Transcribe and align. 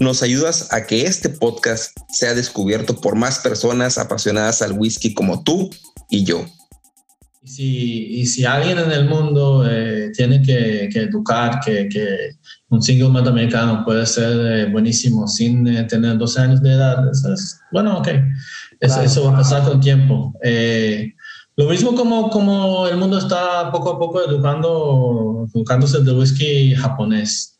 nos 0.00 0.22
ayudas 0.22 0.72
a 0.72 0.86
que 0.86 1.02
este 1.02 1.28
podcast 1.28 1.96
sea 2.08 2.34
descubierto 2.34 2.96
por 3.00 3.16
más 3.16 3.38
personas 3.38 3.98
apasionadas 3.98 4.62
al 4.62 4.72
whisky 4.72 5.12
como 5.12 5.44
tú 5.44 5.70
y 6.08 6.24
yo. 6.24 6.44
Y 7.42 8.26
si, 8.26 8.44
alguien 8.44 8.78
en 8.78 8.92
el 8.92 9.08
mundo 9.08 9.66
eh, 9.68 10.10
tiene 10.14 10.42
que, 10.42 10.84
educar 10.94 11.60
que, 11.60 11.88
un 12.68 12.82
single 12.82 13.08
malt 13.08 13.26
americano 13.26 13.82
puede 13.84 14.06
ser 14.06 14.30
eh, 14.46 14.66
buenísimo 14.70 15.26
sin 15.26 15.66
eh, 15.66 15.84
tener 15.84 16.16
12 16.16 16.40
años 16.40 16.62
de 16.62 16.72
edad, 16.72 16.98
bueno, 17.72 17.98
ok, 17.98 18.08
eso, 18.80 19.24
va 19.24 19.32
a 19.32 19.36
pasar 19.36 19.64
con 19.64 19.80
tiempo. 19.80 20.34
lo 21.56 21.68
mismo 21.68 21.94
como, 21.94 22.30
como 22.30 22.86
el 22.86 22.96
mundo 22.96 23.18
está 23.18 23.70
poco 23.70 23.90
a 23.90 23.98
poco 23.98 24.22
educando, 24.24 25.46
educándose 25.54 26.00
del 26.00 26.16
whisky 26.16 26.74
japonés 26.74 27.59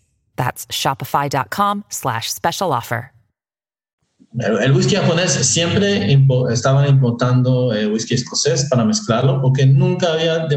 That's 0.35 0.65
shopify.com 0.67 1.85
slash 1.89 2.29
special 2.31 2.71
offer. 2.73 3.11
El 4.39 4.71
whisky 4.71 4.95
japonés 4.95 5.31
siempre 5.33 6.17
estaban 6.51 6.87
importando 6.87 7.73
eh, 7.73 7.85
whisky 7.87 8.13
escocés 8.13 8.65
para 8.69 8.85
mezclarlo 8.85 9.41
porque 9.41 9.65
nunca 9.65 10.13
había 10.13 10.47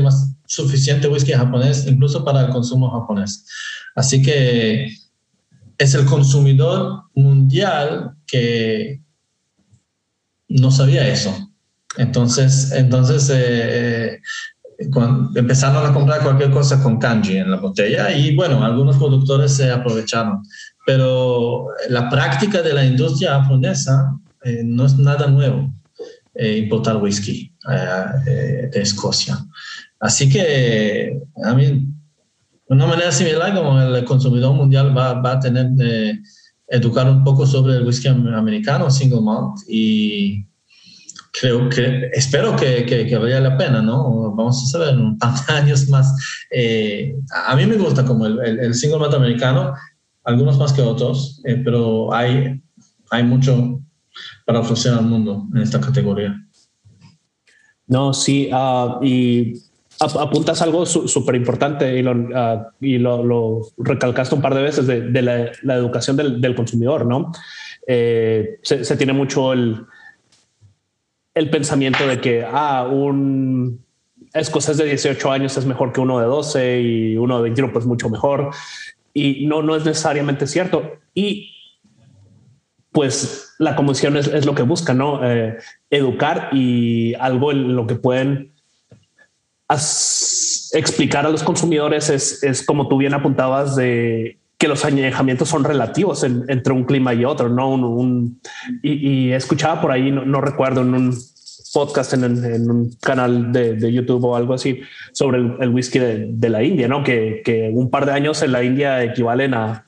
suficiente 0.47 1.09
whisky 1.09 1.33
japonés 1.33 1.85
incluso 1.87 2.25
para 2.25 2.43
el 2.43 2.51
consumo 2.51 2.89
japonés. 2.91 3.45
Así 3.97 4.23
que 4.23 4.93
es 5.79 5.95
el 5.95 6.05
consumidor 6.07 7.03
mundial 7.15 8.15
que 8.27 9.03
no 10.49 10.71
sabía 10.71 11.09
eso. 11.09 11.35
Entonces, 11.97 12.71
entonces 12.73 13.29
eh, 13.33 14.21
cuando 14.93 15.39
empezaron 15.39 15.87
a 15.87 15.93
comprar 15.93 16.23
cualquier 16.23 16.51
cosa 16.51 16.83
con 16.83 16.99
kanji 16.99 17.39
en 17.39 17.51
la 17.51 17.59
botella 17.59 18.11
y 18.13 18.35
bueno, 18.35 18.65
algunos 18.65 18.97
productores 18.97 19.53
se 19.53 19.71
aprovecharon. 19.71 20.43
Pero 20.87 21.69
la 21.89 22.09
práctica 22.11 22.63
de 22.63 22.75
la 22.75 22.85
industria 22.85 23.41
japonesa 23.41 24.19
eh, 24.43 24.63
no 24.65 24.85
es 24.87 24.99
nada 24.99 25.27
nuevo, 25.27 25.73
eh, 26.35 26.59
importar 26.59 26.97
whisky 26.97 27.53
eh, 27.71 28.69
de 28.73 28.81
Escocia. 28.81 29.39
Así 30.01 30.29
que 30.29 31.19
a 31.43 31.55
mí, 31.55 31.65
de 31.65 32.75
una 32.75 32.87
manera 32.87 33.11
similar 33.11 33.55
como 33.55 33.81
el 33.81 34.05
consumidor 34.05 34.55
mundial 34.55 34.97
va, 34.97 35.15
va 35.15 35.33
a 35.33 35.41
tener 35.41 35.71
que 35.79 36.19
educar 36.69 37.09
un 37.09 37.25
poco 37.25 37.47
sobre 37.47 37.77
el 37.77 37.87
whisky 37.87 38.09
americano, 38.09 38.91
single 38.91 39.21
malt, 39.21 39.57
y 39.69 40.47
creo 41.41 41.69
que, 41.69 42.11
espero 42.13 42.55
que, 42.57 42.87
que, 42.87 43.19
valga 43.19 43.41
la 43.41 43.59
pena, 43.59 43.83
¿no? 43.83 44.33
Vamos 44.35 44.63
a 44.63 44.67
saber 44.67 44.95
en 44.95 45.01
un 45.01 45.19
par 45.19 45.35
de 45.35 45.53
años 45.53 45.89
más. 45.89 46.15
Eh, 46.51 47.17
a 47.47 47.57
mí 47.57 47.67
me 47.67 47.77
gusta 47.77 48.05
como 48.05 48.27
el, 48.27 48.39
el, 48.41 48.75
single 48.75 49.01
malt 49.01 49.15
americano, 49.15 49.75
algunos 50.23 50.57
más 50.59 50.73
que 50.73 50.83
otros, 50.83 51.43
eh, 51.45 51.61
pero 51.65 52.15
hay, 52.15 52.63
hay 53.11 53.23
mucho 53.25 53.81
para 54.47 54.61
ofrecer 54.61 54.95
al 54.95 55.07
mundo 55.07 55.47
en 55.55 55.63
esta 55.63 55.81
categoría. 55.81 56.41
No, 57.87 58.15
sí, 58.15 58.49
ah, 58.53 58.99
y 59.03 59.55
apuntas 60.01 60.63
algo 60.63 60.87
súper 60.87 61.35
importante 61.35 61.99
y, 61.99 62.03
lo, 62.03 62.13
uh, 62.13 62.65
y 62.81 62.99
lo, 62.99 63.61
recalcaste 63.79 64.35
un 64.35 64.41
par 64.41 64.55
de 64.55 64.63
veces 64.63 64.87
de, 64.87 65.23
la, 65.23 65.51
la, 65.63 65.75
educación 65.75 66.17
del, 66.17 66.41
del 66.41 66.55
consumidor, 66.55 67.07
¿no? 67.07 67.33
Eh, 67.87 68.59
se, 68.63 68.85
se, 68.85 68.97
tiene 68.97 69.13
mucho 69.13 69.53
el, 69.53 69.85
el 71.35 71.51
pensamiento 71.51 72.07
de 72.07 72.21
que 72.21 72.45
ah, 72.49 72.89
un 72.91 73.85
escocés 74.33 74.77
de 74.77 74.85
18 74.85 75.31
años 75.31 75.57
es 75.57 75.67
mejor 75.67 75.93
que 75.93 76.01
uno 76.01 76.19
de 76.19 76.27
12 76.27 76.81
y 76.81 77.17
uno 77.17 77.37
de 77.37 77.43
21 77.45 77.73
pues 77.73 77.87
mucho 77.87 78.09
mejor. 78.09 78.51
Y 79.13 79.47
no, 79.47 79.63
no 79.63 79.77
es 79.77 79.85
necesariamente 79.85 80.47
cierto. 80.47 80.99
Y 81.15 81.55
pues 82.91 83.55
la 83.59 83.77
comisión 83.77 84.17
es, 84.17 84.47
lo 84.47 84.55
que 84.55 84.63
busca, 84.63 84.95
¿no? 84.95 85.21
Eh, 85.29 85.59
educar 85.91 86.51
y 86.53 87.15
algo 87.15 87.53
en 87.53 87.75
lo 87.75 87.87
que 87.87 87.97
pueden 87.97 88.53
explicar 89.69 91.27
a 91.27 91.31
los 91.31 91.43
consumidores 91.43 92.11
es, 92.11 92.43
es, 92.45 92.65
como 92.65 92.87
tú 92.87 92.97
bien 92.99 93.15
apuntabas 93.15 93.75
de 93.75 94.39
que 94.59 94.69
los 94.69 94.85
añejamientos 94.85 95.49
son 95.49 95.65
relativos 95.65 96.25
entre 96.25 96.73
un 96.73 96.85
clima 96.85 97.13
y 97.15 97.25
otro, 97.25 97.49
no 97.49 97.71
un, 97.71 98.41
y, 98.83 99.31
escuchaba 99.33 99.81
por 99.81 99.91
ahí, 99.91 100.11
no, 100.11 100.41
recuerdo 100.41 100.83
en 100.83 100.95
un 100.95 101.19
podcast 101.73 102.13
en, 102.15 102.71
un 102.71 102.91
canal 103.01 103.53
de, 103.53 103.93
YouTube 103.93 104.25
o 104.25 104.37
algo 104.37 104.55
así 104.55 104.81
sobre 105.13 105.39
el, 105.39 105.69
whisky 105.71 105.99
de, 105.99 106.49
la 106.49 106.63
India, 106.63 106.89
¿no? 106.89 107.03
Que, 107.03 107.43
que, 107.45 107.71
un 107.73 107.91
par 107.91 108.07
de 108.07 108.13
años 108.13 108.43
en 108.43 108.53
la 108.53 108.63
India 108.63 109.03
equivalen 109.03 109.55
a 109.55 109.85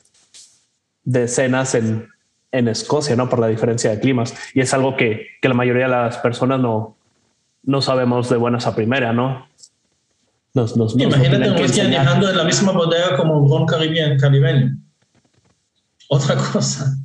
decenas 1.04 1.74
en, 1.74 2.08
en 2.52 2.68
Escocia, 2.68 3.16
¿no? 3.16 3.28
Por 3.28 3.38
la 3.38 3.48
diferencia 3.48 3.90
de 3.90 4.00
climas. 4.00 4.34
Y 4.54 4.60
es 4.60 4.74
algo 4.74 4.96
que, 4.96 5.26
que 5.40 5.48
la 5.48 5.54
mayoría 5.54 5.84
de 5.84 5.90
las 5.90 6.18
personas 6.18 6.60
no, 6.60 6.96
no 7.62 7.82
sabemos 7.82 8.28
de 8.28 8.36
buenas 8.36 8.66
a 8.66 8.74
primera, 8.74 9.12
¿no? 9.12 9.46
Imagínate 10.56 11.50
un 11.50 11.60
whisky 11.60 11.80
añejando 11.80 12.30
en 12.30 12.36
la 12.36 12.44
misma 12.44 12.72
bodega 12.72 13.16
como 13.16 13.38
un 13.38 13.50
ron 13.50 13.66
caribeño. 13.66 14.78
Otra 16.08 16.36
cosa. 16.36 16.96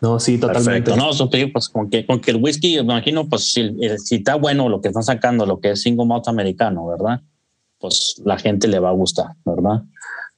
No, 0.00 0.18
sí, 0.18 0.38
totalmente. 0.38 0.96
No, 0.96 1.10
eso 1.10 1.28
pues 1.52 1.68
con 1.68 1.90
que, 1.90 2.06
con 2.06 2.20
que 2.20 2.30
el 2.30 2.38
whisky, 2.38 2.76
me 2.76 2.94
imagino, 2.94 3.28
pues 3.28 3.52
si, 3.52 3.76
si, 3.98 4.16
está 4.16 4.36
bueno 4.36 4.68
lo 4.68 4.80
que 4.80 4.88
están 4.88 5.02
sacando, 5.02 5.44
lo 5.44 5.60
que 5.60 5.72
es 5.72 5.82
single 5.82 6.06
malt 6.06 6.26
americano, 6.28 6.86
¿verdad? 6.86 7.20
Pues 7.78 8.20
la 8.24 8.38
gente 8.38 8.66
le 8.68 8.78
va 8.78 8.90
a 8.90 8.92
gustar, 8.92 9.32
¿verdad? 9.44 9.82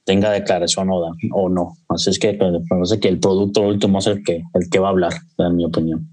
Tenga 0.03 0.31
declaración 0.31 0.89
o, 0.89 1.15
o 1.31 1.49
no. 1.49 1.77
Así 1.87 2.09
es 2.09 2.19
que 2.19 2.33
parece 2.33 2.65
pues, 2.67 2.97
que 2.99 3.07
el 3.07 3.19
producto 3.19 3.61
último 3.61 3.99
es 3.99 4.07
el 4.07 4.23
que, 4.23 4.43
el 4.53 4.69
que 4.69 4.79
va 4.79 4.87
a 4.87 4.91
hablar, 4.91 5.13
en 5.37 5.55
mi 5.55 5.63
opinión. 5.63 6.09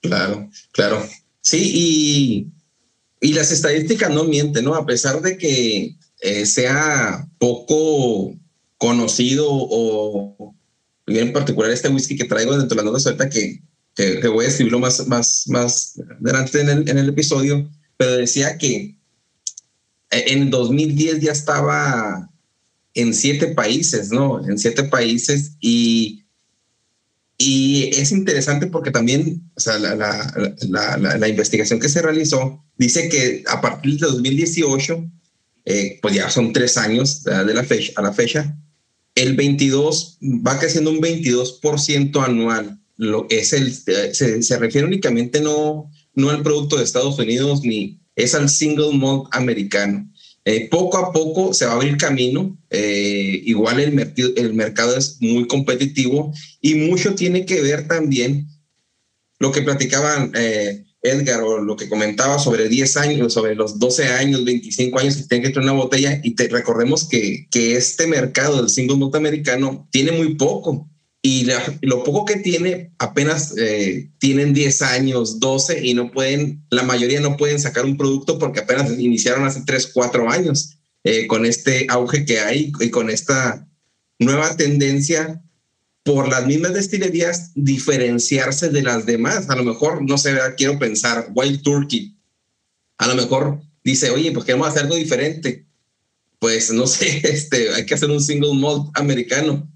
Claro, 0.00 0.48
claro. 0.72 1.02
Sí, 1.40 2.52
y, 3.20 3.28
y 3.28 3.32
las 3.32 3.50
estadísticas 3.50 4.10
no 4.10 4.24
mienten, 4.24 4.64
¿no? 4.64 4.74
A 4.74 4.86
pesar 4.86 5.22
de 5.22 5.38
que 5.38 5.96
eh, 6.20 6.46
sea 6.46 7.28
poco 7.38 8.36
conocido 8.76 9.46
o 9.50 10.54
en 11.06 11.32
particular 11.32 11.70
este 11.70 11.88
whisky 11.88 12.16
que 12.16 12.24
traigo 12.24 12.56
dentro 12.56 12.70
de 12.70 12.76
las 12.76 12.84
notas 12.84 13.06
ahorita 13.06 13.30
que, 13.30 13.62
que, 13.94 14.28
voy 14.28 14.44
a 14.44 14.48
escribirlo 14.48 14.78
más, 14.78 15.06
más, 15.08 15.44
más 15.48 16.00
adelante 16.20 16.60
en 16.60 16.68
el, 16.68 16.88
en 16.88 16.98
el 16.98 17.08
episodio, 17.08 17.68
pero 17.96 18.16
decía 18.16 18.58
que 18.58 18.96
en 20.10 20.50
2010 20.50 21.20
ya 21.20 21.32
estaba 21.32 22.30
en 22.94 23.14
siete 23.14 23.48
países, 23.48 24.10
¿no? 24.10 24.46
En 24.48 24.58
siete 24.58 24.84
países 24.84 25.52
y 25.60 26.24
y 27.40 27.90
es 27.94 28.10
interesante 28.10 28.66
porque 28.66 28.90
también, 28.90 29.48
o 29.54 29.60
sea, 29.60 29.78
la, 29.78 29.94
la, 29.94 31.16
la, 31.16 31.28
investigación 31.28 31.78
que 31.78 31.88
se 31.88 32.02
realizó 32.02 32.64
dice 32.76 33.08
que 33.08 33.44
a 33.46 33.60
partir 33.60 34.00
de 34.00 34.08
2018, 34.08 35.08
eh, 35.64 35.98
pues 36.02 36.14
ya 36.14 36.28
son 36.30 36.52
tres 36.52 36.76
años 36.76 37.22
de 37.22 37.54
la 37.54 37.62
fecha, 37.62 37.92
a 37.94 38.02
la 38.02 38.12
fecha, 38.12 38.58
el 39.14 39.36
22 39.36 40.18
va 40.44 40.58
creciendo 40.58 40.90
un 40.90 41.00
22% 41.00 42.24
anual. 42.24 42.80
Lo 42.96 43.26
es 43.30 43.52
el, 43.52 43.72
se, 43.72 44.42
se, 44.42 44.58
refiere 44.58 44.88
únicamente 44.88 45.40
no, 45.40 45.88
no 46.14 46.30
al 46.30 46.42
producto 46.42 46.76
de 46.76 46.84
Estados 46.84 47.20
Unidos 47.20 47.60
ni 47.62 48.00
es 48.16 48.34
al 48.34 48.48
single 48.48 48.98
malt 48.98 49.28
americano. 49.30 50.10
Eh, 50.50 50.66
poco 50.70 50.96
a 50.96 51.12
poco 51.12 51.52
se 51.52 51.66
va 51.66 51.72
a 51.72 51.74
abrir 51.74 51.98
camino. 51.98 52.56
Eh, 52.70 53.42
igual 53.44 53.80
el, 53.80 54.54
mercado 54.54 54.96
es 54.96 55.18
muy 55.20 55.46
competitivo 55.46 56.32
y 56.62 56.74
mucho 56.74 57.14
tiene 57.14 57.44
que 57.44 57.60
ver 57.60 57.86
también 57.86 58.48
lo 59.38 59.52
que 59.52 59.60
platicaban 59.60 60.32
eh, 60.34 60.86
Edgar 61.02 61.42
o 61.42 61.58
lo 61.58 61.76
que 61.76 61.90
comentaba 61.90 62.38
sobre 62.38 62.70
10 62.70 62.96
años, 62.96 63.34
sobre 63.34 63.56
los 63.56 63.78
12 63.78 64.06
años, 64.06 64.42
25 64.46 64.98
años 64.98 65.16
que 65.18 65.24
tienen 65.24 65.46
que 65.46 65.52
traer 65.52 65.68
una 65.68 65.82
botella 65.82 66.18
y 66.24 66.34
recordemos 66.34 67.06
que, 67.06 67.46
que 67.50 67.76
este 67.76 68.06
mercado 68.06 68.56
del 68.56 68.70
single 68.70 68.96
malt 68.96 69.16
americano 69.16 69.86
tiene 69.92 70.12
muy 70.12 70.36
poco 70.36 70.88
y 71.20 71.48
lo 71.82 72.04
poco 72.04 72.24
que 72.24 72.36
tiene 72.36 72.92
apenas 72.98 73.54
eh, 73.58 74.08
tienen 74.18 74.54
10 74.54 74.82
años, 74.82 75.40
12 75.40 75.84
y 75.84 75.94
no 75.94 76.12
pueden, 76.12 76.64
la 76.70 76.84
mayoría 76.84 77.20
no 77.20 77.36
pueden 77.36 77.58
sacar 77.58 77.84
un 77.84 77.96
producto 77.96 78.38
porque 78.38 78.60
apenas 78.60 78.90
iniciaron 78.98 79.44
hace 79.44 79.62
3, 79.66 79.90
4 79.92 80.30
años 80.30 80.78
eh, 81.02 81.26
con 81.26 81.44
este 81.44 81.86
auge 81.88 82.24
que 82.24 82.40
hay 82.40 82.72
y 82.78 82.90
con 82.90 83.10
esta 83.10 83.66
nueva 84.20 84.56
tendencia 84.56 85.42
por 86.04 86.28
las 86.28 86.46
mismas 86.46 86.72
destilerías 86.72 87.50
diferenciarse 87.54 88.70
de 88.70 88.82
las 88.82 89.04
demás. 89.04 89.50
A 89.50 89.56
lo 89.56 89.64
mejor, 89.64 90.08
no 90.08 90.16
sé, 90.18 90.38
quiero 90.56 90.78
pensar, 90.78 91.30
Wild 91.34 91.62
Turkey, 91.62 92.16
a 92.96 93.08
lo 93.08 93.16
mejor 93.16 93.60
dice, 93.82 94.10
oye, 94.10 94.30
pues 94.32 94.44
queremos 94.44 94.68
hacer 94.68 94.84
algo 94.84 94.94
diferente. 94.94 95.66
Pues 96.38 96.72
no 96.72 96.86
sé, 96.86 97.20
este, 97.24 97.74
hay 97.74 97.84
que 97.84 97.94
hacer 97.94 98.08
un 98.08 98.22
single 98.22 98.54
malt 98.54 98.88
americano 98.94 99.68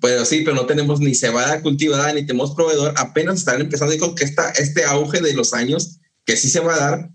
pero 0.00 0.24
sí, 0.24 0.42
pero 0.44 0.56
no 0.56 0.66
tenemos 0.66 1.00
ni 1.00 1.14
cebada 1.14 1.60
cultivada 1.62 2.12
ni 2.12 2.24
tenemos 2.24 2.54
proveedor. 2.54 2.94
Apenas 2.96 3.38
están 3.38 3.60
empezando 3.60 3.96
con 3.98 4.14
que 4.14 4.24
está 4.24 4.50
este 4.50 4.84
auge 4.84 5.20
de 5.20 5.34
los 5.34 5.52
años 5.54 5.98
que 6.24 6.36
sí 6.36 6.48
se 6.48 6.60
va 6.60 6.74
a 6.74 6.78
dar, 6.78 7.10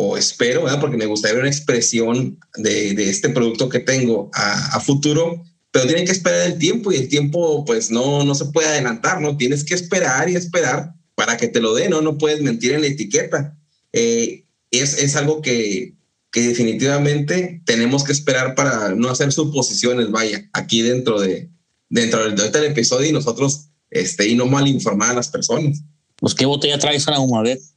o 0.00 0.16
espero, 0.16 0.64
porque 0.80 0.96
me 0.96 1.06
gustaría 1.06 1.40
una 1.40 1.48
expresión 1.48 2.38
de, 2.56 3.10
este 3.10 3.30
producto 3.30 3.68
que 3.68 3.80
tengo 3.80 4.30
a, 4.32 4.76
a, 4.76 4.80
futuro, 4.80 5.42
pero 5.72 5.86
tienen 5.86 6.06
que 6.06 6.12
esperar 6.12 6.46
el 6.46 6.56
tiempo 6.56 6.92
y 6.92 6.96
el 6.96 7.08
tiempo 7.08 7.64
pues 7.64 7.90
no, 7.90 8.24
no 8.24 8.36
se 8.36 8.44
puede 8.46 8.68
adelantar, 8.68 9.20
¿no? 9.20 9.36
Tienes 9.36 9.64
que 9.64 9.74
esperar 9.74 10.30
y 10.30 10.36
esperar 10.36 10.94
para 11.16 11.36
que 11.36 11.48
te 11.48 11.60
lo 11.60 11.74
den, 11.74 11.90
¿no? 11.90 12.00
No 12.00 12.16
puedes 12.16 12.40
mentir 12.40 12.72
en 12.72 12.82
la 12.82 12.86
etiqueta. 12.86 13.58
Eh, 13.92 14.44
es, 14.70 14.98
es 14.98 15.16
algo 15.16 15.42
que, 15.42 15.97
que 16.30 16.42
definitivamente 16.42 17.62
tenemos 17.64 18.04
que 18.04 18.12
esperar 18.12 18.54
para 18.54 18.94
no 18.94 19.08
hacer 19.10 19.32
suposiciones, 19.32 20.10
vaya, 20.10 20.48
aquí 20.52 20.82
dentro 20.82 21.20
de 21.20 21.50
dentro 21.90 22.22
del, 22.24 22.52
del 22.52 22.64
episodio 22.64 23.08
y 23.08 23.12
nosotros 23.12 23.68
este, 23.90 24.28
y 24.28 24.34
no 24.34 24.46
mal 24.46 24.66
informar 24.68 25.10
a 25.10 25.14
las 25.14 25.28
personas. 25.28 25.82
Pues 26.16 26.34
qué 26.34 26.46
botella 26.46 26.78
traes 26.78 27.04
para 27.04 27.20
una 27.20 27.42
vez, 27.42 27.72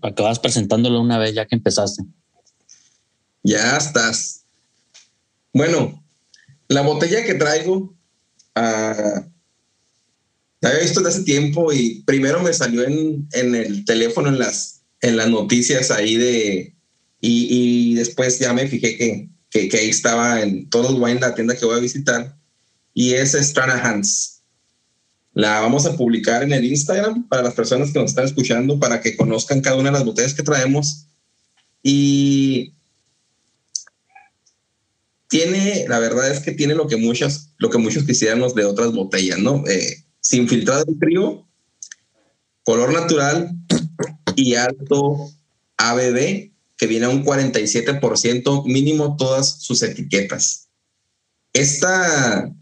para 0.00 0.14
que 0.14 0.22
vas 0.22 0.38
presentándolo 0.38 1.00
una 1.00 1.18
vez 1.18 1.34
ya 1.34 1.46
que 1.46 1.56
empezaste. 1.56 2.04
Ya 3.42 3.76
estás. 3.76 4.44
Bueno, 5.52 6.04
la 6.68 6.82
botella 6.82 7.24
que 7.24 7.34
traigo, 7.34 7.76
uh, 7.76 9.20
la 10.60 10.68
había 10.68 10.82
visto 10.82 11.00
desde 11.00 11.16
hace 11.16 11.24
tiempo 11.24 11.72
y 11.72 12.02
primero 12.02 12.42
me 12.42 12.52
salió 12.52 12.84
en, 12.84 13.28
en 13.32 13.54
el 13.54 13.84
teléfono 13.84 14.28
en 14.28 14.38
las, 14.38 14.82
en 15.00 15.16
las 15.16 15.28
noticias 15.28 15.90
ahí 15.90 16.16
de, 16.16 16.75
y, 17.28 17.94
después 17.94 18.38
ya 18.38 18.52
me 18.52 18.68
fijé 18.68 18.96
que, 18.96 19.28
que, 19.50 19.76
ahí 19.76 19.88
estaba 19.88 20.42
en 20.42 20.68
todo 20.68 20.90
el 20.90 21.02
wine, 21.02 21.20
la 21.20 21.34
tienda 21.34 21.56
que 21.56 21.64
voy 21.64 21.76
a 21.76 21.80
visitar, 21.80 22.36
y 22.94 23.14
es 23.14 23.32
Stranahan's. 23.32 24.42
La 25.32 25.60
vamos 25.60 25.84
a 25.84 25.96
publicar 25.96 26.42
en 26.42 26.52
el 26.52 26.64
Instagram 26.64 27.28
para 27.28 27.42
las 27.42 27.54
personas 27.54 27.92
que 27.92 27.98
nos 27.98 28.10
están 28.10 28.24
escuchando, 28.24 28.78
para 28.78 29.00
que 29.00 29.16
conozcan 29.16 29.60
cada 29.60 29.76
una 29.76 29.90
de 29.90 29.98
las 29.98 30.04
botellas 30.04 30.32
que 30.32 30.42
traemos. 30.42 31.08
Y 31.82 32.72
tiene, 35.28 35.84
la 35.88 35.98
verdad 35.98 36.30
es 36.30 36.40
que 36.40 36.52
tiene 36.52 36.74
lo 36.74 36.86
que 36.86 36.96
muchas, 36.96 37.52
lo 37.58 37.68
que 37.68 37.76
muchos 37.76 38.04
quisiéramos 38.04 38.54
de 38.54 38.64
otras 38.64 38.92
botellas, 38.92 39.38
¿no? 39.38 39.62
Eh, 39.66 40.04
sin 40.20 40.48
filtrado 40.48 40.84
de 40.84 40.94
frío, 40.96 41.46
color 42.64 42.94
natural 42.94 43.50
y 44.36 44.54
alto 44.54 45.30
ABB 45.76 46.55
que 46.76 46.86
viene 46.86 47.06
a 47.06 47.10
un 47.10 47.24
47% 47.24 48.64
mínimo 48.66 49.16
todas 49.16 49.62
sus 49.62 49.82
etiquetas. 49.82 50.68
Esta 51.52 52.52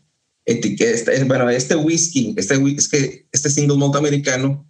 etiqueta, 0.44 1.12
bueno, 1.24 1.50
este 1.50 1.74
whisky, 1.74 2.34
este, 2.36 2.56
que 2.90 3.26
este 3.32 3.50
single 3.50 3.76
malt 3.76 3.96
americano, 3.96 4.68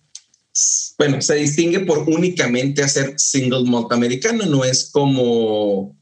bueno, 0.99 1.21
se 1.21 1.35
distingue 1.35 1.81
por 1.81 2.09
únicamente 2.09 2.83
hacer 2.83 3.15
single 3.19 3.65
malt 3.65 3.93
americano, 3.93 4.47
no 4.47 4.65
es 4.65 4.91
como 4.91 5.97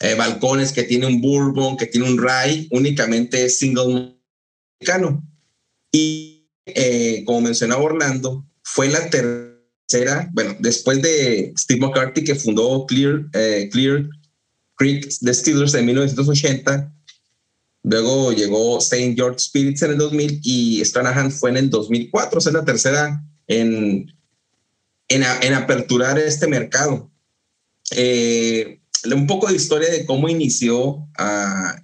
eh, 0.00 0.14
balcones 0.14 0.72
que 0.72 0.84
tiene 0.84 1.06
un 1.06 1.20
bourbon, 1.20 1.76
que 1.76 1.86
tiene 1.86 2.10
un 2.10 2.18
rye, 2.18 2.66
únicamente 2.70 3.44
es 3.44 3.58
single 3.58 3.92
malt 3.92 4.16
americano. 4.80 5.22
Y 5.92 6.48
eh, 6.66 7.22
como 7.26 7.42
mencionaba 7.42 7.82
Orlando, 7.82 8.46
fue 8.62 8.88
la 8.88 9.10
tercera 9.10 9.49
bueno, 10.32 10.56
después 10.60 11.02
de 11.02 11.52
Steve 11.58 11.80
McCarthy 11.80 12.24
que 12.24 12.34
fundó 12.34 12.86
Clear, 12.86 13.26
eh, 13.34 13.68
Clear 13.72 14.08
Creek 14.76 15.08
Distillers 15.20 15.74
en 15.74 15.86
1980, 15.86 16.92
luego 17.82 18.32
llegó 18.32 18.78
St. 18.78 19.14
George 19.14 19.38
Spirits 19.38 19.82
en 19.82 19.92
el 19.92 19.98
2000 19.98 20.40
y 20.42 20.84
Stranahan 20.84 21.30
fue 21.30 21.50
en 21.50 21.56
el 21.56 21.70
2004, 21.70 22.38
o 22.38 22.40
sea, 22.40 22.52
la 22.52 22.64
tercera 22.64 23.22
en, 23.46 24.12
en, 25.08 25.22
en 25.42 25.54
aperturar 25.54 26.18
este 26.18 26.46
mercado. 26.46 27.10
Eh, 27.92 28.80
un 29.12 29.26
poco 29.26 29.48
de 29.48 29.56
historia 29.56 29.90
de 29.90 30.06
cómo 30.06 30.28
inició 30.28 31.08
ah, 31.18 31.76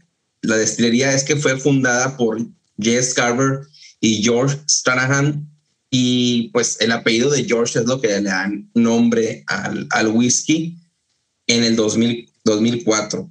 la 0.43 0.57
destilería 0.57 1.13
es 1.13 1.25
que 1.25 1.37
fue 1.37 1.59
fundada 1.59 2.17
por 2.17 2.39
Jess 2.79 3.15
Garber 3.15 3.61
y 4.01 4.23
George 4.23 4.59
Stranahan 4.69 5.49
y 5.91 6.51
pues 6.51 6.81
el 6.81 6.93
apellido 6.93 7.31
de 7.31 7.45
George 7.45 7.79
es 7.79 7.87
lo 7.87 8.01
que 8.01 8.09
le 8.09 8.23
dan 8.23 8.71
nombre 8.75 9.45
al, 9.47 10.09
whisky 10.09 10.77
en 11.47 11.63
el 11.65 11.77
2000, 11.77 12.33
2004. 12.45 13.31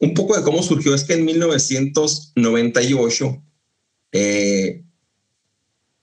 Un 0.00 0.14
poco 0.14 0.36
de 0.36 0.42
cómo 0.42 0.62
surgió 0.62 0.94
es 0.94 1.02
que 1.04 1.14
en 1.14 1.24
1998 1.24 3.42
eh, 4.12 4.84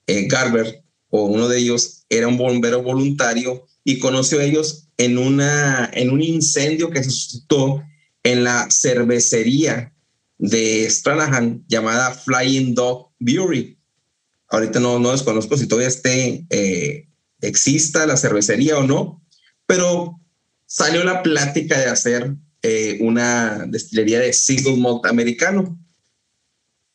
eh, 0.07 0.27
Garber 0.27 0.83
o 1.09 1.25
uno 1.25 1.47
de 1.47 1.59
ellos 1.59 2.03
era 2.09 2.27
un 2.27 2.37
bombero 2.37 2.83
voluntario 2.83 3.65
y 3.83 3.99
conoció 3.99 4.39
a 4.39 4.43
ellos 4.43 4.89
en, 4.97 5.17
una, 5.17 5.89
en 5.93 6.11
un 6.11 6.21
incendio 6.21 6.89
que 6.89 7.03
se 7.03 7.09
suscitó 7.09 7.83
en 8.23 8.43
la 8.43 8.67
cervecería 8.69 9.93
de 10.37 10.89
Stranahan 10.89 11.63
llamada 11.67 12.11
Flying 12.11 12.75
Dog 12.75 13.11
Brewery 13.19 13.74
Ahorita 14.49 14.79
no, 14.79 14.99
no 14.99 15.11
desconozco 15.11 15.57
si 15.57 15.67
todavía 15.67 15.87
esté, 15.87 16.45
eh, 16.49 17.07
exista 17.41 18.05
la 18.05 18.17
cervecería 18.17 18.77
o 18.77 18.83
no, 18.83 19.23
pero 19.65 20.21
salió 20.65 21.03
la 21.03 21.23
plática 21.23 21.79
de 21.79 21.85
hacer 21.85 22.35
eh, 22.61 22.97
una 23.01 23.65
destilería 23.67 24.19
de 24.19 24.33
single 24.33 24.77
malt 24.77 25.05
americano. 25.05 25.79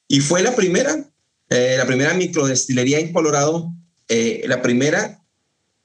Y 0.09 0.21
fue 0.21 0.43
la 0.43 0.55
primera, 0.55 1.11
eh, 1.49 1.77
la 1.79 1.87
primera 1.87 2.15
microdestilería 2.15 2.99
en 2.99 3.13
Colorado, 3.13 3.73
la 4.09 4.61
primera 4.61 5.23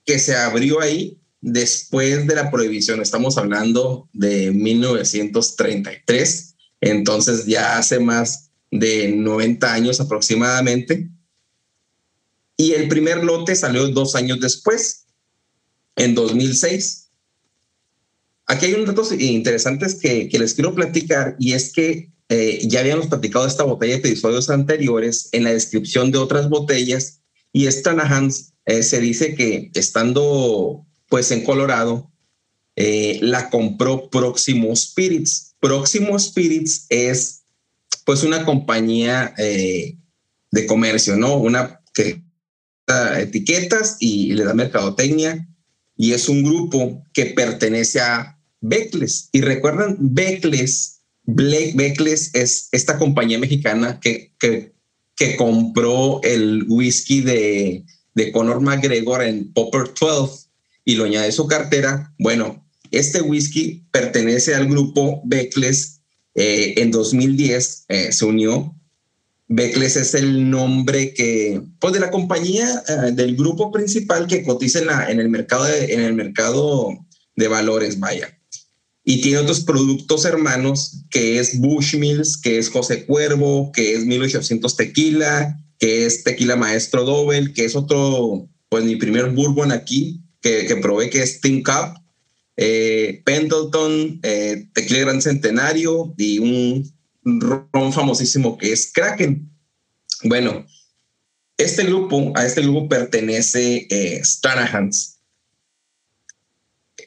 que 0.04 0.18
se 0.18 0.36
abrió 0.36 0.82
ahí 0.82 1.20
después 1.42 2.26
de 2.26 2.36
la 2.36 2.50
prohibición. 2.50 3.00
Estamos 3.02 3.38
hablando 3.38 4.10
de 4.14 4.52
1933, 4.52 6.56
entonces 6.82 7.46
ya 7.46 7.78
hace 7.78 8.00
más 8.00 8.50
de 8.72 9.10
90 9.10 9.72
años 9.72 10.00
aproximadamente. 10.00 11.08
Y 12.58 12.74
el 12.74 12.88
primer 12.88 13.24
lote 13.24 13.56
salió 13.56 13.88
dos 13.90 14.16
años 14.16 14.40
después, 14.40 15.06
en 15.96 16.16
2006. 16.16 17.10
Aquí 18.48 18.68
hay 18.68 18.74
unos 18.74 18.88
datos 18.88 19.12
interesantes 19.12 19.96
que, 19.96 20.30
que 20.30 20.40
les 20.40 20.54
quiero 20.54 20.76
platicar 20.76 21.36
y 21.40 21.54
es 21.54 21.74
que 21.74 22.12
eh, 22.28 22.60
ya 22.68 22.80
habíamos 22.80 23.08
platicado 23.08 23.46
esta 23.46 23.64
botella 23.64 23.94
en 23.94 24.00
episodios 24.00 24.50
anteriores 24.50 25.30
en 25.32 25.44
la 25.44 25.54
descripción 25.54 26.12
de 26.12 26.18
otras 26.18 26.50
botellas 26.50 27.22
y 27.54 27.68
esta 27.68 27.94
Nahans 27.94 28.54
eh, 28.66 28.82
se 28.82 29.00
dice 29.00 29.36
que 29.36 29.70
estando 29.76 30.86
pues 31.08 31.30
en 31.30 31.44
Colorado 31.44 32.12
eh, 32.76 33.20
la 33.22 33.52
compró 33.52 34.10
Próximo 34.10 34.76
Spirits. 34.76 35.56
Próximo 35.60 36.18
Spirits 36.18 36.88
es 36.90 37.44
pues 38.06 38.24
una 38.24 38.44
compañía 38.44 39.34
de 39.38 40.66
comercio, 40.68 41.16
¿no? 41.16 41.38
Una 41.38 41.82
que 41.92 42.25
etiquetas 43.18 43.98
y, 44.00 44.34
le 44.34 44.44
da 44.44 44.54
mercadotecnia 44.54 45.48
y 45.98 46.14
es 46.14 46.30
un 46.30 46.44
grupo 46.44 47.04
que 47.14 47.28
pertenece 47.28 48.00
a 48.00 48.40
Beckles. 48.62 49.30
Y 49.32 49.42
recuerdan, 49.42 49.98
Beckles, 50.00 51.02
Blake 51.24 51.74
Beckles 51.76 52.32
es 52.34 52.70
esta 52.72 52.98
compañía 52.98 53.40
mexicana 53.40 54.00
que, 54.00 54.34
que, 54.40 54.74
que 55.16 55.36
compró 55.36 56.22
el 56.24 56.66
whisky 56.68 57.22
de, 57.22 57.86
de 58.14 58.32
Conor 58.32 58.62
McGregor 58.62 59.24
en 59.24 59.52
Popper 59.54 59.92
12 60.00 60.48
y 60.84 60.96
lo 60.96 61.06
añade 61.06 61.30
a 61.30 61.32
su 61.32 61.48
cartera. 61.48 62.14
Bueno, 62.20 62.66
este 62.92 63.22
whisky 63.22 63.86
pertenece 63.92 64.56
al 64.56 64.68
grupo 64.68 65.22
Beckles. 65.26 66.02
Eh, 66.36 66.74
en 66.78 66.92
2010 66.92 67.86
eh, 67.88 68.12
se 68.12 68.26
unió 68.26 68.75
Beckless 69.48 69.96
es 69.96 70.14
el 70.16 70.50
nombre 70.50 71.14
que, 71.14 71.62
pues 71.80 71.94
de 71.94 72.00
la 72.00 72.12
compañía, 72.12 72.84
eh, 72.88 73.12
del 73.12 73.36
grupo 73.36 73.72
principal 73.72 74.28
que 74.28 74.44
cotiza 74.44 74.80
en, 74.80 74.88
la, 74.88 75.12
en, 75.12 75.20
el 75.20 75.30
mercado 75.30 75.66
de, 75.66 75.94
en 75.94 76.02
el 76.02 76.14
mercado 76.14 76.90
de 77.36 77.48
valores, 77.48 78.00
vaya. 78.00 78.36
Y 79.04 79.22
tiene 79.22 79.38
otros 79.38 79.64
productos 79.64 80.26
hermanos, 80.26 81.04
que 81.12 81.40
es 81.40 81.60
Bushmills, 81.60 82.38
que 82.38 82.58
es 82.58 82.70
José 82.70 83.06
Cuervo, 83.06 83.72
que 83.72 83.94
es 83.94 84.06
1800 84.06 84.76
Tequila, 84.76 85.60
que 85.78 86.08
es 86.08 86.24
Tequila 86.24 86.56
Maestro 86.56 87.04
Doble, 87.04 87.54
que 87.54 87.66
es 87.66 87.76
otro, 87.76 88.50
pues 88.68 88.84
mi 88.84 88.96
primer 88.96 89.30
bourbon 89.30 89.72
aquí, 89.72 90.24
que, 90.42 90.66
que 90.66 90.76
probé, 90.78 91.12
que 91.12 91.22
es 91.22 91.40
Think 91.40 91.68
Cup, 91.68 92.00
eh, 92.58 93.22
Pendleton, 93.26 94.20
eh, 94.24 94.70
Tequila 94.74 95.00
Gran 95.02 95.22
Centenario 95.22 96.14
y 96.18 96.40
un 96.40 96.95
ron 97.26 97.92
famosísimo 97.92 98.58
que 98.58 98.72
es 98.72 98.92
Kraken. 98.94 99.50
Bueno, 100.24 100.66
este 101.58 101.84
grupo, 101.84 102.32
a 102.36 102.46
este 102.46 102.62
grupo 102.62 102.88
pertenece 102.88 103.88
eh, 103.90 104.22
Stranahans. 104.24 105.20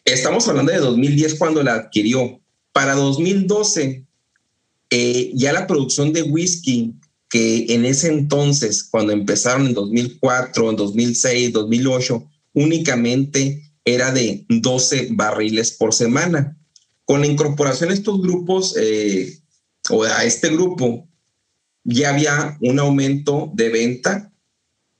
Estamos 0.05 0.49
hablando 0.49 0.73
de 0.73 0.79
2010 0.79 1.35
cuando 1.37 1.63
la 1.63 1.75
adquirió. 1.75 2.41
Para 2.73 2.95
2012, 2.95 4.07
eh, 4.91 5.31
ya 5.35 5.53
la 5.53 5.67
producción 5.67 6.13
de 6.13 6.23
whisky, 6.23 6.95
que 7.29 7.67
en 7.75 7.85
ese 7.85 8.09
entonces, 8.09 8.85
cuando 8.85 9.13
empezaron 9.13 9.67
en 9.67 9.75
2004, 9.75 10.71
en 10.71 10.77
2006, 10.77 11.53
2008, 11.53 12.31
únicamente 12.55 13.71
era 13.85 14.13
de 14.13 14.47
12 14.49 15.09
barriles 15.11 15.73
por 15.73 15.93
semana. 15.93 16.57
Con 17.05 17.21
la 17.21 17.27
incorporación 17.27 17.91
de 17.91 17.97
estos 17.97 18.21
grupos, 18.21 18.75
eh, 18.79 19.39
o 19.91 20.05
a 20.05 20.25
este 20.25 20.49
grupo, 20.51 21.09
ya 21.85 22.11
había 22.11 22.59
un 22.61 22.79
aumento 22.79 23.51
de 23.55 23.69
venta 23.71 24.33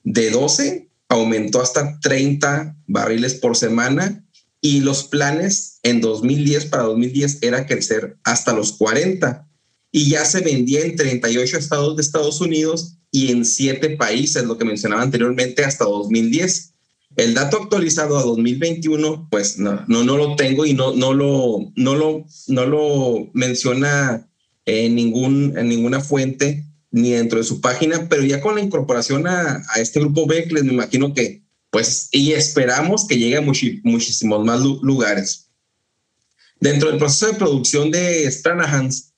de 0.05 0.31
12, 0.31 0.91
aumentó 1.09 1.61
hasta 1.61 1.99
30 2.01 2.77
barriles 2.87 3.35
por 3.35 3.57
semana 3.57 4.25
y 4.61 4.81
los 4.81 5.05
planes 5.05 5.81
en 5.83 6.01
2010 6.01 6.67
para 6.67 6.85
2010 6.85 7.39
era 7.43 7.67
crecer 7.67 8.19
hasta 8.25 8.53
los 8.53 8.73
40 8.73 9.49
y 9.93 10.11
ya 10.11 10.25
se 10.25 10.41
vendía 10.41 10.81
en 10.81 10.97
38 10.97 11.59
estados 11.59 11.97
de 11.97 12.03
Estados 12.03 12.41
Unidos 12.41 12.99
y 13.11 13.31
en 13.33 13.45
7 13.45 13.97
países, 13.97 14.45
lo 14.45 14.59
que 14.59 14.65
mencionaba 14.65 15.03
anteriormente, 15.03 15.65
hasta 15.65 15.85
2010. 15.85 16.75
El 17.17 17.35
dato 17.35 17.57
actualizado 17.63 18.19
a 18.19 18.23
2021, 18.23 19.29
pues 19.31 19.59
no, 19.59 19.83
no, 19.89 20.05
no 20.05 20.17
lo 20.17 20.37
tengo 20.37 20.67
y 20.67 20.75
no, 20.75 20.95
no, 20.95 21.15
lo, 21.15 21.73
no, 21.75 21.95
lo, 21.95 22.25
no 22.49 22.67
lo 22.67 23.31
menciona 23.33 24.28
en, 24.69 24.95
ningún, 24.95 25.57
en 25.57 25.69
ninguna 25.69 26.01
fuente 26.01 26.67
ni 26.91 27.13
dentro 27.13 27.39
de 27.39 27.45
su 27.45 27.61
página, 27.61 28.07
pero 28.09 28.23
ya 28.23 28.41
con 28.41 28.55
la 28.55 28.61
incorporación 28.61 29.27
a, 29.27 29.63
este 29.77 30.01
grupo 30.01 30.27
Beckles, 30.27 30.65
me 30.65 30.73
imagino 30.73 31.15
que, 31.15 31.43
pues, 31.71 32.09
y 32.13 32.33
esperamos 32.33 33.07
que 33.07 33.19
llegue 33.19 33.37
a 33.37 33.43
muchísimos 33.43 34.45
más 34.45 34.61
lugares. 34.61 35.49
Dentro 36.61 36.91
del 36.91 36.99
proceso 36.99 37.29
de 37.29 37.39
producción 37.39 37.91
de 37.91 38.31
Stranahans, 38.31 39.13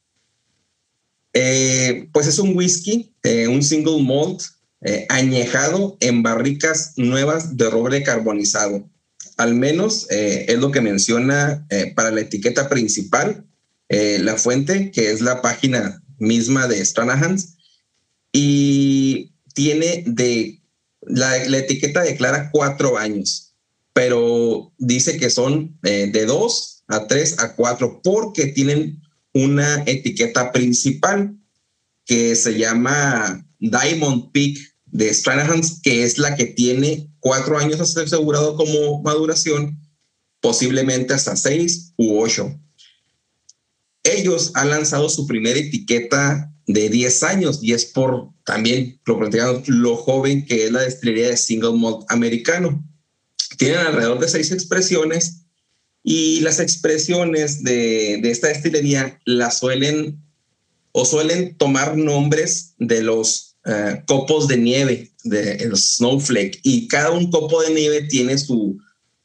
eh, 1.32 2.08
pues 2.12 2.26
es 2.26 2.38
un 2.38 2.56
whisky, 2.56 3.12
eh, 3.22 3.48
un 3.48 3.62
single 3.62 4.02
malt, 4.02 4.42
eh, 4.82 5.06
añejado 5.08 5.96
en 6.00 6.22
barricas 6.22 6.94
nuevas 6.96 7.56
de 7.56 7.70
roble 7.70 8.02
carbonizado. 8.02 8.88
Al 9.36 9.54
menos 9.54 10.06
es 10.10 10.58
lo 10.58 10.70
que 10.70 10.82
menciona 10.82 11.66
para 11.94 12.10
la 12.10 12.20
etiqueta 12.20 12.68
principal 12.68 13.46
eh, 13.90 14.20
la 14.20 14.36
fuente, 14.36 14.92
que 14.92 15.10
es 15.10 15.20
la 15.20 15.42
página 15.42 16.00
misma 16.18 16.68
de 16.68 16.84
Stranahans, 16.84 17.56
y 18.32 19.34
tiene 19.52 20.04
de, 20.06 20.62
la, 21.02 21.36
etiqueta 21.58 22.02
declara 22.02 22.50
cuatro 22.52 22.96
años, 22.96 23.52
pero 23.92 24.72
dice 24.78 25.18
que 25.18 25.28
son 25.28 25.76
eh, 25.82 26.08
de 26.12 26.24
dos 26.24 26.84
a 26.86 27.08
tres 27.08 27.40
a 27.40 27.56
cuatro, 27.56 28.00
porque 28.04 28.46
tienen 28.46 29.02
una 29.34 29.82
etiqueta 29.86 30.52
principal 30.52 31.36
que 32.04 32.36
se 32.36 32.56
llama 32.56 33.44
Diamond 33.58 34.30
Peak 34.30 34.56
de 34.86 35.12
Stranahans, 35.12 35.80
que 35.82 36.04
es 36.04 36.16
la 36.16 36.36
que 36.36 36.46
tiene 36.46 37.10
cuatro 37.18 37.58
años 37.58 37.80
asegurado 37.80 38.54
como 38.54 39.02
maduración, 39.02 39.80
posiblemente 40.40 41.12
hasta 41.12 41.34
seis 41.34 41.92
u 41.96 42.20
ocho 42.20 42.56
ellos 44.02 44.52
han 44.54 44.70
lanzado 44.70 45.08
su 45.08 45.26
primera 45.26 45.58
etiqueta 45.58 46.52
de 46.66 46.88
10 46.88 47.22
años 47.24 47.58
y 47.62 47.72
es 47.72 47.84
por 47.84 48.30
también 48.44 49.00
lo, 49.04 49.18
lo 49.66 49.96
joven 49.96 50.46
que 50.46 50.66
es 50.66 50.72
la 50.72 50.82
destilería 50.82 51.28
de 51.28 51.36
single 51.36 51.72
malt 51.72 52.04
americano. 52.08 52.84
Tienen 53.58 53.78
alrededor 53.78 54.20
de 54.20 54.28
seis 54.28 54.52
expresiones 54.52 55.40
y 56.02 56.40
las 56.40 56.60
expresiones 56.60 57.62
de, 57.62 58.20
esta 58.24 58.48
destilería 58.48 59.20
las 59.24 59.58
suelen 59.58 60.22
o 60.92 61.04
suelen 61.04 61.56
tomar 61.56 61.96
nombres 61.96 62.74
de 62.78 63.02
los 63.02 63.56
eh, 63.66 64.02
copos 64.06 64.48
de 64.48 64.56
nieve, 64.56 65.12
de 65.24 65.66
los 65.66 65.96
snowflake, 65.96 66.58
y 66.62 66.88
cada 66.88 67.10
un 67.10 67.30
copo 67.30 67.62
de 67.62 67.74
nieve 67.74 68.02
tiene 68.08 68.38
su, 68.38 68.78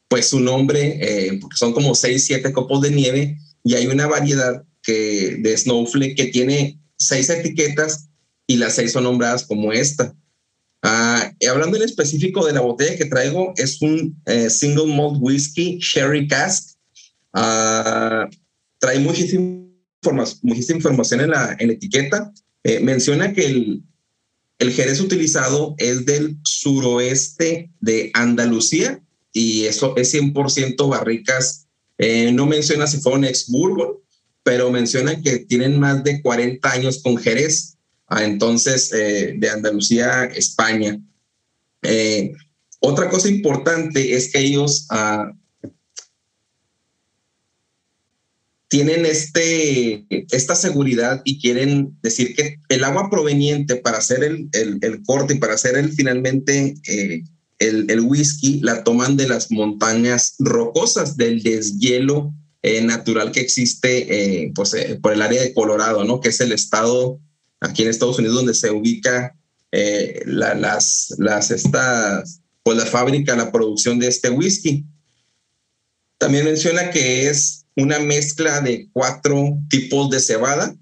pues 0.08 0.28
su 0.28 0.38
nombre, 0.38 0.98
eh, 1.00 1.38
porque 1.40 1.56
son 1.56 1.72
como 1.72 1.94
seis, 1.94 2.26
siete 2.26 2.52
copos 2.52 2.82
de 2.82 2.90
nieve, 2.90 3.38
y 3.66 3.74
hay 3.74 3.88
una 3.88 4.06
variedad 4.06 4.62
que, 4.80 5.38
de 5.40 5.56
Snowflake 5.56 6.14
que 6.14 6.26
tiene 6.26 6.78
seis 6.96 7.28
etiquetas 7.30 8.08
y 8.46 8.58
las 8.58 8.76
seis 8.76 8.92
son 8.92 9.02
nombradas 9.02 9.44
como 9.44 9.72
esta. 9.72 10.14
Ah, 10.82 11.32
hablando 11.50 11.76
en 11.76 11.82
específico 11.82 12.46
de 12.46 12.52
la 12.52 12.60
botella 12.60 12.96
que 12.96 13.06
traigo, 13.06 13.54
es 13.56 13.82
un 13.82 14.22
eh, 14.26 14.48
single 14.50 14.86
malt 14.86 15.16
whiskey 15.18 15.78
Sherry 15.80 16.28
Cask. 16.28 16.76
Ah, 17.32 18.28
trae 18.78 19.00
muchísima, 19.00 19.66
muchísima 20.42 20.76
información 20.76 21.22
en 21.22 21.30
la, 21.30 21.56
en 21.58 21.72
etiqueta. 21.72 22.32
Eh, 22.62 22.78
menciona 22.78 23.32
que 23.32 23.46
el, 23.46 23.82
el 24.60 24.72
jerez 24.72 25.00
utilizado 25.00 25.74
es 25.78 26.06
del 26.06 26.36
suroeste 26.44 27.72
de 27.80 28.12
Andalucía 28.14 29.02
y 29.32 29.64
eso 29.64 29.96
es 29.96 30.14
100% 30.14 30.88
barricas. 30.88 31.65
Eh, 31.98 32.30
no 32.32 32.46
menciona 32.46 32.86
si 32.86 32.98
fue 32.98 33.14
un 33.14 33.24
ex 33.24 33.48
bourbon 33.48 33.96
pero 34.46 34.70
mencionan 34.70 35.20
que 35.22 35.40
tienen 35.40 35.80
más 35.80 36.04
de 36.04 36.22
40 36.22 36.70
años 36.70 37.02
con 37.02 37.16
Jerez, 37.16 37.78
ah, 38.06 38.22
entonces 38.22 38.92
eh, 38.92 39.34
de 39.36 39.50
Andalucía, 39.50 40.22
España. 40.26 41.02
Eh, 41.82 42.30
otra 42.78 43.10
cosa 43.10 43.28
importante 43.28 44.14
es 44.14 44.30
que 44.30 44.38
ellos 44.38 44.86
ah, 44.90 45.32
tienen 48.68 49.04
este, 49.04 50.06
esta 50.30 50.54
seguridad 50.54 51.22
y 51.24 51.40
quieren 51.40 51.98
decir 52.00 52.36
que 52.36 52.60
el 52.68 52.84
agua 52.84 53.10
proveniente 53.10 53.74
para 53.74 53.98
hacer 53.98 54.22
el, 54.22 54.48
el, 54.52 55.02
corte 55.02 55.34
y 55.34 55.38
para 55.38 55.54
hacer 55.54 55.76
el, 55.76 55.92
finalmente 55.92 56.74
el, 57.58 57.90
el, 57.90 58.00
whisky 58.00 58.60
la 58.60 58.84
toman 58.84 59.16
de 59.16 59.28
las 59.28 59.50
montañas 59.50 60.34
rocosas, 60.38 61.16
del 61.16 61.42
deshielo 61.42 62.34
eh, 62.62 62.80
natural 62.80 63.30
que 63.30 63.40
existe 63.40 64.42
eh, 64.42 64.52
pues, 64.54 64.74
eh, 64.74 64.98
por 65.00 65.12
el 65.12 65.22
área 65.22 65.40
de 65.40 65.54
Colorado, 65.54 66.04
¿no? 66.04 66.20
que 66.20 66.30
es 66.30 66.40
el 66.40 66.52
estado 66.52 67.20
aquí 67.60 67.82
en 67.82 67.90
Estados 67.90 68.18
Unidos 68.18 68.36
donde 68.36 68.54
se 68.54 68.70
ubica 68.70 69.36
las, 70.24 71.14
las, 71.18 71.50
estas, 71.50 72.40
pues, 72.62 72.78
la 72.78 72.86
fábrica, 72.86 73.36
la 73.36 73.52
producción 73.52 73.98
de 73.98 74.08
este 74.08 74.30
whisky. 74.30 74.86
También 76.18 76.46
menciona 76.46 76.90
que 76.90 77.28
es 77.28 77.66
una 77.76 77.98
mezcla 77.98 78.62
de 78.62 78.88
cuatro 78.92 79.58
tipos 79.68 80.08
de 80.10 80.18
cebada 80.18 80.74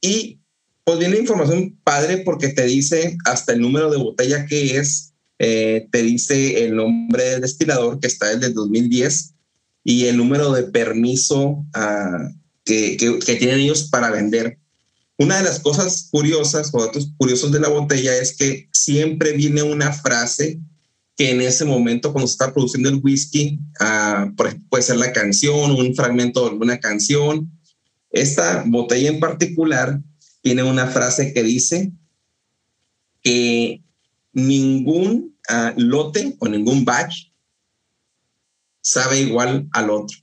y 0.00 0.40
pues 0.84 1.00
viene 1.00 1.18
información 1.18 1.78
padre 1.82 2.18
porque 2.18 2.48
te 2.50 2.64
dice 2.64 3.18
hasta 3.24 3.52
el 3.52 3.60
número 3.60 3.90
de 3.90 3.98
botella 3.98 4.46
que 4.46 4.76
es, 4.78 5.12
te 5.38 6.02
dice 6.02 6.64
el 6.64 6.76
nombre 6.76 7.24
del 7.24 7.40
destilador 7.42 8.00
que 8.00 8.06
está 8.06 8.34
desde 8.34 8.54
2010 8.54 9.34
y 9.88 10.06
el 10.06 10.16
número 10.16 10.52
de 10.52 10.64
permiso 10.64 11.64
ah, 11.72 12.28
que, 12.64 12.96
que, 12.96 13.36
tienen 13.36 13.60
ellos 13.60 13.84
para 13.84 14.10
vender. 14.10 14.58
Una 15.16 15.38
de 15.38 15.44
las 15.44 15.60
cosas 15.60 16.08
curiosas 16.10 16.70
o 16.72 16.84
datos 16.84 17.12
curiosos 17.16 17.52
de 17.52 17.60
la 17.60 17.68
botella 17.68 18.16
es 18.16 18.36
que 18.36 18.68
siempre 18.72 19.32
viene 19.32 19.62
una 19.62 19.92
frase 19.92 20.58
que 21.16 21.30
en 21.30 21.40
ese 21.40 21.64
momento 21.64 22.12
cuando 22.12 22.26
se 22.26 22.32
está 22.32 22.52
produciendo 22.52 22.88
el 22.88 23.00
whisky, 23.02 23.60
uh, 23.80 24.34
puede 24.68 24.82
ser 24.82 24.96
la 24.96 25.12
canción, 25.12 25.70
un 25.70 25.94
fragmento 25.94 26.42
de 26.42 26.50
alguna 26.50 26.80
canción. 26.80 27.50
Esta 28.10 28.64
botella 28.66 29.08
en 29.08 29.20
particular 29.20 30.00
tiene 30.42 30.64
una 30.64 30.88
frase 30.88 31.32
que 31.32 31.44
dice 31.44 31.92
que 33.22 33.82
ningún 34.36 35.34
uh, 35.48 35.72
lote 35.80 36.36
o 36.38 36.46
ningún 36.46 36.84
batch 36.84 37.32
sabe 38.82 39.20
igual 39.20 39.66
al 39.72 39.90
otro. 39.90 40.18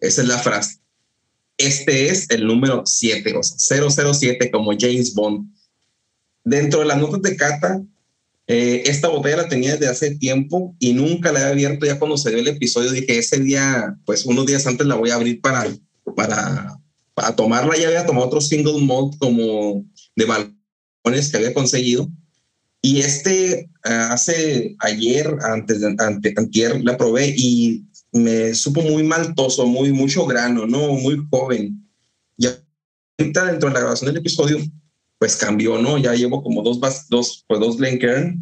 Esa 0.00 0.22
es 0.22 0.28
la 0.28 0.38
frase. 0.38 0.80
Este 1.56 2.08
es 2.08 2.28
el 2.30 2.44
número 2.44 2.82
7, 2.84 3.34
o 3.36 3.42
sea, 3.42 3.80
007 3.90 4.50
como 4.50 4.72
James 4.78 5.14
Bond. 5.14 5.48
Dentro 6.44 6.80
de 6.80 6.86
las 6.86 6.98
notas 6.98 7.22
de 7.22 7.36
cata, 7.36 7.82
eh, 8.48 8.82
esta 8.86 9.08
botella 9.08 9.38
la 9.38 9.48
tenía 9.48 9.72
desde 9.72 9.88
hace 9.88 10.16
tiempo 10.16 10.74
y 10.80 10.92
nunca 10.92 11.30
la 11.30 11.42
he 11.42 11.44
abierto. 11.44 11.86
Ya 11.86 12.00
cuando 12.00 12.16
dio 12.16 12.38
el 12.38 12.48
episodio 12.48 12.90
dije, 12.90 13.16
ese 13.16 13.38
día, 13.38 13.96
pues 14.04 14.26
unos 14.26 14.44
días 14.46 14.66
antes 14.66 14.86
la 14.86 14.96
voy 14.96 15.10
a 15.10 15.14
abrir 15.14 15.40
para, 15.40 15.66
para, 16.16 16.80
para 17.14 17.36
tomarla. 17.36 17.76
Ya 17.78 17.86
había 17.86 18.06
tomado 18.06 18.26
otro 18.26 18.40
single 18.40 18.84
malt 18.84 19.16
como 19.18 19.84
de 20.16 20.24
balcones 20.24 21.30
que 21.30 21.36
había 21.36 21.54
conseguido. 21.54 22.10
Y 22.86 23.00
este 23.00 23.68
ah, 23.82 24.10
hace 24.12 24.76
ayer, 24.78 25.36
antes 25.42 25.80
de 25.80 25.96
antes, 25.98 26.34
la 26.84 26.96
probé 26.96 27.34
y 27.36 27.84
me 28.12 28.54
supo 28.54 28.80
muy 28.80 29.02
maltoso, 29.02 29.66
muy 29.66 29.90
mucho 29.92 30.24
grano, 30.24 30.68
¿no? 30.68 30.92
Muy 30.92 31.20
joven. 31.28 31.84
Y 32.38 32.46
ahorita 32.46 33.46
dentro 33.46 33.70
de 33.70 33.74
la 33.74 33.80
grabación 33.80 34.06
del 34.06 34.20
episodio, 34.20 34.58
pues 35.18 35.34
cambió, 35.34 35.82
¿no? 35.82 35.98
Ya 35.98 36.14
llevo 36.14 36.44
como 36.44 36.62
dos, 36.62 36.78
dos, 37.08 37.44
pues 37.48 37.58
dos 37.58 37.76
Glencairn, 37.76 38.38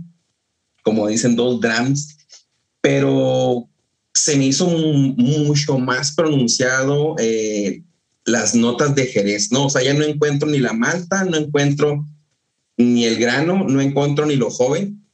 como 0.82 1.08
dicen, 1.08 1.36
dos 1.36 1.58
drams, 1.58 2.14
pero 2.82 3.66
se 4.12 4.36
me 4.36 4.48
hizo 4.48 4.66
mucho 4.66 5.78
más 5.78 6.14
pronunciado 6.14 7.16
eh, 7.18 7.82
las 8.26 8.54
notas 8.54 8.94
de 8.94 9.06
Jerez, 9.06 9.50
¿no? 9.50 9.68
O 9.68 9.70
sea, 9.70 9.82
ya 9.82 9.94
no 9.94 10.04
encuentro 10.04 10.50
ni 10.50 10.58
la 10.58 10.74
malta, 10.74 11.24
no 11.24 11.38
encuentro 11.38 12.04
ni 12.76 13.04
el 13.04 13.16
grano, 13.16 13.64
no 13.68 13.80
encuentro 13.80 14.26
ni 14.26 14.36
lo 14.36 14.50
joven. 14.50 15.04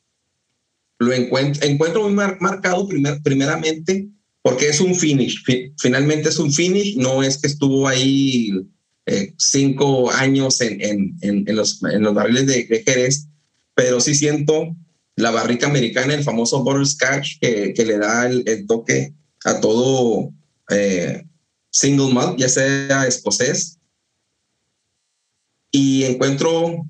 Lo 0.98 1.12
encuentro, 1.12 1.66
encuentro 1.66 2.08
muy 2.08 2.12
marcado 2.12 2.86
primer, 2.86 3.22
primeramente 3.22 4.08
porque 4.42 4.68
es 4.68 4.80
un 4.80 4.94
finish. 4.94 5.42
Finalmente 5.78 6.28
es 6.28 6.38
un 6.38 6.52
finish, 6.52 6.96
no 6.96 7.22
es 7.22 7.38
que 7.38 7.46
estuvo 7.46 7.86
ahí 7.86 8.52
eh, 9.06 9.34
cinco 9.38 10.10
años 10.10 10.60
en, 10.60 10.80
en, 10.80 11.44
en, 11.46 11.56
los, 11.56 11.82
en 11.82 12.02
los 12.02 12.14
barriles 12.14 12.46
de, 12.46 12.82
Jerez, 12.86 13.26
pero 13.74 14.00
sí 14.00 14.14
siento 14.14 14.74
la 15.16 15.30
barrica 15.30 15.66
americana, 15.66 16.14
el 16.14 16.24
famoso 16.24 16.62
butterscotch 16.62 17.38
que, 17.40 17.74
que 17.74 17.84
le 17.84 17.98
da 17.98 18.26
el, 18.26 18.66
toque 18.66 19.12
a 19.44 19.60
todo 19.60 20.32
eh, 20.70 21.22
single 21.70 22.12
malt, 22.14 22.38
ya 22.38 22.48
sea 22.48 23.06
escocés. 23.06 23.78
Y 25.72 26.04
encuentro 26.04 26.86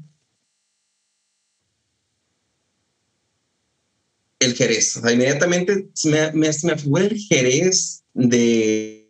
el 4.41 4.55
Jerez. 4.55 4.97
Inmediatamente 4.97 5.89
me, 6.05 6.33
me, 6.33 6.51
me 6.65 6.77
figura 6.77 7.05
el 7.05 7.19
Jerez 7.19 8.03
de 8.15 9.09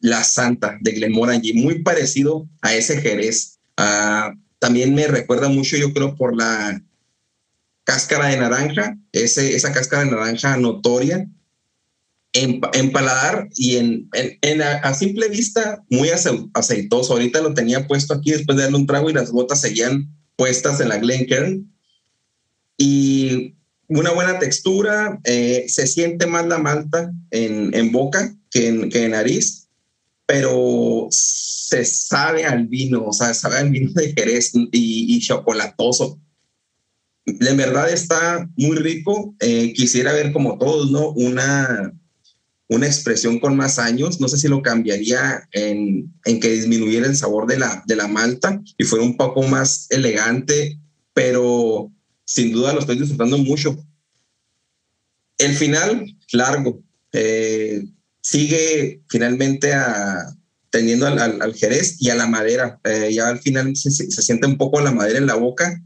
La 0.00 0.22
Santa, 0.22 0.78
de 0.80 0.92
Glenmorangie, 0.92 1.54
muy 1.54 1.82
parecido 1.82 2.48
a 2.62 2.74
ese 2.74 3.00
Jerez. 3.00 3.58
Uh, 3.78 4.38
también 4.58 4.94
me 4.94 5.08
recuerda 5.08 5.48
mucho, 5.48 5.76
yo 5.76 5.92
creo, 5.92 6.14
por 6.14 6.36
la 6.36 6.80
cáscara 7.84 8.28
de 8.28 8.36
naranja, 8.36 8.96
ese, 9.12 9.56
esa 9.56 9.72
cáscara 9.72 10.04
de 10.04 10.10
naranja 10.10 10.56
notoria, 10.56 11.26
en, 12.32 12.60
en 12.74 12.92
paladar 12.92 13.48
y 13.56 13.76
en, 13.76 14.08
en, 14.12 14.62
a, 14.62 14.94
simple 14.94 15.28
vista 15.28 15.82
muy 15.88 16.10
aceitoso. 16.10 17.14
Ahorita 17.14 17.40
lo 17.40 17.54
tenía 17.54 17.88
puesto 17.88 18.14
aquí 18.14 18.30
después 18.30 18.56
de 18.56 18.64
darle 18.64 18.78
un 18.78 18.86
trago 18.86 19.10
y 19.10 19.14
las 19.14 19.30
gotas 19.30 19.62
seguían 19.62 20.14
puestas 20.36 20.80
en 20.80 20.90
la 20.90 20.98
Glencairn. 20.98 21.72
Y 22.78 23.56
una 23.90 24.12
buena 24.12 24.38
textura, 24.38 25.20
eh, 25.24 25.66
se 25.68 25.86
siente 25.86 26.26
más 26.26 26.46
la 26.46 26.58
malta 26.58 27.12
en, 27.30 27.74
en 27.74 27.92
boca 27.92 28.34
que 28.50 28.68
en, 28.68 28.88
que 28.88 29.04
en 29.04 29.10
nariz, 29.10 29.68
pero 30.26 31.08
se 31.10 31.84
sabe 31.84 32.44
al 32.44 32.68
vino, 32.68 33.04
o 33.06 33.12
sea, 33.12 33.34
sabe 33.34 33.58
al 33.58 33.70
vino 33.70 33.92
de 33.92 34.12
Jerez 34.12 34.52
y, 34.54 35.16
y 35.16 35.20
chocolatoso. 35.20 36.20
En 37.26 37.56
verdad 37.56 37.90
está 37.92 38.48
muy 38.56 38.76
rico. 38.76 39.34
Eh, 39.40 39.72
quisiera 39.72 40.12
ver 40.12 40.32
como 40.32 40.56
todos, 40.58 40.90
¿no? 40.90 41.10
Una, 41.10 41.92
una 42.68 42.86
expresión 42.86 43.38
con 43.40 43.56
más 43.56 43.78
años. 43.78 44.20
No 44.20 44.28
sé 44.28 44.38
si 44.38 44.48
lo 44.48 44.62
cambiaría 44.62 45.48
en, 45.52 46.12
en 46.24 46.40
que 46.40 46.50
disminuyera 46.50 47.06
el 47.06 47.16
sabor 47.16 47.46
de 47.46 47.58
la, 47.58 47.82
de 47.86 47.96
la 47.96 48.08
malta 48.08 48.60
y 48.78 48.84
fuera 48.84 49.04
un 49.04 49.16
poco 49.16 49.42
más 49.42 49.86
elegante, 49.90 50.78
pero 51.12 51.92
sin 52.30 52.52
duda 52.52 52.72
lo 52.72 52.78
estoy 52.78 52.96
disfrutando 52.96 53.38
mucho. 53.38 53.76
El 55.36 55.52
final, 55.52 56.16
largo. 56.32 56.80
Eh, 57.12 57.84
sigue 58.20 59.02
finalmente 59.08 59.72
a, 59.72 60.32
teniendo 60.70 61.08
al, 61.08 61.54
jerez 61.54 61.96
y 62.00 62.08
a 62.08 62.14
la 62.14 62.28
madera. 62.28 62.78
Eh, 62.84 63.10
ya 63.12 63.26
al 63.26 63.40
final 63.40 63.74
se, 63.74 63.90
siente 63.90 64.46
un 64.46 64.56
poco 64.58 64.80
la 64.80 64.92
madera 64.92 65.18
en 65.18 65.26
la 65.26 65.34
boca. 65.34 65.82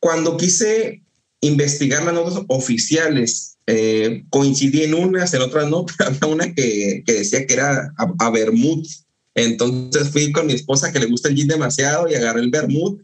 Cuando 0.00 0.36
quise 0.36 1.02
investigar 1.40 2.02
las 2.02 2.12
notas 2.12 2.44
oficiales, 2.48 3.56
eh, 3.66 4.24
coincidí 4.28 4.82
en 4.82 4.92
unas, 4.92 5.32
en 5.32 5.40
otras 5.40 5.70
no, 5.70 5.86
había 5.98 6.26
una 6.26 6.52
que, 6.52 7.02
que 7.06 7.12
decía 7.14 7.46
que 7.46 7.54
era 7.54 7.94
a, 7.96 8.04
a, 8.18 8.32
Entonces 9.34 10.10
fui 10.10 10.30
con 10.30 10.46
mi 10.46 10.52
esposa 10.52 10.92
que 10.92 11.00
le 11.00 11.06
gusta 11.06 11.30
el 11.30 11.36
gin 11.36 11.48
demasiado 11.48 12.06
y 12.06 12.14
agarré 12.14 12.42
el 12.42 12.50
vermut 12.50 13.00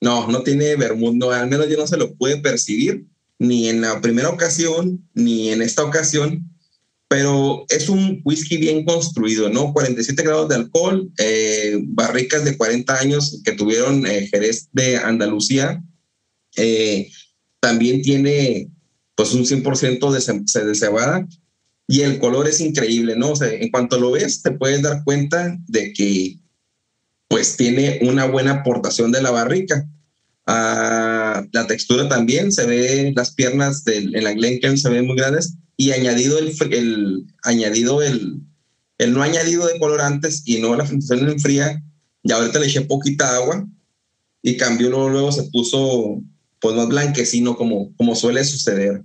no, 0.00 0.28
no 0.28 0.42
tiene 0.42 0.76
vermut, 0.76 1.14
no, 1.14 1.30
al 1.30 1.48
menos 1.48 1.68
yo 1.68 1.76
no 1.76 1.86
se 1.86 1.96
lo 1.96 2.14
pude 2.14 2.38
percibir, 2.38 3.06
ni 3.38 3.68
en 3.68 3.80
la 3.80 4.00
primera 4.00 4.28
ocasión, 4.28 5.08
ni 5.14 5.50
en 5.50 5.62
esta 5.62 5.84
ocasión, 5.84 6.50
pero 7.08 7.64
es 7.68 7.88
un 7.88 8.20
whisky 8.24 8.56
bien 8.56 8.84
construido, 8.84 9.50
¿no? 9.50 9.72
47 9.72 10.22
grados 10.22 10.48
de 10.48 10.54
alcohol, 10.56 11.10
eh, 11.18 11.78
barricas 11.88 12.44
de 12.44 12.56
40 12.56 12.94
años 12.98 13.40
que 13.44 13.52
tuvieron 13.52 14.06
eh, 14.06 14.28
Jerez 14.30 14.68
de 14.72 14.96
Andalucía, 14.96 15.82
eh, 16.56 17.10
también 17.60 18.02
tiene 18.02 18.70
pues 19.14 19.34
un 19.34 19.44
100% 19.44 20.10
de, 20.10 20.66
de 20.66 20.74
cebada 20.74 21.26
y 21.86 22.02
el 22.02 22.18
color 22.20 22.46
es 22.46 22.60
increíble, 22.60 23.16
¿no? 23.16 23.32
O 23.32 23.36
sea, 23.36 23.52
en 23.52 23.70
cuanto 23.70 23.98
lo 23.98 24.12
ves, 24.12 24.42
te 24.42 24.52
puedes 24.52 24.80
dar 24.80 25.02
cuenta 25.04 25.58
de 25.66 25.92
que 25.92 26.38
pues 27.30 27.56
tiene 27.56 28.00
una 28.02 28.24
buena 28.24 28.50
aportación 28.50 29.12
de 29.12 29.22
la 29.22 29.30
barrica. 29.30 29.88
Ah, 30.48 31.46
la 31.52 31.66
textura 31.68 32.08
también 32.08 32.50
se 32.50 32.66
ve, 32.66 33.12
las 33.14 33.30
piernas 33.30 33.84
del, 33.84 34.16
en 34.16 34.24
la 34.24 34.32
Glencairn 34.32 34.76
se 34.76 34.88
ven 34.90 35.06
muy 35.06 35.16
grandes 35.16 35.54
y 35.76 35.92
añadido 35.92 36.40
el, 36.40 36.52
el 36.72 37.24
añadido 37.44 38.02
el, 38.02 38.40
el 38.98 39.12
no 39.12 39.22
añadido 39.22 39.68
de 39.68 39.78
colorantes 39.78 40.42
y 40.44 40.60
no 40.60 40.74
la 40.74 40.84
fermentación 40.84 41.30
en 41.30 41.38
fría, 41.38 41.80
ya 42.24 42.34
ahorita 42.34 42.58
le 42.58 42.66
eché 42.66 42.80
poquita 42.80 43.36
agua 43.36 43.64
y 44.42 44.56
cambió 44.56 44.90
luego, 44.90 45.08
luego 45.08 45.30
se 45.30 45.44
puso 45.44 46.20
pues 46.58 46.74
más 46.74 46.88
blanquecino 46.88 47.56
como, 47.56 47.94
como 47.94 48.16
suele 48.16 48.44
suceder. 48.44 49.04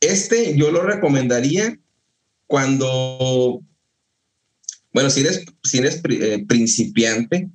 Este 0.00 0.54
yo 0.58 0.70
lo 0.70 0.82
recomendaría 0.82 1.80
cuando 2.46 3.62
bueno, 4.92 5.10
si 5.10 5.20
eres, 5.20 5.44
si 5.62 5.78
eres 5.78 6.00
eh, 6.08 6.44
principiante, 6.48 7.48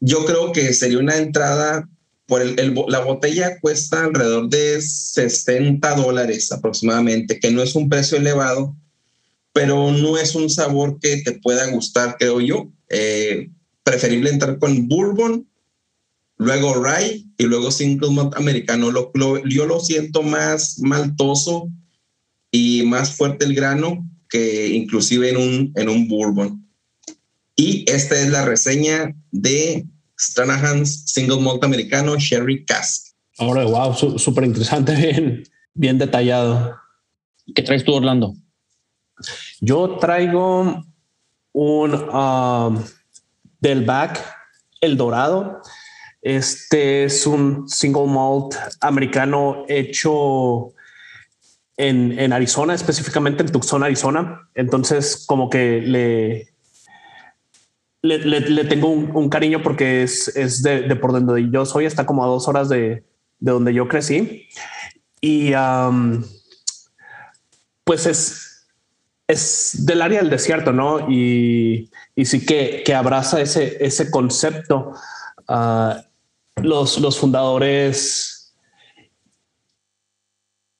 yo 0.00 0.24
creo 0.24 0.52
que 0.52 0.72
sería 0.74 0.98
una 0.98 1.16
entrada 1.16 1.88
por 2.26 2.42
el, 2.42 2.74
la 2.88 3.00
botella 3.00 3.58
cuesta 3.60 4.04
alrededor 4.04 4.48
de 4.48 4.80
60 4.82 5.94
dólares 5.94 6.52
aproximadamente, 6.52 7.40
que 7.40 7.50
no 7.50 7.62
es 7.62 7.74
un 7.74 7.88
precio 7.88 8.18
elevado, 8.18 8.76
pero 9.52 9.90
no 9.92 10.18
es 10.18 10.34
un 10.34 10.50
sabor 10.50 10.98
que 11.00 11.22
te 11.22 11.32
pueda 11.40 11.66
gustar, 11.70 12.16
creo 12.18 12.40
yo. 12.40 12.70
Eh, 12.90 13.50
preferible 13.82 14.30
entrar 14.30 14.58
con 14.58 14.88
bourbon, 14.88 15.48
luego 16.36 16.74
rye 16.74 17.24
y 17.38 17.44
luego 17.44 17.70
single 17.70 18.10
malt 18.10 18.36
americano. 18.36 18.92
yo 19.48 19.66
lo 19.66 19.80
siento 19.80 20.22
más 20.22 20.78
maltoso 20.80 21.70
y 22.50 22.82
más 22.84 23.14
fuerte 23.14 23.46
el 23.46 23.54
grano 23.54 24.06
que 24.28 24.68
inclusive 24.68 25.30
en 25.30 25.36
un, 25.36 25.72
en 25.76 25.88
un 25.88 26.08
bourbon. 26.08 26.64
Y 27.56 27.84
esta 27.90 28.20
es 28.20 28.28
la 28.28 28.44
reseña 28.44 29.14
de 29.32 29.86
Stranahan's 30.18 31.04
Single 31.06 31.40
Malt 31.40 31.64
Americano 31.64 32.16
Sherry 32.18 32.64
Cask. 32.64 33.14
Ahora, 33.38 33.64
wow, 33.64 33.94
súper 34.18 34.44
interesante, 34.44 34.94
bien, 34.96 35.44
bien 35.74 35.98
detallado. 35.98 36.76
¿Qué 37.54 37.62
traes 37.62 37.84
tú, 37.84 37.94
Orlando? 37.94 38.34
Yo 39.60 39.96
traigo 39.98 40.84
un 41.52 41.94
um, 41.94 42.84
del 43.60 43.84
back, 43.84 44.24
el 44.80 44.96
dorado. 44.96 45.60
Este 46.20 47.04
es 47.04 47.26
un 47.26 47.68
single 47.68 48.06
malt 48.06 48.54
americano 48.80 49.64
hecho 49.68 50.74
en, 51.78 52.32
Arizona, 52.32 52.74
específicamente 52.74 53.42
en 53.42 53.52
Tucson, 53.52 53.84
Arizona. 53.84 54.48
Entonces, 54.54 55.24
como 55.26 55.48
que 55.48 55.80
le, 55.80 56.52
le, 58.02 58.64
tengo 58.64 58.88
un, 58.88 59.28
cariño 59.28 59.62
porque 59.62 60.02
es, 60.02 60.28
es 60.36 60.62
de, 60.62 60.94
por 60.96 61.12
donde 61.12 61.50
yo 61.50 61.64
soy, 61.64 61.86
está 61.86 62.04
como 62.04 62.24
a 62.24 62.26
dos 62.26 62.48
horas 62.48 62.68
de, 62.68 63.04
de 63.38 63.52
donde 63.52 63.72
yo 63.72 63.86
crecí. 63.86 64.48
Y 65.20 65.54
um, 65.54 66.24
pues 67.84 68.06
es, 68.06 68.66
es 69.28 69.86
del 69.86 70.02
área 70.02 70.20
del 70.20 70.30
desierto, 70.30 70.72
¿no? 70.72 71.08
Y, 71.08 71.90
y 72.16 72.24
sí 72.24 72.44
que, 72.44 72.82
que, 72.84 72.94
abraza 72.94 73.40
ese, 73.40 73.76
ese 73.80 74.10
concepto. 74.10 74.94
Uh, 75.48 75.94
los, 76.60 76.98
los 76.98 77.18
fundadores 77.18 78.37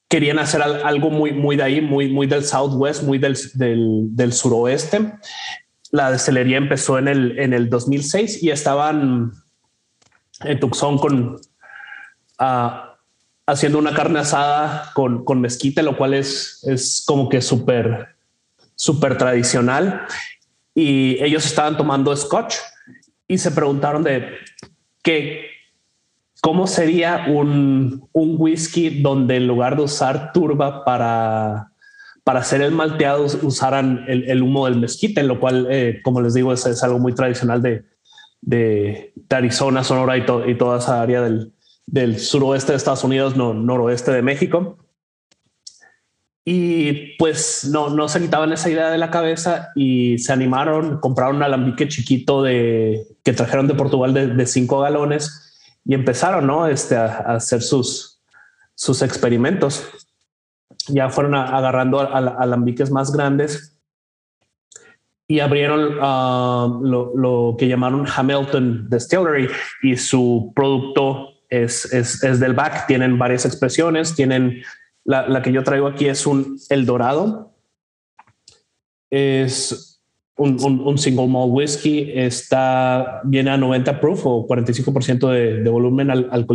querían 0.09 0.39
hacer 0.39 0.63
algo 0.63 1.11
muy, 1.11 1.33
muy 1.33 1.57
de 1.57 1.63
ahí, 1.63 1.81
muy, 1.81 2.09
muy 2.11 2.27
del 2.27 2.45
Southwest, 2.45 3.03
muy 3.03 3.19
del, 3.19 3.37
del, 3.55 4.17
del 4.17 4.33
suroeste. 4.33 5.13
La 5.91 6.11
destilería 6.11 6.57
empezó 6.57 6.99
en 6.99 7.09
el, 7.09 7.39
en 7.39 7.53
el 7.53 7.69
2006 7.69 8.43
y 8.43 8.51
estaban 8.51 9.33
en 10.41 10.61
Tucson 10.61 10.99
con 10.99 11.41
uh, 12.41 12.71
haciendo 13.47 13.79
una 13.79 13.95
carne 13.95 14.21
asada 14.21 14.93
con, 14.95 15.25
con 15.25 15.41
mezquite, 15.41 15.83
lo 15.83 15.97
cual 15.97 16.15
es, 16.15 16.65
es 16.67 17.03
como 17.07 17.29
que 17.29 17.43
súper, 17.43 18.17
súper 18.75 19.19
tradicional. 19.19 20.07
Y 20.75 21.23
ellos 21.23 21.45
estaban 21.45 21.77
tomando 21.77 22.17
scotch 22.17 22.55
y 23.27 23.37
se 23.39 23.51
preguntaron 23.51 24.03
de 24.05 24.37
qué, 25.03 25.58
¿Cómo 26.41 26.67
sería 26.69 27.27
un, 27.29 28.09
un, 28.13 28.37
whisky 28.39 29.01
donde 29.03 29.37
en 29.37 29.49
lugar 29.49 29.77
de 29.77 29.83
usar 29.83 30.31
turba 30.33 30.85
para, 30.85 31.73
para 32.23 32.41
hacer 32.41 32.63
el 32.63 32.71
malteado 32.71 33.27
usaran 33.43 34.05
el, 34.07 34.31
el 34.31 34.43
humo 34.43 34.67
del 34.67 34.79
mezquite, 34.79 35.23
lo 35.25 35.41
cual, 35.41 35.67
eh, 35.69 36.01
como 36.05 36.21
les 36.21 36.35
digo, 36.35 36.53
es, 36.53 36.65
es, 36.67 36.83
algo 36.85 37.01
muy 37.01 37.13
tradicional 37.13 37.61
de, 37.61 37.85
de, 38.41 39.13
Arizona, 39.31 39.83
Sonora 39.83 40.17
y, 40.17 40.25
y, 40.47 40.55
toda 40.55 40.79
esa 40.79 41.03
área 41.03 41.23
del, 41.23 41.53
del 41.87 42.21
suroeste 42.21 42.73
de 42.73 42.77
Estados 42.77 43.03
Unidos, 43.03 43.37
no, 43.37 43.53
noroeste 43.53 44.13
de 44.13 44.23
México. 44.23 44.79
Y 46.45 47.17
pues 47.19 47.69
no, 47.71 47.91
no 47.91 48.09
se 48.09 48.21
quitaban 48.21 48.53
esa 48.53 48.71
idea 48.71 48.91
de 48.91 48.97
la 48.97 49.11
cabeza 49.11 49.71
y 49.75 50.19
se 50.19 50.33
animaron, 50.33 51.01
compraron 51.01 51.37
un 51.37 51.43
alambique 51.43 51.89
chiquito 51.89 52.45
de, 52.45 53.07
que 53.25 53.33
trajeron 53.33 53.67
de 53.67 53.75
Portugal 53.75 54.15
de, 54.15 54.29
de 54.29 54.47
cinco 54.47 54.81
galones 54.81 55.48
y 55.89 55.95
empezaron 55.95 56.47
¿no? 56.47 56.69
este, 56.69 56.97
a, 56.97 57.37
hacer 57.37 57.63
sus, 57.63 58.21
sus 58.75 59.01
experimentos. 59.01 59.89
Ya 60.87 61.09
fueron 61.09 61.35
agarrando 61.35 61.99
alambiques 61.99 62.91
más 62.91 63.11
grandes 63.11 63.81
y 65.27 65.41
abrieron 65.41 65.99
uh, 65.99 66.85
lo, 66.85 67.17
lo, 67.17 67.57
que 67.59 67.69
llamaron 67.69 68.07
Hamilton 68.07 68.89
Distillery 68.91 69.49
y 69.83 69.97
su 69.97 70.53
producto 70.55 71.31
es, 71.49 71.91
es, 71.93 72.23
es, 72.23 72.39
del 72.39 72.53
back. 72.53 72.87
Tienen 72.87 73.19
varias 73.19 73.47
expresiones. 73.47 74.15
Tienen 74.15 74.63
la, 75.05 75.27
la 75.27 75.41
que 75.41 75.53
yo 75.53 75.65
traigo 75.65 75.87
aquí 75.87 76.07
es 76.07 76.27
un 76.27 76.59
El 76.69 76.85
Dorado. 76.85 77.55
Es 79.11 79.98
un, 80.39 80.99
single 80.99 81.27
malt 81.27 81.51
whisky 81.51 82.13
está 82.15 83.21
viene 83.25 83.51
a 83.51 83.57
90 83.57 84.01
proof 84.01 84.25
o 84.25 84.47
45% 84.47 85.31
de, 85.31 85.63
de 85.63 85.71
volumen 85.71 86.11
al, 86.11 86.47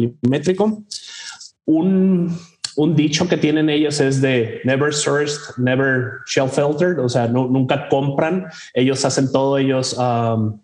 un, 1.66 2.96
dicho 2.96 3.28
que 3.28 3.38
tienen 3.38 3.70
ellos 3.70 4.00
es 4.00 4.22
de 4.22 4.62
never 4.64 4.94
sourced, 4.94 5.58
never 5.58 6.22
shell 6.26 6.50
filtered, 6.50 7.00
o 7.00 7.10
sea, 7.10 7.28
nunca 7.28 7.88
compran, 7.90 8.48
ellos 8.74 9.04
hacen 9.06 9.32
todo, 9.32 9.58
ellos 9.58 9.96
um, 9.98 10.60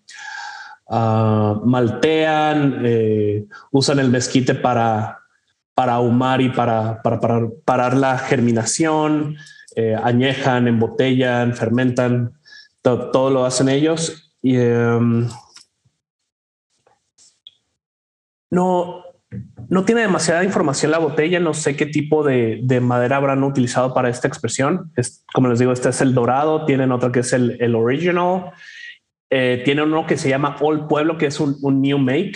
uh, 0.88 1.66
maltean, 1.66 2.82
eh, 2.86 3.46
usan 3.72 4.00
el 4.00 4.10
mezquite 4.10 4.56
para, 4.56 5.20
para 5.76 5.94
ahumar 5.94 6.42
y 6.42 6.50
para, 6.50 7.02
para, 7.02 7.20
parar 7.66 7.96
la 7.96 8.18
germinación, 8.18 9.36
eh, 9.76 9.96
añejan, 10.02 10.68
embotellan, 10.68 11.54
fermentan 11.54 12.38
todo, 12.82 13.30
lo 13.30 13.46
hacen 13.46 13.70
ellos. 13.70 14.34
Y 14.42 14.58
em, 14.58 15.28
no, 18.50 19.04
no 19.68 19.86
tiene 19.86 20.02
demasiada 20.02 20.44
información 20.44 20.92
la 20.92 21.00
botella. 21.00 21.39
No 21.39 21.54
sé 21.54 21.76
qué 21.76 21.86
tipo 21.86 22.24
de, 22.24 22.80
madera 22.82 23.18
habrán 23.18 23.44
utilizado 23.44 23.94
para 23.94 24.10
esta 24.10 24.28
expresión. 24.28 24.92
Es, 24.96 25.24
como 25.34 25.50
les 25.50 25.60
digo, 25.60 25.72
este 25.72 25.89
es 25.89 26.02
el 26.02 26.13
dorado. 26.13 26.65
Tienen 26.65 26.92
otro 26.92 27.12
que 27.12 27.20
es 27.20 27.34
el, 27.34 27.58
el 27.62 27.76
original. 27.76 28.52
Eh, 29.30 29.62
tiene 29.63 29.84
uno 29.84 30.08
que 30.08 30.18
se 30.18 30.30
llama 30.30 30.56
Old 30.60 30.88
Pueblo, 30.88 31.18
que 31.18 31.28
es 31.28 31.39
un, 31.39 31.58
un 31.62 31.82
new 31.82 32.00
make. 32.00 32.34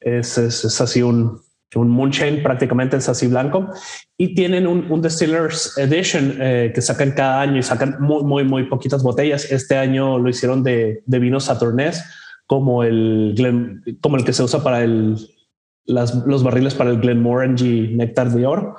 Es, 0.00 0.36
es, 0.36 0.64
es, 0.64 0.80
así 0.80 1.02
un, 1.02 1.40
un 1.78 1.88
moonshine 1.88 2.42
prácticamente 2.42 2.96
es 2.96 3.08
así 3.08 3.26
blanco 3.26 3.68
y 4.16 4.34
tienen 4.34 4.66
un, 4.66 4.90
un 4.90 5.02
Distillers 5.02 5.76
Edition 5.78 6.38
eh, 6.40 6.72
que 6.74 6.80
sacan 6.80 7.12
cada 7.12 7.40
año 7.40 7.58
y 7.58 7.62
sacan 7.62 7.96
muy, 8.00 8.22
muy, 8.24 8.44
muy 8.44 8.64
poquitas 8.64 9.02
botellas. 9.02 9.50
Este 9.50 9.76
año 9.76 10.18
lo 10.18 10.28
hicieron 10.28 10.62
de, 10.62 11.02
de 11.04 11.18
vino 11.18 11.40
Saturnés 11.40 12.04
como 12.46 12.84
el, 12.84 13.34
como 14.00 14.16
el 14.16 14.24
que 14.24 14.32
se 14.32 14.42
usa 14.42 14.62
para 14.62 14.82
el, 14.82 15.16
las, 15.86 16.14
los 16.26 16.42
barriles 16.42 16.74
para 16.74 16.90
el 16.90 17.00
Glenmorangie 17.00 17.88
Nectar 17.94 18.30
de 18.30 18.46
Oro. 18.46 18.76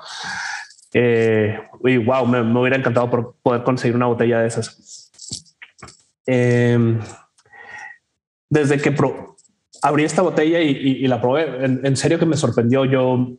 Eh, 0.94 1.60
y 1.84 1.98
wow, 1.98 2.26
me, 2.26 2.40
hubiera 2.60 2.78
encantado 2.78 3.10
por 3.10 3.36
poder 3.42 3.64
conseguir 3.64 3.96
una 3.96 4.06
botella 4.06 4.40
de 4.40 4.48
esas. 4.48 5.12
Eh, 6.28 7.00
desde 8.50 8.80
que 8.80 8.92
pro, 8.92 9.35
abrí 9.82 10.04
esta 10.04 10.22
botella 10.22 10.62
y, 10.62 11.08
la 11.08 11.22
probé. 11.22 11.66
En, 11.66 11.96
serio 11.96 12.20
que 12.20 12.26
me 12.26 12.38
sorprendió. 12.38 12.86
Yo 12.86 13.38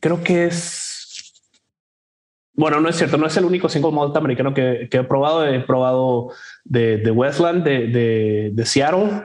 creo 0.00 0.22
que 0.22 0.46
es. 0.46 0.90
Bueno, 2.54 2.80
no 2.80 2.88
es 2.88 2.96
cierto, 2.96 3.16
no 3.16 3.26
es 3.26 3.36
el 3.36 3.44
único 3.44 3.68
single 3.68 3.90
malt 3.90 4.16
americano 4.16 4.54
que, 4.54 4.88
he 4.90 5.04
probado. 5.04 5.46
He 5.46 5.60
probado 5.60 6.30
de, 6.64 7.10
Westland, 7.10 7.64
de, 7.64 8.50
de, 8.54 8.66
Seattle, 8.66 9.24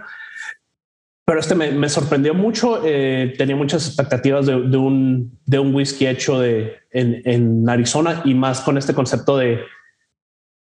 pero 1.26 1.40
este 1.40 1.56
me, 1.56 1.90
sorprendió 1.90 2.34
mucho. 2.34 2.82
Eh, 2.84 3.34
tenía 3.38 3.56
muchas 3.56 3.88
expectativas 3.88 4.46
de, 4.46 4.56
un, 4.56 5.38
de 5.46 5.60
un 5.60 5.76
whisky 5.76 6.08
hecho 6.08 6.40
de, 6.40 6.78
en, 6.92 7.22
en, 7.26 7.70
Arizona 7.70 8.22
y 8.26 8.34
más 8.34 8.62
con 8.62 8.78
este 8.78 8.94
concepto 8.94 9.38
de, 9.38 9.60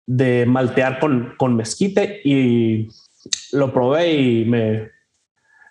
de 0.05 0.45
maltear 0.45 0.99
con, 0.99 1.33
con 1.37 1.55
mezquite 1.55 2.21
y 2.23 2.89
lo 3.51 3.73
probé 3.73 4.13
y 4.13 4.45
me, 4.45 4.91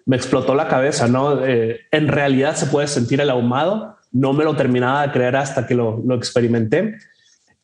me 0.07 0.17
explotó 0.17 0.55
la 0.55 0.69
cabeza, 0.69 1.09
¿no? 1.09 1.45
Eh, 1.45 1.81
en 1.91 2.09
realidad 2.09 2.57
se 2.57 2.67
puede 2.67 2.87
sentir 2.89 3.21
el 3.21 3.31
ahumado, 3.31 3.97
no 4.11 4.33
me 4.33 4.45
lo 4.45 4.57
terminaba 4.57 5.03
de 5.07 5.13
creer 5.13 5.37
hasta 5.37 5.67
que 5.67 5.75
lo, 5.75 6.03
lo 6.05 6.15
experimenté. 6.15 6.99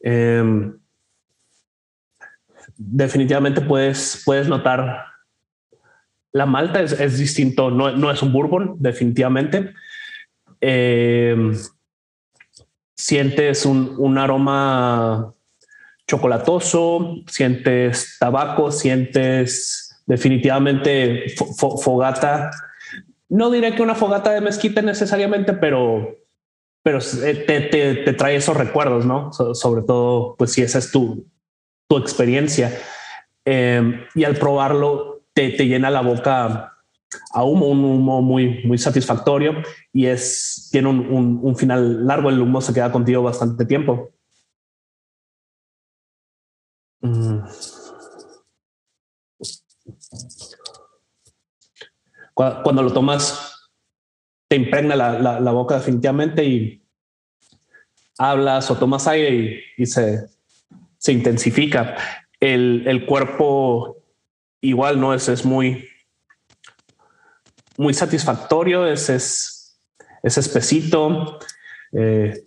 Em, 0.01 0.79
definitivamente 2.77 3.61
puedes, 3.61 4.22
puedes 4.24 4.48
notar 4.48 5.05
la 6.33 6.46
malta 6.46 6.81
es, 6.81 6.92
es 6.92 7.18
distinto, 7.18 7.70
no, 7.70 7.90
no, 7.90 8.11
es 8.11 8.22
un 8.22 8.33
bourbon, 8.33 8.77
definitivamente. 8.79 9.74
Em, 10.61 11.55
sientes 12.94 13.64
un, 13.64 13.94
un 13.98 14.18
aroma 14.18 15.35
chocolatoso, 16.07 17.16
sientes 17.27 18.16
tabaco, 18.18 18.70
sientes 18.70 19.88
definitivamente 20.09 21.27
fogata. 21.57 22.51
No 23.29 23.51
diré 23.51 23.75
que 23.75 23.83
una 23.83 23.94
fogata 23.94 24.33
de 24.33 24.40
mezquite 24.40 24.83
necesariamente, 24.83 25.53
pero, 25.53 26.16
pero 26.83 26.99
te, 26.99 27.35
te, 27.61 27.94
te 27.94 28.12
trae 28.14 28.37
esos 28.37 28.57
recuerdos, 28.57 29.05
¿no? 29.05 29.31
sobre 29.33 29.83
todo, 29.83 30.35
pues 30.37 30.53
si 30.53 30.62
esa 30.62 30.79
es 30.79 30.90
tu, 30.90 31.27
tu 31.87 31.99
experiencia. 31.99 32.73
Em, 33.44 34.01
y 34.14 34.25
al 34.25 34.37
probarlo, 34.37 35.23
te, 35.35 35.51
te, 35.51 35.66
llena 35.66 35.90
la 35.90 36.01
boca 36.01 36.73
a 37.33 37.44
humo, 37.44 37.66
un 37.68 37.85
humo 37.85 38.23
muy, 38.23 38.64
muy 38.64 38.79
satisfactorio 38.79 39.62
y 39.92 40.07
es, 40.07 40.68
tiene 40.73 40.88
un, 40.88 41.01
un, 41.01 41.40
un 41.42 41.57
final 41.57 42.07
largo. 42.07 42.31
El 42.31 42.40
humo 42.40 42.62
se 42.62 42.73
queda 42.73 42.90
contigo 42.90 43.23
bastante 43.23 43.66
tiempo. 43.66 44.11
Cuando 52.38 52.85
lo 52.85 52.92
tomas, 52.92 53.68
te 54.46 54.55
impregna 54.55 54.94
la, 54.94 55.51
boca 55.51 55.74
definitivamente 55.74 56.44
y 56.44 56.85
hablas 58.16 58.70
o 58.70 58.77
tomas 58.77 59.09
aire 59.09 59.64
y, 59.77 59.87
se, 59.87 60.29
se, 60.98 61.12
intensifica. 61.12 61.96
El, 62.38 62.85
el, 62.87 63.07
cuerpo 63.07 63.96
igual 64.61 65.01
no 65.01 65.14
es, 65.14 65.29
es 65.29 65.44
muy, 65.44 65.88
muy 67.77 67.92
satisfactorio, 67.92 68.87
es, 68.87 69.11
es, 69.11 69.81
es 70.22 70.38
espesito. 70.38 71.40
Eh, 71.90 72.40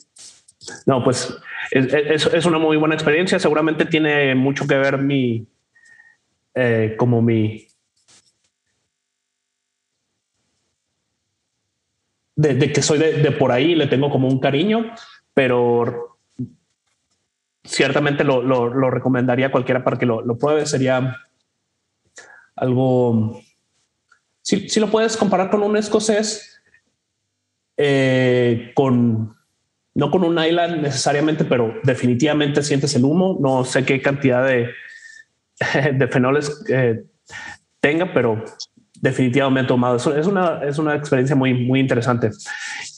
no, 0.85 1.03
pues 1.03 1.35
es, 1.71 2.25
es, 2.27 2.45
una 2.45 2.59
muy 2.59 2.77
buena 2.77 2.95
experiencia. 2.95 3.39
Seguramente 3.39 3.85
tiene 3.85 4.35
mucho 4.35 4.65
que 4.65 4.77
ver 4.77 4.99
mi, 4.99 5.45
eh, 6.55 6.95
como 6.97 7.21
mi, 7.21 7.67
de, 12.35 12.71
que 12.71 12.81
soy 12.81 12.97
de, 12.97 13.31
por 13.31 13.51
ahí, 13.51 13.75
le 13.75 13.87
tengo 13.87 14.09
como 14.09 14.27
un 14.27 14.39
cariño, 14.39 14.93
pero 15.33 16.17
ciertamente 17.63 18.23
lo, 18.23 18.89
recomendaría 18.89 19.47
a 19.47 19.51
cualquiera 19.51 19.83
para 19.83 19.97
que 19.97 20.05
lo, 20.05 20.21
lo 20.21 20.37
pruebe. 20.37 20.65
Sería 20.65 21.17
algo, 22.55 23.41
si, 24.41 24.79
lo 24.79 24.89
puedes 24.89 25.17
comparar 25.17 25.49
con 25.49 25.63
un 25.63 25.77
escocés, 25.77 26.61
eh, 27.77 28.71
con 28.75 29.35
no 29.93 30.09
con 30.09 30.23
un 30.23 30.43
island 30.43 30.81
necesariamente, 30.81 31.43
pero 31.43 31.73
definitivamente 31.83 32.63
sientes 32.63 32.95
el 32.95 33.03
humo. 33.03 33.37
No 33.41 33.65
sé 33.65 33.83
qué 33.83 34.01
cantidad 34.01 34.45
de, 34.45 34.69
de 35.93 36.07
fenoles 36.07 36.63
eh, 36.69 37.03
tenga, 37.79 38.13
pero 38.13 38.43
definitivamente 39.01 39.67
tomado. 39.67 39.97
es 39.97 40.27
una, 40.27 40.61
es 40.63 40.77
una 40.77 40.95
experiencia 40.95 41.35
muy, 41.35 41.53
muy 41.53 41.79
interesante. 41.79 42.29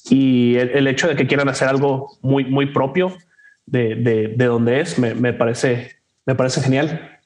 Y 0.09 0.55
el, 0.55 0.87
hecho 0.87 1.07
de 1.07 1.15
que 1.15 1.25
quieran 1.25 1.49
hacer 1.49 1.67
algo 1.67 2.17
muy, 2.21 2.45
muy 2.45 2.67
propio 2.67 3.17
de, 3.65 3.95
de, 3.95 4.33
de 4.35 4.45
donde 4.45 4.81
es, 4.81 4.99
me, 4.99 5.15
me, 5.15 5.33
parece, 5.33 5.95
me 6.25 6.35
parece 6.35 6.61
genial. 6.61 7.19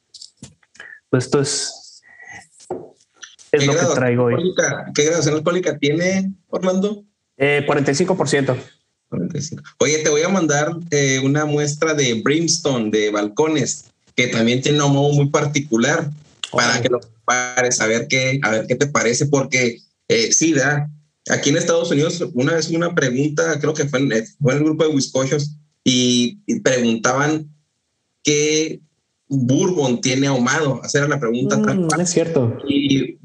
Pues 1.09 1.25
esto 1.25 1.41
es, 1.41 2.03
es 3.51 3.65
lo 3.65 3.73
que 3.73 3.85
traigo 3.95 4.25
hoy. 4.25 4.53
¿Qué 4.93 5.03
graduación 5.03 5.35
alcohólica 5.35 5.77
tiene 5.77 6.31
Orlando? 6.49 7.03
Eh, 7.37 7.65
45%. 7.67 8.55
Oye, 9.79 9.99
te 9.99 10.09
voy 10.09 10.21
a 10.21 10.29
mandar 10.29 10.71
eh, 10.91 11.19
una 11.23 11.45
muestra 11.45 11.93
de 11.93 12.21
Brimstone 12.21 12.91
de 12.91 13.09
balcones, 13.09 13.85
que 14.15 14.27
también 14.27 14.61
tiene 14.61 14.83
un 14.83 14.93
modo 14.93 15.13
muy 15.13 15.29
particular, 15.29 16.09
para 16.51 16.81
que 16.81 16.89
lo 16.89 16.99
pares, 17.25 17.79
a 17.81 17.87
ver 17.87 18.07
qué, 18.07 18.39
a 18.43 18.51
ver 18.51 18.67
qué 18.67 18.75
te 18.75 18.87
parece, 18.87 19.25
porque 19.25 19.79
eh, 20.07 20.31
sí, 20.31 20.53
da. 20.53 20.89
Aquí 21.29 21.49
en 21.49 21.57
Estados 21.57 21.91
Unidos, 21.91 22.23
una 22.33 22.53
vez 22.53 22.69
una 22.69 22.95
pregunta, 22.95 23.59
creo 23.59 23.73
que 23.73 23.85
fue 23.85 23.99
en, 23.99 24.11
el 24.13 24.25
grupo 24.39 24.85
de 24.85 24.93
Wiscochos, 24.93 25.57
y, 25.83 26.39
preguntaban 26.63 27.49
qué 28.23 28.81
bourbon 29.27 30.01
tiene 30.01 30.27
ahumado. 30.27 30.81
Hacer 30.83 31.07
la 31.07 31.19
pregunta. 31.19 31.57
Mm, 31.57 31.87
es 31.99 32.09
cierto. 32.09 32.57
Y, 32.67 33.17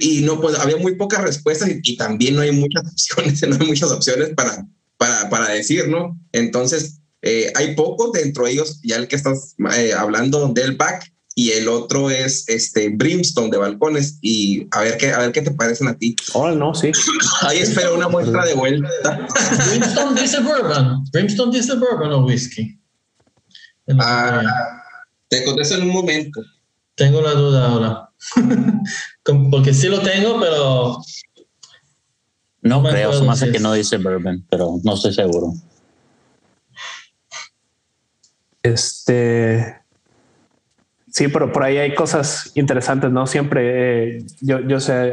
y, 0.00 0.20
no, 0.22 0.40
pues 0.40 0.58
había 0.58 0.76
muy 0.76 0.96
pocas 0.96 1.22
respuestas 1.22 1.70
y, 1.82 1.96
también 1.96 2.36
no 2.36 2.42
hay 2.42 2.52
muchas 2.52 2.82
opciones, 2.92 3.48
no 3.48 3.56
hay 3.58 3.66
muchas 3.66 3.90
opciones 3.90 4.30
para, 4.30 4.66
para, 4.96 5.30
para 5.30 5.48
decir, 5.50 5.88
¿no? 5.88 6.18
Entonces, 6.32 7.00
eh, 7.22 7.52
hay 7.54 7.74
pocos 7.74 8.12
dentro 8.12 8.44
de 8.44 8.52
ellos, 8.52 8.80
ya 8.82 8.96
el 8.96 9.08
que 9.08 9.16
estás 9.16 9.54
eh, 9.76 9.92
hablando 9.92 10.48
del 10.48 10.76
back, 10.76 11.11
y 11.34 11.50
el 11.52 11.68
otro 11.68 12.10
es 12.10 12.48
este 12.48 12.90
Brimstone 12.90 13.50
de 13.50 13.56
balcones 13.56 14.18
y 14.20 14.66
a 14.70 14.80
ver 14.80 14.98
qué 14.98 15.12
a 15.12 15.20
ver 15.20 15.32
qué 15.32 15.42
te 15.42 15.50
parecen 15.50 15.88
a 15.88 15.96
ti. 15.96 16.14
Oh, 16.34 16.50
no, 16.50 16.74
sí. 16.74 16.92
Ahí 17.42 17.58
espero 17.58 17.94
una 17.94 18.08
muestra 18.08 18.44
de 18.44 18.54
vuelta. 18.54 19.26
Brimstone 19.68 20.20
dice 20.20 20.40
bourbon. 20.40 21.04
Brimstone 21.12 21.56
dice 21.56 21.74
bourbon 21.74 22.12
o 22.12 22.26
whisky. 22.26 22.78
Ah, 23.98 24.42
te 25.28 25.44
contesto 25.44 25.76
en 25.76 25.82
un 25.82 25.88
momento. 25.88 26.42
Tengo 26.94 27.22
la 27.22 27.32
duda 27.32 27.68
ahora. 27.68 28.08
Porque 29.50 29.72
sí 29.72 29.88
lo 29.88 30.00
tengo, 30.00 30.38
pero 30.38 30.98
no, 32.60 32.82
creo, 32.82 33.12
se 33.12 33.22
me 33.22 33.32
hace 33.32 33.50
que 33.50 33.58
no 33.58 33.72
dice 33.72 33.96
bourbon, 33.96 34.46
pero 34.48 34.78
no 34.84 34.94
estoy 34.94 35.14
seguro. 35.14 35.52
Este 38.62 39.81
Sí, 41.12 41.28
pero 41.28 41.52
por 41.52 41.62
ahí 41.62 41.76
hay 41.76 41.94
cosas 41.94 42.52
interesantes, 42.54 43.12
¿no? 43.12 43.26
Siempre 43.26 44.16
eh, 44.16 44.24
yo, 44.40 44.60
yo 44.60 44.80
sé, 44.80 45.12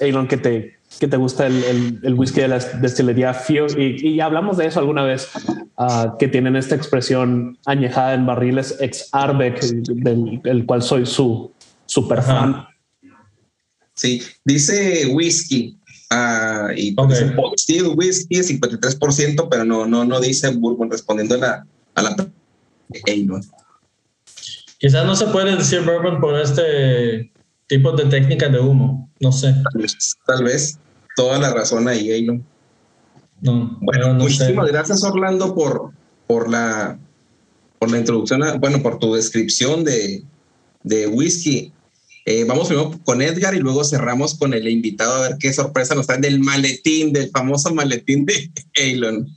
Elon, 0.00 0.26
que 0.28 0.38
te, 0.38 0.78
que 0.98 1.08
te 1.08 1.18
gusta 1.18 1.46
el, 1.46 2.00
el, 2.02 2.14
whisky 2.14 2.40
de 2.40 2.48
la 2.48 2.58
destilería 2.58 3.34
Fio 3.34 3.66
y, 3.76 4.14
y 4.14 4.20
hablamos 4.20 4.56
de 4.56 4.66
eso 4.66 4.80
alguna 4.80 5.04
vez, 5.04 5.28
uh, 5.76 6.16
que 6.18 6.28
tienen 6.28 6.56
esta 6.56 6.74
expresión 6.74 7.58
añejada 7.66 8.14
en 8.14 8.24
barriles 8.24 8.76
ex 8.80 9.10
Arbeck, 9.12 9.60
del, 9.60 10.64
cual 10.64 10.82
soy 10.82 11.04
su 11.04 11.52
super 11.84 12.22
fan. 12.22 12.66
Sí, 13.92 14.22
dice 14.42 15.06
whisky. 15.12 15.76
Uh, 16.10 16.72
y 16.74 16.94
okay. 16.96 17.30
dice 17.56 17.82
whisky 17.82 18.36
53%, 18.36 19.48
pero 19.50 19.66
no, 19.66 19.84
no, 19.84 20.06
no 20.06 20.18
dice 20.18 20.48
bourbon 20.48 20.90
respondiendo 20.90 21.34
a 21.34 21.38
la, 21.38 21.66
a 21.94 22.02
la 22.02 22.16
Quizás 24.86 25.04
no 25.04 25.16
se 25.16 25.26
puede 25.26 25.56
decir 25.56 25.80
bourbon 25.80 26.20
por 26.20 26.38
este 26.38 27.32
tipo 27.66 27.90
de 27.90 28.04
técnica 28.04 28.48
de 28.48 28.60
humo, 28.60 29.10
no 29.18 29.32
sé. 29.32 29.52
Tal 30.28 30.44
vez, 30.44 30.78
toda 31.16 31.40
la 31.40 31.52
razón 31.52 31.88
ahí, 31.88 32.12
Eino. 32.12 32.40
No, 33.40 33.76
bueno, 33.80 34.14
muchísimas 34.14 34.68
gracias 34.68 35.02
Orlando 35.02 35.56
por, 35.56 35.90
por, 36.28 36.48
la, 36.48 37.00
por 37.80 37.90
la 37.90 37.98
introducción, 37.98 38.42
bueno, 38.60 38.80
por 38.80 39.00
tu 39.00 39.12
descripción 39.12 39.82
de, 39.82 40.22
de 40.84 41.08
whisky. 41.08 41.72
Eh, 42.24 42.44
vamos 42.44 42.68
primero 42.68 42.92
con 43.02 43.22
Edgar 43.22 43.56
y 43.56 43.58
luego 43.58 43.82
cerramos 43.82 44.34
con 44.38 44.54
el 44.54 44.68
invitado 44.68 45.16
a 45.16 45.28
ver 45.30 45.36
qué 45.40 45.52
sorpresa 45.52 45.96
nos 45.96 46.06
trae 46.06 46.20
del 46.20 46.38
maletín, 46.38 47.12
del 47.12 47.28
famoso 47.30 47.74
maletín 47.74 48.24
de 48.24 48.52
Elon. 48.74 49.34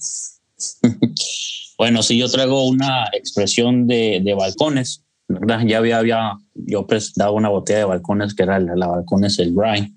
bueno, 1.79 2.03
si 2.03 2.19
yo 2.19 2.29
traigo 2.29 2.67
una 2.67 3.05
expresión 3.13 3.88
de, 3.88 4.21
de 4.23 4.33
balcones. 4.35 5.01
Ya 5.47 5.77
había, 5.77 5.97
había 5.99 6.37
yo 6.55 6.87
dado 7.15 7.33
una 7.33 7.49
botella 7.49 7.79
de 7.79 7.85
balcones 7.85 8.33
que 8.33 8.43
era 8.43 8.59
la, 8.59 8.87
balcones 8.87 9.37
el 9.39 9.55
Rye. 9.55 9.93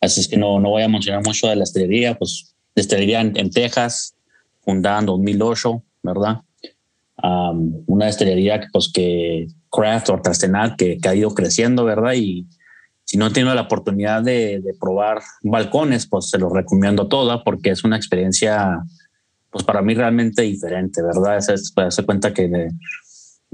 Así 0.00 0.20
es 0.20 0.28
que 0.28 0.36
no, 0.36 0.58
no 0.58 0.70
voy 0.70 0.82
a 0.82 0.88
mencionar 0.88 1.22
mucho 1.24 1.48
de 1.48 1.56
la 1.56 1.62
estrellería, 1.62 2.18
pues 2.18 2.54
estrellería 2.74 3.20
en, 3.20 3.36
en 3.36 3.50
Texas, 3.50 4.16
fundada 4.60 4.98
en 5.00 5.06
2008, 5.06 5.82
¿verdad? 6.02 6.40
una 7.86 8.08
estrellería 8.08 8.60
que, 8.60 8.66
pues, 8.72 8.90
que 8.92 9.46
craft 9.70 10.08
o 10.08 10.14
artesanal 10.14 10.74
que, 10.76 10.98
que, 10.98 11.08
ha 11.08 11.14
ido 11.14 11.32
creciendo, 11.34 11.84
¿verdad? 11.84 12.14
Y 12.14 12.48
si 13.04 13.16
no 13.16 13.32
tiene 13.32 13.54
la 13.54 13.62
oportunidad 13.62 14.22
de, 14.22 14.60
de, 14.60 14.74
probar 14.74 15.22
balcones, 15.42 16.06
pues 16.08 16.30
se 16.30 16.38
los 16.38 16.52
recomiendo 16.52 17.06
toda 17.06 17.44
porque 17.44 17.70
es 17.70 17.84
una 17.84 17.96
experiencia, 17.96 18.82
pues 19.50 19.64
para 19.64 19.82
mí 19.82 19.94
realmente 19.94 20.42
diferente, 20.42 21.00
¿verdad? 21.00 21.38
Se, 21.40 21.56
se 21.56 22.02
cuenta 22.04 22.34
que 22.34 22.70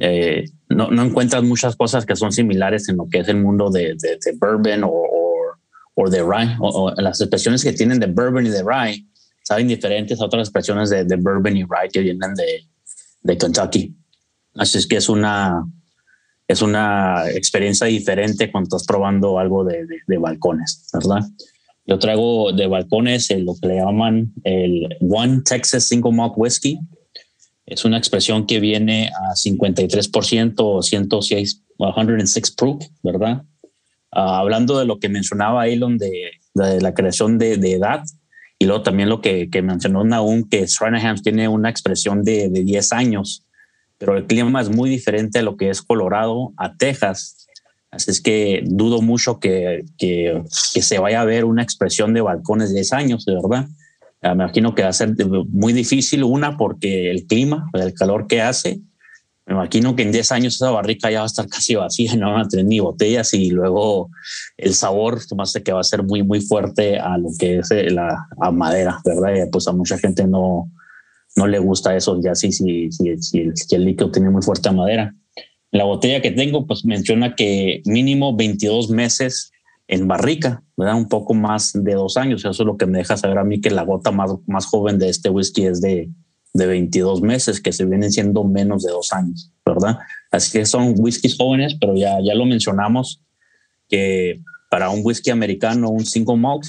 eh, 0.01 0.45
no, 0.69 0.91
no, 0.91 1.03
encuentras 1.03 1.43
muchas 1.43 1.75
cosas 1.75 2.07
que 2.07 2.15
son 2.15 2.31
similares 2.31 2.89
en 2.89 2.97
lo 2.97 3.09
que 3.11 3.19
es 3.19 3.29
el 3.29 3.39
mundo 3.39 3.69
de, 3.69 3.97
de, 3.97 4.33
bourbon 4.39 4.85
o, 4.85 4.93
o, 5.95 6.11
de 6.11 6.23
rye, 6.23 6.57
o, 6.61 6.93
las 6.97 7.21
expresiones 7.21 7.65
que 7.65 7.73
tienen 7.73 7.99
de 7.99 8.07
bourbon 8.07 8.47
y 8.47 8.51
de 8.51 8.63
rye 8.63 9.05
saben 9.43 9.67
diferentes 9.67 10.21
a 10.21 10.27
otras 10.27 10.47
expresiones 10.47 10.91
de, 10.91 11.05
de 11.05 11.17
bourbon 11.17 11.57
y 11.57 11.65
rye 11.65 11.89
que 11.93 12.01
vienen 12.01 12.33
de, 12.35 13.37
Kentucky. 13.37 13.97
Así 14.55 14.79
es 14.79 14.87
que 14.87 14.97
es 14.97 15.09
una, 15.09 15.65
es 16.47 16.63
una 16.63 17.29
experiencia 17.31 17.89
diferente 17.89 18.53
cuando 18.53 18.69
estás 18.69 18.87
probando 18.87 19.39
algo 19.39 19.65
de, 19.65 19.85
balcones, 20.19 20.89
¿verdad? 20.93 21.23
Yo 21.87 21.99
traigo 21.99 22.53
de 22.53 22.67
balcones 22.69 23.31
lo 23.31 23.55
que 23.61 23.69
le 23.69 23.77
llaman 23.77 24.33
el 24.45 24.97
One 25.01 25.43
Texas 25.45 25.85
Single 25.85 26.13
Malt 26.13 26.35
Whiskey 26.37 26.79
es 27.71 27.85
una 27.85 27.99
expresión 27.99 28.47
que 28.47 28.61
viene 28.61 29.09
a 29.09 29.35
53% 29.35 30.55
o 30.59 30.83
106, 30.83 31.63
106 31.79 32.51
proof, 32.53 32.85
¿verdad? 33.03 33.43
Ah, 34.11 34.39
hablando 34.41 34.79
de 34.79 34.87
lo 34.87 34.99
que 34.99 35.09
mencionaba 35.09 35.69
Elon 35.69 35.99
de, 35.99 36.33
la 36.55 36.95
creación 36.95 37.39
de, 37.39 37.55
edad, 37.55 38.03
y 38.59 38.65
luego 38.65 38.83
también 38.83 39.09
lo 39.09 39.21
que, 39.21 39.49
mencionó 39.63 40.03
Naum, 40.03 40.49
que 40.49 40.67
Stranahan 40.67 41.21
tiene 41.23 41.47
una 41.47 41.71
expresión 41.71 42.25
de, 42.25 42.49
de 42.49 42.65
10 42.65 42.93
años, 42.93 43.45
pero 43.99 44.17
el 44.17 44.27
clima 44.27 44.61
es 44.61 44.71
muy 44.71 44.89
diferente 44.89 45.41
a 45.41 45.43
lo 45.43 45.57
que 45.57 45.71
es 45.71 45.83
Colorado, 45.83 46.53
a 46.57 46.75
Texas. 46.75 47.49
Así 47.91 48.11
es 48.11 48.21
que 48.21 48.63
dudo 48.65 49.03
mucho 49.03 49.41
que, 49.41 49.85
que, 49.99 50.43
se 50.49 50.99
vaya 50.99 51.21
a 51.21 51.25
ver 51.25 51.45
una 51.45 51.63
expresión 51.63 52.15
de 52.15 52.21
balcones 52.21 52.71
de 52.71 52.77
10 52.77 52.93
años, 52.93 53.25
verdad. 53.27 53.67
Ah, 54.23 54.35
me 54.35 54.45
imagino 54.45 54.75
que 54.75 54.83
va 54.83 54.89
a 54.89 54.93
ser 54.93 55.15
muy 55.49 55.73
difícil, 55.73 56.25
una, 56.25 56.57
porque 56.57 57.11
el 57.11 57.27
clima, 57.27 57.71
el 57.75 57.95
calor 57.95 58.27
que 58.27 58.43
hace. 58.43 58.81
Me 59.47 59.55
imagino 59.55 59.97
que 59.97 60.03
en 60.03 60.13
10 60.13 60.33
años 60.33 60.57
esa 60.57 60.71
barrica 60.71 61.11
ya 61.11 61.21
va 61.21 61.25
a 61.25 61.27
estar 61.27 61.49
casi 61.51 61.75
vacía, 61.75 62.15
no 62.17 62.33
van 62.33 62.47
a 62.47 62.49
tener 62.49 62.67
ni 62.67 62.81
botellas 62.81 63.33
y 63.35 63.51
luego 63.51 64.11
el 64.57 64.75
sabor, 64.75 65.25
tomaste 65.25 65.63
que 65.63 65.73
va 65.73 65.81
a 65.81 65.85
ser 65.85 66.03
muy, 66.03 66.23
muy 66.23 66.41
fuerte 66.41 66.99
a 66.99 67.17
lo 67.17 67.29
que 67.39 67.59
es 67.59 67.71
eh, 67.71 67.91
la 67.91 68.27
madera, 68.53 69.01
¿verdad? 69.05 69.49
pues 69.51 69.69
a 69.69 69.73
mucha 69.73 69.99
gente 69.99 70.27
no, 70.27 70.71
no 71.39 71.47
le 71.47 71.59
gusta 71.59 71.97
eso, 71.97 72.21
ya 72.21 72.35
sí, 72.35 72.53
sí, 72.53 72.91
sí, 72.91 73.17
sí, 73.19 73.75
el, 73.75 73.85
líquido 73.85 74.11
tiene 74.11 74.29
muy 74.29 74.43
fuerte 74.43 74.71
madera. 74.71 75.15
la 75.71 75.85
botella 75.85 76.21
que 76.21 76.33
tengo, 76.33 76.67
pues 76.67 76.85
menciona 76.85 77.35
que 77.35 77.83
mínimo 77.87 78.37
22 78.37 78.91
meses 78.91 79.53
en 79.89 80.07
barrica, 80.07 80.63
¿verdad? 80.77 80.97
Un 80.97 81.09
poco 81.09 81.35
más 81.35 81.73
de 81.75 81.95
dos 81.95 82.17
años. 82.17 82.43
Eso 82.43 82.51
es 82.51 82.67
lo 82.67 82.77
que 82.77 82.87
me 82.87 82.99
deja 82.99 83.17
saber 83.17 83.39
a 83.39 83.45
mí 83.45 83.61
que 83.61 83.71
la 83.71 83.83
gota 83.83 84.13
más, 84.13 84.31
más 84.47 84.67
joven 84.67 84.99
de 84.99 85.09
este 85.09 85.31
whisky 85.31 85.65
es 85.67 85.81
de, 85.81 86.11
de 86.55 86.67
22 86.67 87.23
meses, 87.23 87.61
que 87.61 87.73
se 87.73 87.85
vienen 87.85 88.13
siendo 88.13 88.45
menos 88.45 88.85
de 88.85 88.93
dos 88.93 89.13
años, 89.13 89.51
¿verdad? 89.65 89.99
Así 90.31 90.53
que 90.57 90.67
son 90.67 90.95
whiskies 90.97 91.37
jóvenes, 91.37 91.77
pero 91.81 91.95
ya, 91.97 92.19
ya 92.23 92.35
lo 92.35 92.45
mencionamos 92.45 93.23
que 93.89 94.43
para 94.71 94.91
un 94.91 95.01
whisky 95.03 95.31
americano, 95.31 95.89
un 95.89 96.05
single 96.05 96.37
malt, 96.37 96.67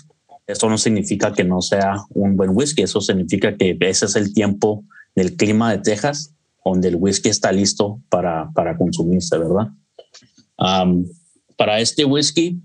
eso 0.47 0.69
no 0.69 0.77
significa 0.77 1.33
que 1.33 1.43
no 1.43 1.61
sea 1.61 1.97
un 2.11 2.35
buen 2.35 2.51
whisky, 2.55 2.81
eso 2.81 3.01
significa 3.01 3.55
que 3.55 3.77
ese 3.81 4.05
es 4.05 4.15
el 4.15 4.33
tiempo 4.33 4.83
del 5.13 5.35
clima 5.35 5.71
de 5.71 5.79
Texas 5.79 6.33
donde 6.69 6.89
el 6.89 6.95
whisky 6.95 7.29
está 7.29 7.51
listo 7.51 7.99
para, 8.09 8.49
para 8.53 8.77
consumirse, 8.77 9.37
¿verdad? 9.37 9.67
para 11.57 11.79
este 11.79 12.03
whisky, 12.03 12.61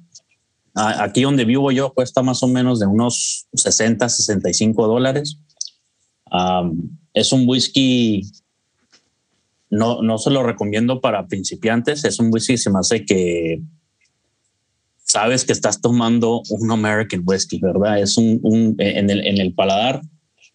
aquí 0.74 1.22
donde 1.22 1.44
vivo 1.44 1.70
yo 1.70 1.92
cuesta 1.92 2.22
más 2.22 2.42
o 2.42 2.48
menos 2.48 2.80
de 2.80 2.86
unos 2.86 3.46
60, 3.54 4.08
65 4.08 4.86
dólares. 4.86 5.38
es 7.12 7.32
un 7.32 7.48
whisky, 7.48 8.22
no, 9.70 10.02
no 10.02 10.18
se 10.18 10.30
lo 10.30 10.42
recomiendo 10.42 11.00
para 11.00 11.26
principiantes, 11.26 12.04
es 12.04 12.18
un 12.18 12.32
whisky 12.32 12.56
se 12.58 12.70
me 12.70 12.80
hace 12.80 13.04
que 13.04 13.62
sabes 15.04 15.44
que 15.44 15.52
estás 15.52 15.80
tomando 15.80 16.42
un 16.48 16.70
American 16.72 17.22
whisky, 17.24 17.60
¿verdad? 17.60 18.00
Es 18.00 18.16
un, 18.16 18.40
un 18.42 18.74
en, 18.78 19.10
el, 19.10 19.24
en 19.26 19.38
el 19.38 19.54
paladar, 19.54 20.02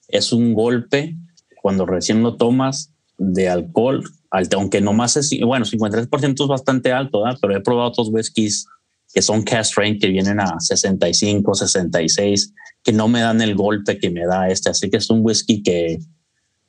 es 0.09 0.33
un 0.33 0.53
golpe 0.53 1.15
cuando 1.61 1.85
recién 1.85 2.23
lo 2.23 2.35
tomas 2.35 2.91
de 3.17 3.47
alcohol, 3.47 4.03
aunque 4.31 4.81
nomás 4.81 5.17
es, 5.17 5.31
bueno, 5.45 5.65
53% 5.65 6.41
es 6.41 6.47
bastante 6.47 6.91
alto, 6.91 7.23
pero 7.41 7.55
he 7.55 7.61
probado 7.61 7.89
otros 7.89 8.09
whiskies 8.09 8.65
que 9.13 9.21
son 9.21 9.41
cast 9.43 9.71
strength 9.71 10.01
que 10.01 10.07
vienen 10.07 10.39
a 10.39 10.59
65, 10.59 11.53
66, 11.53 12.53
que 12.83 12.91
no 12.93 13.07
me 13.07 13.21
dan 13.21 13.41
el 13.41 13.55
golpe 13.55 13.97
que 13.97 14.09
me 14.09 14.25
da 14.25 14.49
este. 14.49 14.69
Así 14.69 14.89
que 14.89 14.97
es 14.97 15.09
un 15.09 15.21
whisky 15.23 15.63
que 15.63 15.99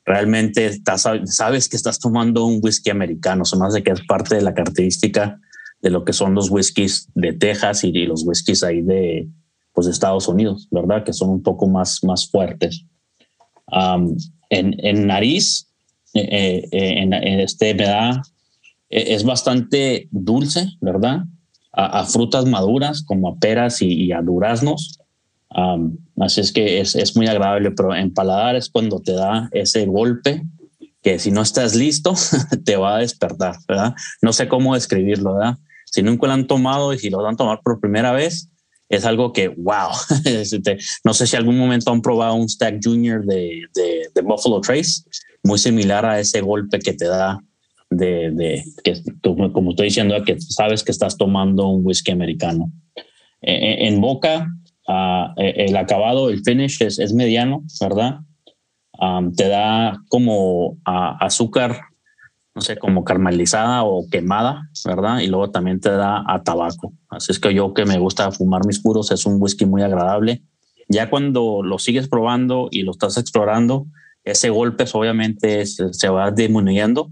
realmente 0.04 0.66
estás, 0.66 1.06
sabes 1.24 1.68
que 1.68 1.76
estás 1.76 1.98
tomando 1.98 2.44
un 2.44 2.60
whisky 2.62 2.90
americano. 2.90 3.44
Se 3.44 3.56
me 3.56 3.66
hace 3.66 3.82
que 3.82 3.90
es 3.90 4.00
parte 4.06 4.36
de 4.36 4.42
la 4.42 4.54
característica 4.54 5.38
de 5.82 5.90
lo 5.90 6.04
que 6.04 6.12
son 6.12 6.34
los 6.34 6.50
whiskies 6.50 7.08
de 7.14 7.32
Texas 7.32 7.84
y 7.84 7.92
los 8.06 8.24
whiskies 8.24 8.62
ahí 8.62 8.82
de, 8.82 9.28
pues, 9.72 9.86
Estados 9.86 10.28
Unidos, 10.28 10.68
¿verdad? 10.70 11.04
Que 11.04 11.12
son 11.12 11.30
un 11.30 11.42
poco 11.42 11.66
más, 11.66 12.04
más 12.04 12.30
fuertes. 12.30 12.84
en, 14.50 14.74
en 14.78 15.06
nariz, 15.06 15.70
eh, 16.12 16.68
eh, 16.72 17.02
en, 17.02 17.12
este 17.12 17.72
me 17.74 17.84
da, 17.84 18.22
e, 18.90 19.14
es 19.14 19.24
bastante 19.24 20.08
dulce, 20.10 20.68
¿verdad? 20.80 21.24
A, 21.72 22.04
frutas 22.04 22.46
maduras 22.46 23.02
como 23.02 23.28
a 23.28 23.36
peras 23.36 23.80
y, 23.80 24.10
a 24.12 24.22
duraznos. 24.22 24.98
así 26.20 26.40
es 26.40 26.52
que 26.52 26.80
es, 26.80 26.94
es, 26.96 27.16
muy 27.16 27.26
agradable, 27.26 27.70
pero 27.70 27.94
en 27.94 28.12
paladar 28.12 28.56
es 28.56 28.68
cuando 28.68 29.00
te 29.00 29.12
da 29.12 29.48
ese 29.52 29.86
golpe 29.86 30.42
que 31.02 31.18
si 31.18 31.30
no 31.30 31.42
estás 31.42 31.74
listo 31.74 32.14
te 32.64 32.76
va 32.76 32.96
a 32.96 32.98
despertar, 32.98 33.56
¿verdad? 33.68 33.94
No 34.20 34.32
sé 34.32 34.48
cómo 34.48 34.74
describirlo, 34.74 35.34
¿verdad? 35.34 35.56
Si 35.86 36.02
nunca 36.02 36.26
lo 36.26 36.32
han 36.34 36.46
tomado 36.46 36.92
y 36.92 36.98
si 36.98 37.10
lo 37.10 37.22
van 37.22 37.34
a 37.34 37.36
tomar 37.36 37.60
por 37.62 37.80
primera 37.80 38.12
vez, 38.12 38.48
es 38.88 39.04
algo 39.04 39.32
que, 39.32 39.48
wow, 39.48 39.90
este, 40.24 40.78
no 41.04 41.14
sé 41.14 41.26
si 41.26 41.36
algún 41.36 41.56
momento 41.56 41.90
han 41.90 42.02
probado 42.02 42.34
un 42.34 42.48
Stack 42.48 42.80
Junior 42.82 43.24
de, 43.24 43.62
de, 43.74 44.10
de 44.14 44.22
Buffalo 44.22 44.60
Trace, 44.60 45.02
muy 45.42 45.58
similar 45.58 46.04
a 46.04 46.20
ese 46.20 46.40
golpe 46.40 46.78
que 46.80 46.92
te 46.92 47.06
da 47.06 47.38
de, 47.90 48.62
que, 48.84 49.02
como 49.22 49.70
estoy 49.70 49.86
diciendo, 49.86 50.14
que 50.24 50.40
sabes 50.40 50.82
que 50.84 50.92
estás 50.92 51.16
tomando 51.16 51.68
un 51.68 51.84
whisky 51.84 52.12
americano. 52.12 52.72
E, 53.42 53.52
e, 53.52 53.88
en 53.88 54.00
boca, 54.00 54.46
uh, 54.86 55.32
el 55.36 55.76
acabado, 55.76 56.30
el 56.30 56.42
finish 56.44 56.80
es, 56.82 57.12
mediano, 57.12 57.64
¿verdad? 57.80 58.20
Te 59.36 59.48
da 59.48 59.98
como 60.08 60.66
uh, 60.66 60.76
azúcar, 61.20 61.80
no 62.54 62.60
sé, 62.60 62.76
como 62.76 63.02
caramelizada 63.02 63.82
o 63.84 64.06
quemada, 64.10 64.68
¿verdad? 64.84 65.20
Y 65.20 65.26
luego 65.26 65.50
también 65.50 65.80
te 65.80 65.90
da 65.90 66.22
a 66.26 66.42
tabaco. 66.42 66.92
Así 67.08 67.32
es 67.32 67.40
que 67.40 67.54
yo 67.54 67.74
que 67.74 67.86
me 67.86 67.98
gusta 67.98 68.30
fumar 68.30 68.66
mis 68.66 68.80
puros, 68.80 69.10
es 69.10 69.26
un 69.26 69.40
whisky 69.40 69.64
muy 69.64 69.82
agradable. 69.82 70.42
Ya 70.88 71.08
cuando 71.08 71.62
lo 71.62 71.78
sigues 71.78 72.08
probando 72.08 72.68
y 72.70 72.82
lo 72.82 72.90
estás 72.90 73.16
explorando, 73.16 73.86
ese 74.24 74.50
golpe 74.50 74.84
obviamente 74.92 75.64
se 75.64 76.08
va 76.08 76.30
disminuyendo 76.30 77.10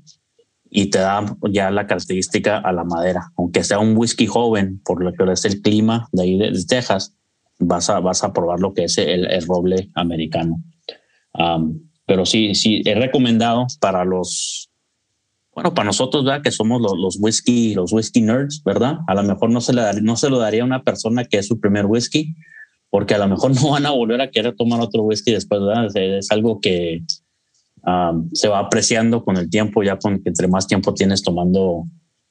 y 0.71 0.91
te 0.91 0.99
da 0.99 1.25
ya 1.51 1.71
la 1.71 1.87
característica 1.87 2.59
a 2.59 2.73
la 2.73 2.85
madera. 2.85 3.33
Aunque 3.37 3.65
sea 3.65 3.79
un 3.79 3.97
whisky 3.97 4.27
joven, 4.27 4.81
por 4.85 5.03
lo 5.03 5.13
que 5.13 5.33
es 5.33 5.45
el 5.45 5.63
clima 5.63 6.09
de 6.13 6.23
ahí 6.23 6.39
de, 6.39 6.53
Texas, 6.67 7.15
vas 7.59 7.91
a, 7.91 8.01
vas 8.01 8.23
a 8.25 8.33
probar 8.33 8.61
lo 8.61 8.75
que 8.75 8.85
es 8.85 8.99
el, 8.99 9.27
roble 9.47 9.91
americano. 9.95 10.63
pero 12.07 12.27
sí, 12.27 12.55
sí, 12.55 12.83
he 12.85 12.95
recomendado 12.95 13.67
para 13.81 14.05
los, 14.05 14.71
bueno, 15.55 15.75
para 15.75 15.87
nosotros, 15.87 16.25
¿verdad? 16.25 16.43
Que 16.43 16.53
somos 16.53 16.81
los, 16.81 16.97
los 16.97 17.19
whisky, 17.19 17.75
los 17.75 17.93
whisky 17.93 18.21
nerds, 18.21 18.63
¿verdad? 18.65 18.99
A 19.09 19.15
lo 19.15 19.25
mejor 19.25 19.51
no 19.51 19.61
se, 19.61 19.73
le, 19.73 19.83
no 20.03 20.17
se 20.17 20.31
lo 20.31 20.39
daría 20.39 20.63
a 20.63 20.67
una 20.67 20.85
persona 20.85 21.25
que 21.25 21.39
es 21.39 21.49
su 21.49 21.59
primer 21.59 21.87
whisky, 21.87 22.35
porque 22.91 23.15
a 23.15 23.19
lo 23.19 23.29
mejor 23.29 23.55
no 23.61 23.71
van 23.71 23.87
a 23.87 23.91
volver 23.91 24.21
a 24.21 24.31
querer 24.31 24.55
tomar 24.55 24.81
otro 24.81 25.03
whisky 25.03 25.33
después, 25.33 25.61
¿verdad? 25.61 25.89
Es, 25.97 26.31
algo 26.31 26.61
que 26.61 27.03
um, 27.85 28.29
se 28.33 28.49
va 28.49 28.61
apreciando 28.61 29.25
con 29.25 29.37
el 29.37 29.49
tiempo, 29.51 29.83
ya 29.83 29.99
con 29.99 30.23
que 30.23 30.29
entre 30.29 30.49
más 30.49 30.67
tiempo 30.67 30.95
tienes 30.95 31.23
tomando, 31.23 31.85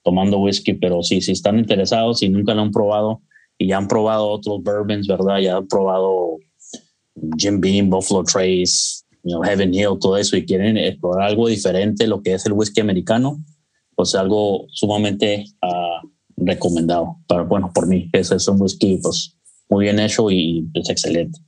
tomando 0.04 0.40
whisky, 0.40 0.74
pero 0.74 1.04
sí, 1.04 1.22
si 1.22 1.32
están 1.32 1.60
interesados 1.60 2.24
y 2.24 2.30
nunca 2.30 2.54
lo 2.54 2.62
han 2.62 2.72
probado 2.72 3.22
y 3.58 3.68
ya 3.68 3.78
han 3.78 3.88
probado 3.88 4.28
otros 4.30 4.62
bourbons, 4.64 5.08
¿verdad? 5.08 5.40
Ya 5.40 5.58
han 5.58 5.68
probado 5.68 6.38
Jim 7.38 7.60
Beam, 7.60 7.90
Buffalo 7.90 8.24
Trace, 8.24 9.04
Heaven 9.44 9.74
Hill, 9.74 9.98
todo 10.00 10.18
eso 10.18 10.38
y 10.38 10.46
quieren 10.46 10.78
explorar 10.78 11.30
algo 11.30 11.48
diferente, 11.48 12.08
lo 12.08 12.22
que 12.22 12.34
es 12.34 12.46
el 12.46 12.54
whisky 12.54 12.82
americano, 12.82 13.44
pues 13.96 14.16
algo 14.16 14.68
sumamente 14.70 15.46
uh, 15.64 16.08
recomendado. 16.38 17.18
Para, 17.28 17.44
bueno, 17.44 17.72
por 17.74 17.88
mí, 17.88 18.10
ese 18.14 18.36
es 18.36 18.48
un 18.48 18.62
whisky, 18.62 19.00
pues 19.02 19.36
muy 19.70 19.86
bien 19.86 20.00
hecho 20.00 20.30
y 20.32 20.70
es 20.74 20.90
excelente. 20.90 21.40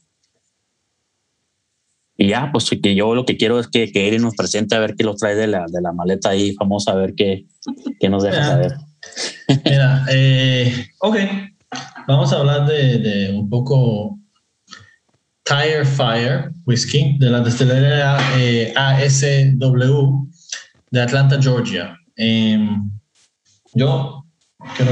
Y 2.22 2.28
ya, 2.28 2.50
pues 2.52 2.70
que 2.70 2.96
yo 2.96 3.16
lo 3.16 3.26
que 3.26 3.38
quiero 3.38 3.62
es 3.62 3.70
que, 3.70 3.94
que 3.94 4.20
nos 4.20 4.36
presente 4.36 4.76
a 4.76 4.80
ver 4.80 4.96
qué 4.96 5.06
lo 5.06 5.16
trae 5.16 5.36
de 5.36 5.48
la, 5.48 5.66
de 5.72 5.82
la 5.82 5.94
maleta 5.94 6.32
ahí, 6.32 6.54
vamos 6.60 6.86
a 6.90 6.94
ver 6.94 7.16
qué, 7.16 7.46
qué 7.98 8.10
nos 8.10 8.24
deja 8.24 8.44
saber. 8.44 8.74
Mira, 9.64 10.06
eh, 10.12 10.88
ok, 11.00 11.16
vamos 12.10 12.34
a 12.34 12.40
hablar 12.40 12.68
de, 12.68 12.98
de, 12.98 13.32
un 13.32 13.50
poco 13.50 14.20
Tire 15.46 15.86
Fire 15.86 16.52
Whiskey 16.66 17.18
de 17.20 17.30
la 17.30 17.40
destilería 17.40 18.18
eh, 18.38 18.74
ASW 18.76 20.28
de 20.92 21.02
Atlanta, 21.02 21.42
Georgia. 21.42 21.98
Em, 22.18 22.92
yo 23.74 24.26
quiero 24.76 24.92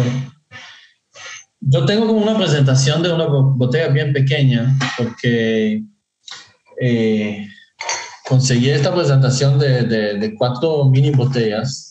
yo 1.60 1.86
tengo 1.86 2.08
como 2.08 2.22
una 2.22 2.38
presentación 2.38 3.04
de 3.04 3.12
una 3.12 3.26
botella 3.26 3.90
bien 3.90 4.14
pequeña 4.14 4.74
porque 4.98 5.84
eh, 6.82 7.48
conseguí 8.28 8.70
esta 8.70 8.94
presentación 8.94 9.58
de, 9.60 10.34
cuatro 10.38 10.86
mini 10.86 11.12
botellas 11.12 11.84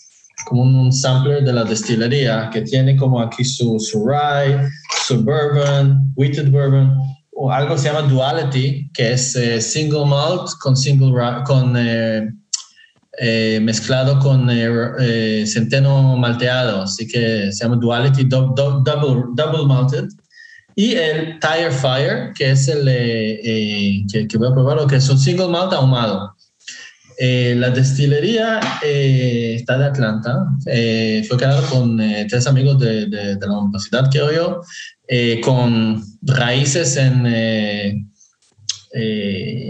como 0.47 0.63
un 0.63 0.93
sampler 0.93 1.43
de 1.45 1.53
la 1.53 1.65
destilería 1.65 2.51
que 2.53 2.63
tiene 2.63 2.97
como 2.97 3.21
aquí 3.21 3.45
su, 3.45 3.81
su 3.81 4.07
rye, 4.07 4.69
su 5.07 5.25
bourbon, 5.25 6.13
wheated 6.15 6.51
bourbon, 6.51 6.95
o 7.33 7.51
algo 7.51 7.77
se 7.77 7.89
llama 7.89 8.09
duality, 8.09 8.91
que 8.95 9.13
es 9.13 9.35
eh, 9.37 9.61
single 9.61 10.07
malt 10.07 10.51
con 10.61 10.77
single 10.77 11.13
con 11.45 11.75
eh, 11.77 12.29
eh, 13.19 13.61
mezclado 13.63 14.19
con 14.19 14.49
eh, 14.51 15.45
centeno 15.47 16.17
malteado, 16.19 16.83
así 16.83 17.07
que 17.09 17.51
se 17.51 17.65
llama 17.65 17.77
Duality 17.77 18.25
Double, 18.25 18.83
double 18.85 19.67
Malted. 19.67 20.09
Y 20.77 20.93
el 20.93 21.41
Tire 21.41 21.71
Fire, 21.71 22.33
que 22.37 22.51
es 22.51 22.69
el 22.69 22.85
que, 24.13 24.29
que, 24.29 24.39
voy 24.39 24.49
a 24.49 24.55
probar, 24.55 24.87
que 24.87 24.97
es 24.97 25.09
un 25.09 25.19
single 25.19 25.49
malt 25.49 25.73
ahumado. 25.73 26.37
la 27.19 27.71
destilería 27.71 28.61
está 28.83 29.79
de 29.79 29.85
Atlanta. 29.87 30.47
fue 31.27 31.37
creado 31.39 31.67
con 31.71 31.97
tres 32.29 32.47
amigos 32.47 32.79
de, 32.79 33.07
de, 33.07 33.39
la 33.41 33.59
universidad 33.59 34.11
que 34.11 34.19
yo, 34.19 34.61
con 35.43 36.05
raíces 36.23 36.97
en 36.99 38.07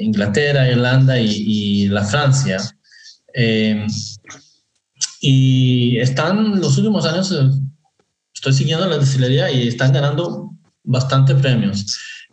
Inglaterra, 0.03 0.69
Irlanda 0.69 1.21
y, 1.21 1.31
y 1.31 1.89
la 1.89 2.05
Francia. 2.05 2.59
Eh, 3.39 3.87
y 5.21 5.99
están 5.99 6.59
los 6.59 6.79
últimos 6.79 7.05
años, 7.05 7.31
eh, 7.33 7.51
estoy 8.35 8.55
siguiendo 8.55 8.89
la 8.89 8.97
destilería 8.97 9.51
y 9.51 9.69
están 9.69 9.93
ganando 9.93 10.46
bastante 10.87 11.35
premios. 11.35 11.85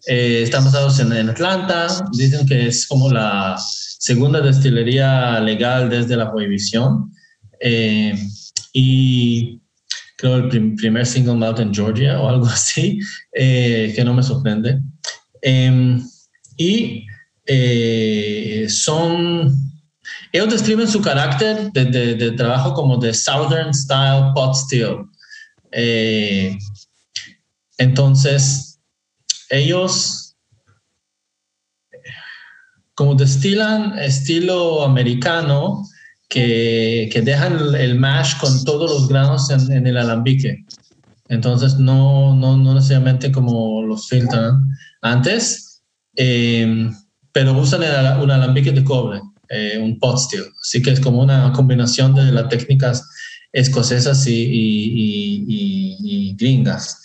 Eh, 0.07 0.41
están 0.43 0.65
basados 0.65 0.99
en, 0.99 1.29
Atlanta, 1.29 1.87
dicen 2.13 2.45
que 2.47 2.67
es 2.67 2.87
como 2.87 3.11
la 3.11 3.57
segunda 3.99 4.41
destilería 4.41 5.39
legal 5.39 5.89
desde 5.89 6.15
la 6.15 6.31
prohibición. 6.31 7.11
y 8.73 9.61
creo 10.23 10.37
el 10.37 10.75
primer 10.75 11.05
single 11.05 11.35
malt 11.35 11.59
en 11.59 11.73
Georgia 11.73 12.21
o 12.21 12.29
algo 12.29 12.45
así, 12.59 12.99
eh, 13.33 13.91
que 13.95 14.03
no 14.03 14.13
me 14.13 14.23
sorprende. 14.23 14.79
Em, 15.41 16.01
y 16.57 17.05
eh, 17.45 18.67
son, 18.69 19.53
ellos 20.31 20.49
describen 20.49 20.87
su 20.87 21.01
carácter 21.01 21.71
de, 21.73 22.31
trabajo 22.37 22.73
como 22.73 22.97
de 22.97 23.13
Southern 23.13 23.73
Style 23.73 24.31
Pot 24.33 24.55
Still. 24.55 25.09
Eh, 25.71 26.57
entonces, 27.78 28.80
ellos 29.49 30.36
como 32.95 33.15
destilan 33.15 33.97
estilo 33.97 34.84
americano, 34.84 35.84
que, 36.34 37.09
que 37.11 37.21
dejan 37.21 37.76
el 37.76 37.99
mash 37.99 38.38
con 38.39 38.63
todos 38.63 38.89
los 38.89 39.07
granos 39.07 39.49
en, 39.49 39.86
el 39.86 39.97
alambique. 39.97 40.65
Entonces, 41.30 41.78
no, 41.78 42.36
no, 42.36 42.57
no, 42.57 42.74
necesariamente 42.74 43.32
como 43.32 43.84
los 43.84 44.07
filtran 44.07 44.67
antes, 45.01 45.84
eh, 46.15 46.89
pero 47.32 47.53
usan 47.53 47.82
un 48.21 48.32
alambique 48.32 48.71
de 48.71 48.84
cobre, 48.84 49.21
eh, 49.49 49.80
un 49.80 49.99
pot 49.99 50.17
steel. 50.17 50.45
Así 50.61 50.82
que 50.82 50.91
es 50.91 50.99
como 50.99 51.21
una 51.21 51.51
combinación 51.53 52.15
de 52.15 52.32
las 52.32 52.49
técnicas 52.49 53.07
escocesas 53.51 54.26
y, 54.26 54.34
y, 54.34 55.45
y, 55.47 56.36
gringas. 56.36 57.02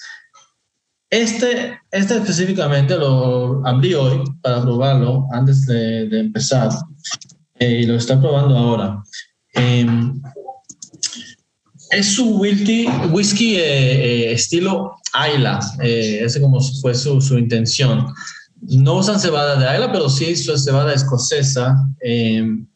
Este, 1.10 1.80
este 1.90 2.16
específicamente 2.16 2.94
lo 2.96 3.66
abrí 3.66 3.94
hoy 3.94 4.22
para 4.42 4.60
probarlo 4.60 5.26
antes 5.32 5.64
de, 5.64 6.06
de 6.06 6.20
empezar 6.20 6.70
eh, 7.58 7.80
y 7.82 7.86
lo 7.86 7.96
está 7.96 8.20
probando 8.20 8.56
ahora. 8.56 9.02
Em, 9.54 10.20
es 11.90 12.14
su 12.14 12.38
whisky, 12.38 12.86
whisky 13.10 13.56
eh, 13.56 13.60
eh, 13.62 14.32
estilo 14.32 14.96
Ayla, 15.14 15.58
ese 15.80 16.40
como 16.42 16.60
fue 16.82 16.94
su, 16.94 17.22
su, 17.22 17.38
intención. 17.38 18.06
No 18.60 18.96
usan 18.96 19.18
cebada 19.18 19.56
de 19.58 19.66
Ayla, 19.66 19.90
pero 19.90 20.10
sí 20.10 20.36
su 20.36 20.56
cebada 20.58 20.92
escocesa 20.92 21.74
em, 22.00 22.66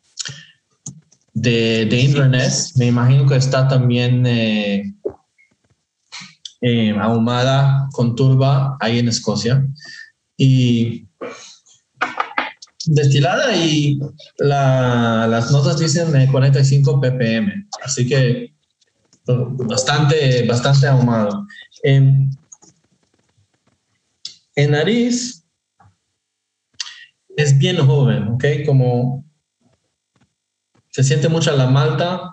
de, 1.34 1.84
de, 1.84 2.00
Inverness. 2.00 2.72
Me 2.76 2.86
imagino 2.86 3.26
que 3.26 3.36
está 3.36 3.68
también 3.68 4.26
em, 6.62 6.98
ahumada 6.98 7.88
con 7.92 8.16
turba 8.16 8.76
ahí 8.80 8.98
en 8.98 9.08
Escocia. 9.08 9.66
Y 10.36 11.06
destilada 12.86 13.54
y 13.54 14.00
las 14.38 15.50
notas 15.52 15.78
dicen 15.78 16.30
45 16.30 17.00
ppm, 17.00 17.68
así 17.84 18.06
que 18.06 18.54
bastante, 19.26 20.46
bastante 20.46 20.86
ahumado. 20.86 21.46
En, 21.82 22.30
en 24.56 24.70
nariz 24.70 25.44
es 27.36 27.58
bien 27.58 27.84
joven, 27.84 28.28
¿ok? 28.28 28.44
Como 28.66 29.24
se 30.90 31.02
siente 31.02 31.28
mucho 31.28 31.56
la 31.56 31.66
malta, 31.66 32.31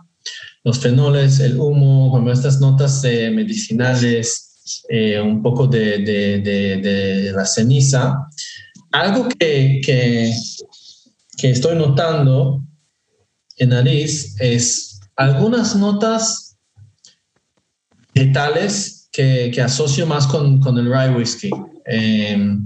los 0.70 0.80
fenoles, 0.80 1.40
el 1.40 1.60
humo, 1.60 2.12
como 2.12 2.32
estas 2.32 2.60
notas 2.60 3.04
eh, 3.04 3.30
medicinales, 3.32 4.84
eh, 4.88 5.20
un 5.20 5.42
poco 5.42 5.68
de, 5.68 6.00
de, 6.00 6.40
de 6.42 7.32
la 7.32 7.46
ceniza 7.46 8.28
algo 8.92 9.28
que, 9.30 9.82
que, 9.84 10.34
estoy 11.50 11.76
notando 11.78 12.64
en 13.58 13.70
nariz 13.70 14.36
es 14.40 15.00
algunas 15.16 15.76
notas 15.76 16.58
vegetales 18.14 19.10
que, 19.12 19.52
que 19.54 19.62
asocio 19.62 20.06
más 20.06 20.28
con, 20.28 20.60
con, 20.60 20.78
el 20.78 20.92
rye 20.92 21.16
whiskey. 21.16 21.52
Eh, 21.86 22.58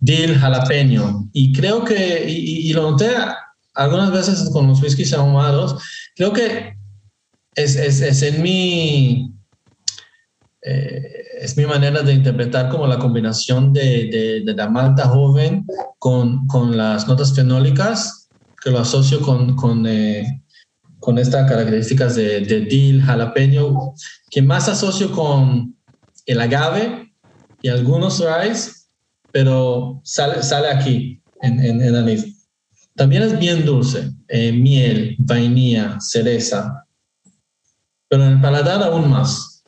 dill, 0.00 0.34
jalapeño. 0.34 1.28
Y 1.32 1.52
creo 1.52 1.84
que, 1.84 2.24
y, 2.28 2.72
lo 2.72 2.90
noté 2.90 3.10
algunas 3.74 4.12
veces 4.12 4.50
con 4.50 4.68
los 4.68 4.82
whiskies 4.82 5.12
ahumados, 5.12 5.82
creo 6.14 6.32
que 6.32 6.76
es, 7.54 7.76
es, 7.76 8.00
es 8.00 8.22
en 8.22 8.42
mi... 8.42 9.32
Eh, 10.62 11.24
es 11.40 11.58
mi 11.58 11.66
manera 11.66 12.00
de 12.00 12.14
interpretar 12.14 12.70
como 12.70 12.86
la 12.86 12.98
combinación 12.98 13.72
de, 13.74 14.42
de, 14.46 14.54
la 14.54 14.68
malta 14.68 15.06
joven 15.06 15.66
con, 15.98 16.46
con, 16.46 16.74
las 16.74 17.06
notas 17.06 17.34
fenólicas, 17.34 18.30
que 18.62 18.70
lo 18.70 18.78
asocio 18.78 19.20
con, 19.20 19.54
con, 19.54 19.86
eh, 19.86 20.42
con 21.00 21.18
estas 21.18 21.46
características 21.46 22.14
de, 22.14 22.40
de 22.40 22.60
dill, 22.60 23.02
jalapeño, 23.02 23.94
que 24.30 24.40
más 24.40 24.70
asocio 24.70 25.12
con 25.12 25.76
el 26.24 26.40
agave 26.40 27.12
y 27.60 27.68
algunos 27.68 28.20
rice, 28.24 28.70
pero 29.30 30.00
sale, 30.02 30.42
sale 30.42 30.68
aquí 30.68 31.20
en, 31.42 31.62
en, 31.62 31.82
en 31.82 31.94
anís. 31.94 32.48
También 32.96 33.22
es 33.22 33.38
bien 33.38 33.66
dulce, 33.66 34.12
eh, 34.28 34.52
miel, 34.52 35.16
vainilla, 35.18 35.98
cereza, 36.00 36.83
pero 38.14 38.26
en 38.26 38.32
el 38.34 38.40
paladar 38.40 38.80
aún 38.80 39.10
más. 39.10 39.64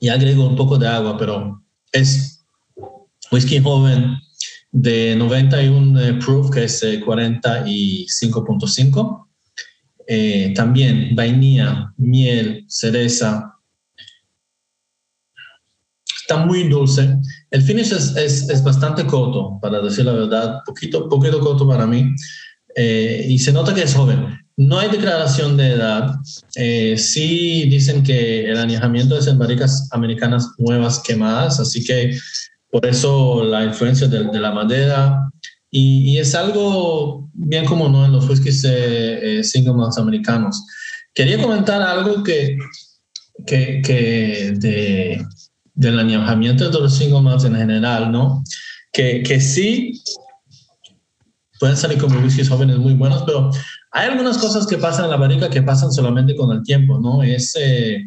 y 0.00 0.08
agrego 0.08 0.48
un 0.48 0.56
poco 0.56 0.76
de 0.76 0.88
agua, 0.88 1.16
pero 1.16 1.62
es 1.92 2.44
whisky 3.30 3.60
joven 3.60 4.16
de 4.72 5.14
91 5.14 6.00
eh, 6.00 6.14
proof, 6.14 6.50
que 6.50 6.64
es 6.64 6.82
45.5. 6.82 9.28
Eh, 10.08 10.08
eh, 10.08 10.52
también 10.54 11.14
vainilla, 11.14 11.92
miel, 11.96 12.64
cereza. 12.66 13.52
Está 16.22 16.44
muy 16.44 16.68
dulce. 16.68 17.20
El 17.52 17.62
finish 17.62 17.92
es, 17.92 18.16
es, 18.16 18.50
es 18.50 18.64
bastante 18.64 19.06
corto, 19.06 19.60
para 19.62 19.80
decir 19.80 20.04
la 20.04 20.12
verdad, 20.12 20.58
poquito, 20.66 21.08
poquito 21.08 21.38
corto 21.38 21.68
para 21.68 21.86
mí. 21.86 22.04
y 22.76 23.38
se 23.38 23.52
nota 23.52 23.72
que 23.72 23.84
es 23.84 23.94
joven. 23.94 24.45
No 24.56 24.78
hay 24.78 24.88
declaración 24.88 25.56
de 25.56 25.72
edad. 25.72 26.14
Eh, 26.54 26.96
sí 26.96 27.68
dicen 27.68 28.02
que 28.02 28.50
el 28.50 28.58
añejamiento 28.58 29.18
es 29.18 29.26
en 29.26 29.38
barricas 29.38 29.88
americanas 29.92 30.48
nuevas 30.56 31.00
quemadas, 31.00 31.60
así 31.60 31.84
que 31.84 32.18
por 32.70 32.86
eso 32.86 33.44
la 33.44 33.64
influencia 33.64 34.08
de, 34.08 34.40
la 34.40 34.52
madera. 34.52 35.30
Y, 35.70 36.16
es 36.16 36.34
algo 36.34 37.28
bien 37.34 37.66
común 37.66 37.92
¿no? 37.92 38.06
en 38.06 38.12
los 38.12 38.28
whiskies 38.28 38.64
eh, 38.64 39.40
eh, 39.40 39.44
single 39.44 39.74
malts 39.74 39.98
americanos. 39.98 40.64
Quería 41.12 41.40
comentar 41.40 41.82
algo 41.82 42.22
que, 42.22 42.56
que, 43.46 43.82
que 43.84 44.54
de, 44.56 45.26
del 45.74 45.98
añejamiento 45.98 46.70
de 46.70 46.80
los 46.80 46.96
single 46.96 47.20
malts 47.20 47.44
en 47.44 47.56
general, 47.56 48.10
¿no? 48.10 48.42
Que, 48.90 49.22
que 49.22 49.38
sí 49.38 50.02
pueden 51.60 51.76
salir 51.76 51.98
como 51.98 52.18
whiskies 52.20 52.48
jóvenes 52.48 52.78
muy 52.78 52.94
buenos, 52.94 53.22
pero 53.24 53.50
hay 53.96 54.10
algunas 54.10 54.36
cosas 54.36 54.66
que 54.66 54.76
pasan 54.76 55.06
en 55.06 55.10
la 55.12 55.16
barrica 55.16 55.48
que 55.48 55.62
pasan 55.62 55.90
solamente 55.90 56.36
con 56.36 56.52
el 56.52 56.62
tiempo, 56.62 56.98
¿no? 56.98 57.22
Es 57.22 57.56
eh, 57.58 58.04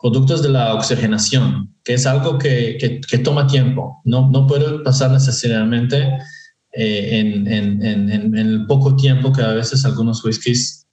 productos 0.00 0.42
de 0.42 0.48
la 0.48 0.74
oxigenación, 0.74 1.72
que 1.84 1.94
es 1.94 2.06
algo 2.06 2.38
que, 2.38 2.76
que, 3.08 3.18
toma 3.18 3.46
tiempo, 3.46 4.02
no, 4.04 4.28
no 4.30 4.48
puede 4.48 4.80
pasar 4.80 5.12
necesariamente 5.12 6.08
eh, 6.72 7.20
en, 7.20 7.46
en, 7.46 7.86
en, 7.86 8.10
en, 8.10 8.36
el 8.36 8.66
poco 8.66 8.96
tiempo 8.96 9.32
que 9.32 9.42
a 9.42 9.52
veces 9.52 9.84
algunos 9.84 10.24
whiskies 10.24 10.88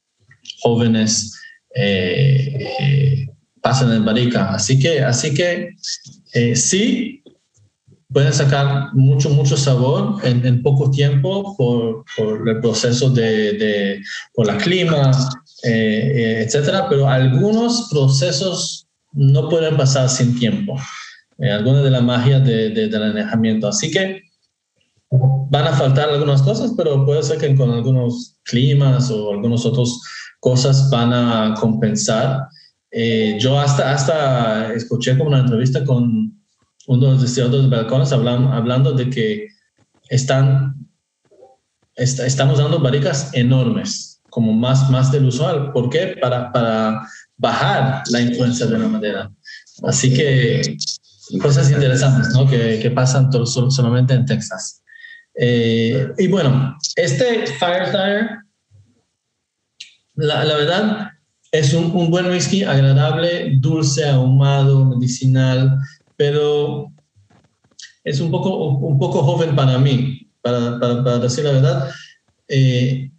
jóvenes 0.61 1.33
eh, 1.73 3.25
pasan 3.63 3.91
en 3.93 4.05
barrica. 4.05 4.53
Así 4.53 4.77
que, 4.77 5.01
así 5.01 5.33
que 5.33 5.69
sí, 6.53 7.18
pueden 8.11 8.33
sacar 8.33 8.93
mucho, 8.93 9.29
mucho 9.29 9.55
sabor 9.55 10.17
en, 10.25 10.45
en 10.45 10.63
poco 10.63 10.89
tiempo 10.89 11.55
por, 11.55 12.03
por, 12.17 12.49
el 12.49 12.59
proceso 12.59 13.09
de, 13.09 13.53
de 13.53 14.01
por 14.33 14.47
la 14.47 14.57
clima, 14.57 15.11
eh, 15.63 16.11
eh, 16.15 16.43
etcétera, 16.43 16.87
pero 16.89 17.07
algunos 17.07 17.87
procesos 17.91 18.87
no 19.11 19.47
pueden 19.49 19.77
pasar 19.77 20.09
sin 20.09 20.37
tiempo. 20.39 20.75
Eh, 21.37 21.51
algunas 21.51 21.83
de 21.83 21.91
la 21.91 22.01
magia 22.01 22.39
de, 22.39 22.69
del 22.69 23.03
alejamiento. 23.03 23.67
Así 23.67 23.91
que 23.91 24.21
van 25.11 25.67
a 25.67 25.73
faltar 25.73 26.09
algunas 26.09 26.41
cosas, 26.41 26.73
pero 26.75 27.05
puede 27.05 27.23
ser 27.23 27.37
que 27.37 27.55
con 27.55 27.71
algunos 27.71 28.37
climas 28.43 29.09
o 29.11 29.33
algunas 29.33 29.65
otras 29.65 29.99
cosas 30.39 30.89
van 30.89 31.13
a 31.13 31.53
compensar. 31.59 32.47
yo 33.39 33.59
hasta, 33.59 33.91
hasta 33.93 34.73
escuché 34.73 35.17
como 35.17 35.29
una 35.29 35.41
entrevista 35.41 35.85
con 35.85 36.38
uno 36.89 37.15
de 37.15 37.27
de 37.27 37.67
balcones 37.67 38.11
hablando 38.11 38.93
de 38.93 39.11
que 39.11 39.47
están, 40.09 40.75
estamos 41.95 42.57
dando 42.57 42.79
barricas 42.79 43.29
enormes, 43.33 44.21
como 44.31 44.53
más, 44.53 44.89
más 44.89 45.11
del 45.11 45.27
usual. 45.27 45.71
¿Por 45.71 45.91
qué? 45.91 46.17
Para, 46.19 46.51
para 46.51 47.07
bajar 47.37 48.01
la 48.09 48.21
influencia 48.21 48.65
de 48.65 48.79
la 48.79 48.87
madera. 48.87 49.31
Así 49.83 50.11
que 50.11 50.77
cosas 51.39 51.69
interesantes 51.69 52.33
¿no? 52.33 52.49
que, 52.49 52.79
que 52.81 52.89
pasan 52.89 53.29
solamente 53.45 54.15
en 54.15 54.25
Texas. 54.25 54.81
Eh, 55.35 56.11
y 56.17 56.27
bueno, 56.27 56.75
este 56.95 57.45
Fire 57.59 57.91
Tire 57.91 58.29
la, 60.15 60.43
la 60.43 60.57
verdad, 60.57 61.11
es 61.51 61.71
un, 61.73 61.91
un, 61.95 62.09
buen 62.09 62.25
whisky 62.31 62.63
agradable, 62.63 63.57
dulce, 63.57 64.09
ahumado, 64.09 64.85
medicinal, 64.85 65.77
pero 66.19 66.91
es 68.03 68.19
un 68.19 68.29
poco, 68.29 68.71
un 68.71 68.99
poco 68.99 69.23
joven 69.23 69.55
para 69.55 69.77
mí, 69.79 70.29
para, 70.41 71.17
decir 71.19 71.45
la 71.45 71.53
verdad. 71.53 71.89
Eh, 72.49 73.09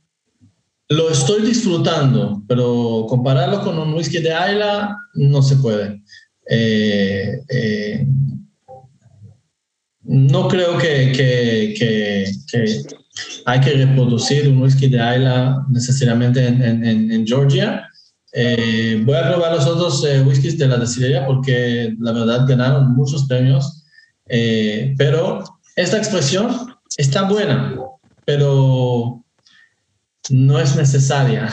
lo 0.90 1.08
estoy 1.08 1.40
disfrutando, 1.40 2.42
pero 2.46 3.06
compararlo 3.08 3.62
con 3.62 3.78
un 3.78 3.94
whisky 3.94 4.18
de 4.18 4.34
Ayla 4.34 4.98
no 5.14 5.40
se 5.40 5.56
puede. 5.56 6.02
Eh, 6.50 7.40
eh, 7.48 8.06
no 10.02 10.46
creo 10.48 10.76
que, 10.76 11.12
que, 11.12 11.74
que, 12.52 12.82
hay 13.46 13.60
que 13.60 13.70
reproducir 13.70 14.46
un 14.46 14.60
whisky 14.60 14.88
de 14.88 15.00
Ayla 15.00 15.64
necesariamente 15.70 16.46
en, 16.46 16.84
en, 16.84 17.10
en 17.10 17.26
Georgia. 17.26 17.89
Eh, 18.32 19.02
voy 19.04 19.16
a 19.16 19.28
probar 19.28 19.52
los 19.54 19.66
otros 19.66 20.04
eh, 20.04 20.22
whiskies 20.22 20.56
de 20.56 20.68
la 20.68 20.76
destilería 20.76 21.26
porque 21.26 21.96
la 21.98 22.12
verdad 22.12 22.46
ganaron 22.46 22.94
muchos 22.94 23.26
premios, 23.26 23.84
eh, 24.28 24.94
pero 24.96 25.42
esta 25.74 25.98
expresión 25.98 26.76
está 26.96 27.22
buena, 27.22 27.76
pero 28.24 29.24
no 30.30 30.60
es 30.60 30.76
necesaria. 30.76 31.50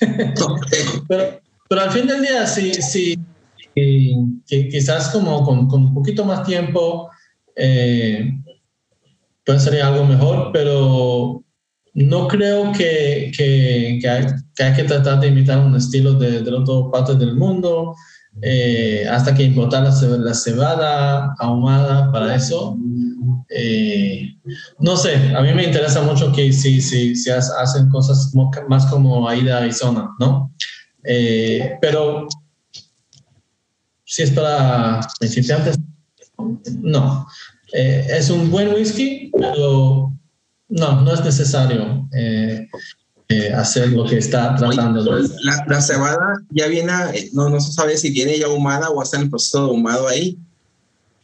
pero, 1.08 1.40
pero, 1.68 1.80
al 1.82 1.90
fin 1.90 2.06
del 2.06 2.22
día, 2.22 2.46
sí, 2.46 2.72
sí 2.74 3.18
quizás 4.46 5.08
como 5.08 5.44
con, 5.44 5.68
con, 5.68 5.86
un 5.86 5.94
poquito 5.94 6.24
más 6.24 6.46
tiempo 6.46 7.10
puede 9.44 9.60
ser 9.60 9.82
algo 9.82 10.04
mejor, 10.06 10.50
pero 10.52 11.43
no 11.94 12.26
creo 12.26 12.72
que, 12.72 13.30
que, 13.36 13.98
que, 14.00 14.08
hay, 14.08 14.74
que, 14.74 14.84
tratar 14.84 15.20
de 15.20 15.28
imitar 15.28 15.60
un 15.60 15.76
estilo 15.76 16.14
de, 16.14 16.42
de 16.42 16.50
otras 16.50 16.90
partes 16.92 17.18
del 17.18 17.36
mundo, 17.36 17.94
eh, 18.42 19.06
hasta 19.08 19.32
que 19.32 19.44
importar 19.44 19.84
la, 19.84 20.16
la, 20.18 20.34
cebada 20.34 21.34
ahumada 21.38 22.10
para 22.10 22.34
eso. 22.34 22.76
Eh, 23.48 24.34
no 24.80 24.96
sé, 24.96 25.14
a 25.36 25.40
mí 25.40 25.54
me 25.54 25.64
interesa 25.64 26.02
mucho 26.02 26.32
que 26.32 26.52
si, 26.52 26.80
si, 26.80 27.14
si 27.14 27.30
hacen 27.30 27.88
cosas 27.90 28.32
más 28.68 28.86
como 28.86 29.28
Aida 29.28 29.58
Arizona, 29.58 30.10
¿no? 30.18 30.52
Eh, 31.04 31.76
pero 31.80 32.26
si 34.04 34.24
es 34.24 34.32
para 34.32 35.00
principiantes, 35.20 35.78
no. 36.80 37.26
Es 37.72 38.30
un 38.30 38.50
buen 38.50 38.72
whisky, 38.72 39.32
pero 39.36 40.13
no, 40.68 41.02
no 41.02 41.14
es 41.14 41.24
necesario 41.24 42.08
eh, 42.12 42.66
eh, 43.28 43.52
hacer 43.52 43.90
lo 43.90 44.04
que 44.04 44.18
está 44.18 44.54
tratando 44.56 45.00
hacer. 45.00 45.30
La, 45.42 45.64
la, 45.66 45.80
cebada 45.80 46.34
ya 46.50 46.66
viene, 46.66 46.92
no, 47.32 47.48
no 47.48 47.60
se 47.60 47.72
sabe 47.72 47.96
si 47.96 48.10
viene 48.10 48.38
ya 48.38 48.46
ahumada 48.46 48.90
o 48.90 49.02
está 49.02 49.16
en 49.16 49.24
el 49.24 49.30
proceso 49.30 49.64
de 49.64 49.70
ahumado 49.70 50.08
ahí. 50.08 50.38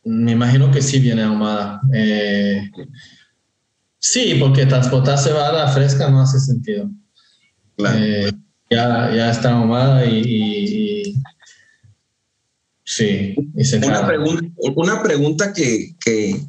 Me 0.05 0.33
imagino 0.33 0.71
que 0.71 0.81
sí 0.81 0.99
viene 0.99 1.23
ahumada. 1.23 1.81
Eh, 1.93 2.71
sí, 3.99 4.37
porque 4.41 4.67
transportar 4.67 5.19
cebada 5.19 5.69
fresca 5.69 6.09
no 6.09 6.23
hace 6.23 6.41
sentido. 6.41 6.91
Claro. 7.77 7.99
Eh, 8.01 8.33
ya, 8.71 9.15
ya 9.15 9.31
está 9.31 9.53
ahumada 9.53 10.07
y, 10.07 10.21
y, 10.21 11.11
y 11.11 11.23
sí. 12.85 13.35
Y 13.55 13.65
se 13.65 13.79
una, 13.79 14.07
pregunta, 14.07 14.47
una 14.77 15.03
pregunta 15.03 15.53
que, 15.53 15.95
que, 16.03 16.41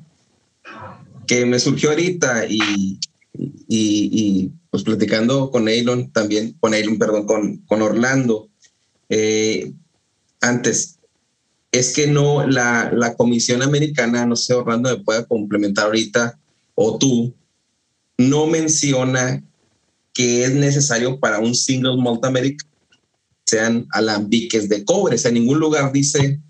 que 1.31 1.45
me 1.45 1.59
surgió 1.59 1.91
ahorita 1.91 2.45
y, 2.49 2.99
y, 3.69 4.51
pues 4.69 4.83
platicando 4.83 5.49
con 5.49 5.69
Elon 5.69 6.11
también, 6.11 6.57
con 6.59 6.73
Elon, 6.73 6.97
perdón, 6.97 7.25
con, 7.25 7.57
con 7.67 7.81
Orlando, 7.81 8.49
eh, 9.07 9.71
antes, 10.41 10.99
es 11.71 11.93
que 11.93 12.07
no, 12.07 12.45
la, 12.45 12.91
la 12.93 13.15
Comisión 13.15 13.61
Americana, 13.61 14.25
no 14.25 14.35
sé, 14.35 14.53
Orlando 14.55 14.89
me 14.89 15.05
pueda 15.05 15.23
complementar 15.23 15.85
ahorita, 15.85 16.37
o 16.75 16.97
tú, 16.97 17.33
no 18.17 18.47
menciona 18.47 19.41
que 20.13 20.43
es 20.43 20.53
necesario 20.53 21.17
para 21.17 21.39
un 21.39 21.55
single 21.55 21.95
malt 21.95 22.25
American 22.25 22.67
sean 23.45 23.87
alambiques 23.91 24.67
de 24.67 24.83
cobre, 24.83 25.15
o 25.15 25.17
sea, 25.17 25.29
en 25.29 25.35
ningún 25.35 25.61
lugar 25.61 25.93
dice, 25.93 26.41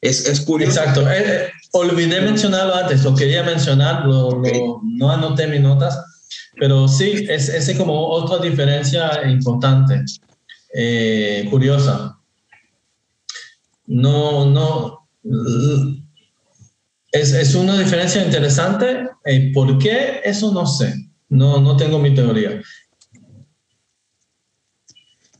es, 0.00 0.26
es 0.26 0.40
curioso. 0.40 0.80
Exacto, 0.80 1.10
eh, 1.10 1.50
olvidé 1.72 2.20
mencionarlo 2.20 2.74
antes, 2.74 3.04
lo 3.04 3.14
quería 3.14 3.42
mencionar, 3.42 4.06
lo, 4.06 4.28
okay. 4.28 4.58
lo, 4.58 4.80
no 4.82 5.10
anoté 5.10 5.46
mis 5.46 5.60
notas, 5.60 5.98
pero 6.58 6.88
sí, 6.88 7.26
es, 7.28 7.48
es 7.48 7.76
como 7.76 8.08
otra 8.08 8.38
diferencia 8.38 9.28
importante, 9.28 10.02
eh, 10.74 11.46
curiosa. 11.50 12.16
No, 13.86 14.46
no, 14.46 15.08
es, 17.10 17.32
es 17.32 17.54
una 17.54 17.76
diferencia 17.78 18.24
interesante. 18.24 19.08
Eh, 19.24 19.50
¿Por 19.52 19.78
qué? 19.78 20.20
Eso 20.22 20.52
no 20.52 20.66
sé. 20.66 20.94
No, 21.28 21.60
no 21.60 21.76
tengo 21.76 21.98
mi 21.98 22.14
teoría. 22.14 22.62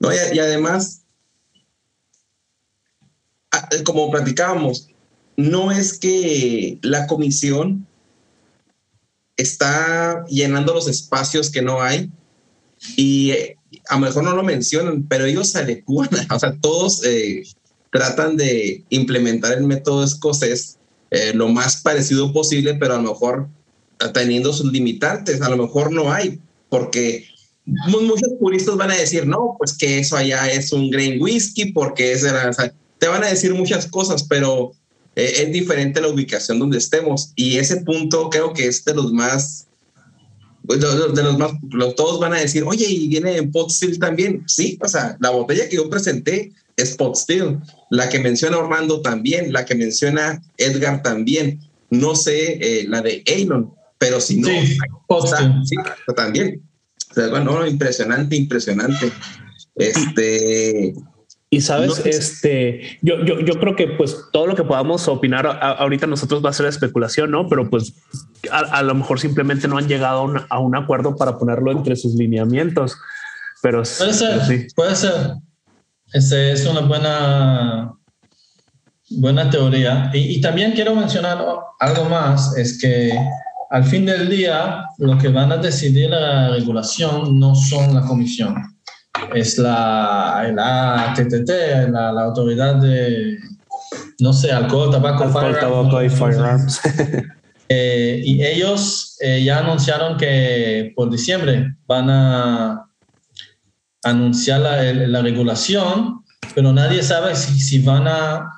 No, 0.01 0.13
y, 0.13 0.17
y 0.37 0.39
además, 0.41 1.00
como 3.85 4.11
platicábamos, 4.11 4.89
no 5.37 5.73
es 5.73 5.99
que 5.99 6.79
la 6.83 7.07
comisión 7.07 7.87
está 9.37 10.25
llenando 10.27 10.75
los 10.75 10.89
espacios 10.89 11.51
que 11.51 11.63
no 11.63 11.81
hay 11.81 12.11
y 12.97 13.31
eh, 13.31 13.57
a 13.89 13.95
lo 13.95 14.03
mejor 14.03 14.25
no 14.25 14.37
lo 14.37 14.43
mencionan, 14.43 15.07
pero 15.09 15.25
ellos 15.25 15.49
se 15.51 15.61
adecuan, 15.61 16.09
o 16.31 16.39
sea, 16.39 16.57
todos 16.61 17.05
eh, 17.05 17.43
tratan 17.93 18.37
de 18.37 18.85
implementar 18.91 19.53
el 19.53 19.65
método 19.65 20.05
escocés 20.05 20.79
eh, 21.11 21.33
lo 21.35 21.49
más 21.49 21.81
parecido 21.83 22.33
posible, 22.33 22.75
pero 22.75 22.95
a 22.95 22.97
lo 22.99 23.11
mejor 23.11 23.49
teniendo 24.15 24.53
sus 24.53 24.73
limitantes, 24.73 25.43
a 25.43 25.51
lo 25.51 25.57
mejor 25.57 25.93
no 25.93 26.13
hay, 26.13 26.41
porque 26.69 27.27
muchos 27.67 28.31
puristas 28.39 28.77
van 28.77 28.91
a 28.91 28.97
decir, 28.97 29.27
no, 29.27 29.57
pues 29.59 29.77
que 29.77 29.99
eso 29.99 30.17
allá 30.17 30.51
es 30.51 30.73
un 30.73 30.91
grain 30.91 31.21
whisky, 31.21 31.73
porque 31.73 32.13
es, 32.13 32.25
o 32.25 32.53
sea, 32.53 32.73
te 33.01 33.09
van 33.09 33.25
a 33.25 33.29
decir 33.29 33.53
muchas 33.55 33.87
cosas, 33.87 34.23
pero 34.25 34.73
eh, 35.17 35.33
es 35.39 35.53
diferente 35.53 36.01
la 36.01 36.09
ubicación 36.09 36.59
donde 36.59 36.79
estemos. 36.79 37.33
Y 37.35 37.57
ese 37.57 37.79
punto 37.79 38.29
creo 38.31 38.53
que 38.53 38.67
es 38.67 38.85
de 38.85 38.95
los 38.95 39.13
más, 39.13 39.67
pues, 40.67 40.81
de 40.81 41.23
los 41.23 41.39
más, 41.39 41.53
todos 41.97 42.21
van 42.21 42.35
a 42.35 42.41
decir, 42.41 42.63
oye, 42.65 42.87
y 42.87 43.09
viene 43.09 43.39
en 43.39 43.51
pot 43.51 43.71
still 43.71 43.99
también. 43.99 44.45
Sí, 44.47 44.79
o 44.83 44.87
sea, 44.87 45.17
la 45.19 45.31
botella 45.31 45.69
que 45.69 45.77
yo 45.77 45.89
presenté 45.89 46.53
es 46.77 46.95
pot 46.95 47.17
still. 47.17 47.59
La 47.89 48.11
que 48.11 48.21
menciona 48.21 48.59
Orlando 48.59 49.01
también, 49.01 49.51
la 49.51 49.65
que 49.65 49.75
menciona 49.75 50.43
Edgar 50.59 51.03
también. 51.03 51.59
No 51.89 52.15
sé 52.15 52.59
eh, 52.61 52.85
la 52.87 53.01
de 53.01 53.23
Elon, 53.25 53.73
pero 53.99 54.21
si 54.21 54.37
no, 54.37 54.49
sí, 54.49 54.79
está, 55.25 55.63
sí, 55.65 55.75
también. 56.15 56.63
O 57.11 57.15
sea, 57.15 57.29
bueno, 57.29 57.67
impresionante, 57.67 58.37
impresionante. 58.37 59.11
Este, 59.75 60.95
y 61.53 61.63
sabes, 61.63 61.99
no, 61.99 62.05
este, 62.05 62.99
yo, 63.03 63.25
yo, 63.25 63.41
yo 63.41 63.59
creo 63.59 63.75
que 63.75 63.89
pues 63.89 64.17
todo 64.33 64.47
lo 64.47 64.55
que 64.55 64.63
podamos 64.63 65.09
opinar 65.09 65.49
a, 65.49 65.51
ahorita 65.51 66.07
nosotros 66.07 66.45
va 66.45 66.51
a 66.51 66.53
ser 66.53 66.67
especulación, 66.67 67.33
¿no? 67.33 67.49
Pero 67.49 67.69
pues 67.69 67.93
a, 68.53 68.59
a 68.59 68.83
lo 68.85 68.95
mejor 68.95 69.19
simplemente 69.19 69.67
no 69.67 69.77
han 69.77 69.89
llegado 69.89 70.21
a 70.21 70.23
un, 70.23 70.41
a 70.49 70.59
un, 70.61 70.77
acuerdo 70.77 71.17
para 71.17 71.37
ponerlo 71.39 71.73
entre 71.73 71.97
sus 71.97 72.15
lineamientos. 72.15 72.97
Pero 73.63 73.83
puede 73.83 74.15
ser, 74.15 74.31
pero 74.31 74.45
sí. 74.45 74.67
puede 74.77 74.95
ser. 74.95 75.35
Ese 76.13 76.53
es 76.53 76.65
una 76.67 76.83
buena, 76.83 77.95
buena 79.11 79.51
teoría. 79.51 80.09
Y, 80.15 80.37
y 80.37 80.41
también 80.41 80.71
quiero 80.71 80.95
mencionar 80.95 81.45
algo 81.81 82.05
más, 82.05 82.57
es 82.57 82.79
que 82.81 83.13
al 83.71 83.85
fin 83.85 84.07
del 84.07 84.29
día 84.31 84.85
lo 84.99 85.19
que 85.19 85.29
van 85.29 85.51
a 85.51 85.57
decidir 85.57 86.11
la 86.11 86.51
regulación 86.51 87.41
no 87.41 87.57
son 87.57 87.93
la 87.93 88.03
comisión 88.03 88.55
es 89.35 89.59
la, 89.59 90.51
la 90.55 91.13
TTT, 91.15 91.91
la, 91.91 92.13
la, 92.13 92.23
autoridad 92.23 92.77
de, 92.77 93.39
no 94.21 94.33
sé, 94.33 94.51
alcohol, 94.53 94.91
tabaco, 94.91 95.25
alcohol, 95.25 95.57
tabaco 95.59 96.03
y 96.03 96.09
firearms. 96.09 96.81
eh, 97.69 98.21
y 98.25 98.45
ellos 98.45 99.17
eh, 99.21 99.43
ya 99.45 99.59
anunciaron 99.59 100.17
que 100.17 100.93
por 100.97 101.11
diciembre 101.11 101.77
van 101.87 102.11
a 102.11 102.87
anunciar 104.03 104.61
la, 104.61 104.83
la 104.93 105.23
regulación, 105.23 106.25
pero 106.55 106.73
nadie 106.73 107.03
sabe 107.03 107.37
si, 107.37 107.61
si 107.61 107.83
van 107.83 108.09
a 108.09 108.51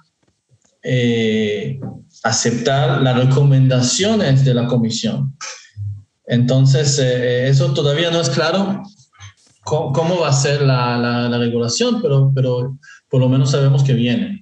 eh, 0.83 1.81
aceptar 2.23 3.03
las 3.03 3.17
recomendaciones 3.17 4.45
de 4.45 4.55
la 4.55 4.67
comisión. 4.67 5.37
Entonces, 6.27 6.99
eso 6.99 7.75
todavía 7.75 8.11
no 8.11 8.21
es 8.21 8.31
claro 8.31 8.83
cómo, 9.65 9.93
cómo 9.93 10.21
va 10.21 10.29
a 10.29 10.33
ser 10.33 10.63
la, 10.63 10.97
la, 10.99 11.29
la, 11.29 11.39
regulación, 11.39 12.01
pero, 12.03 12.33
pero 12.35 12.79
por 13.09 13.21
lo 13.21 13.29
menos 13.29 13.51
sabemos 13.51 13.83
que 13.83 13.95
viene. 13.95 14.41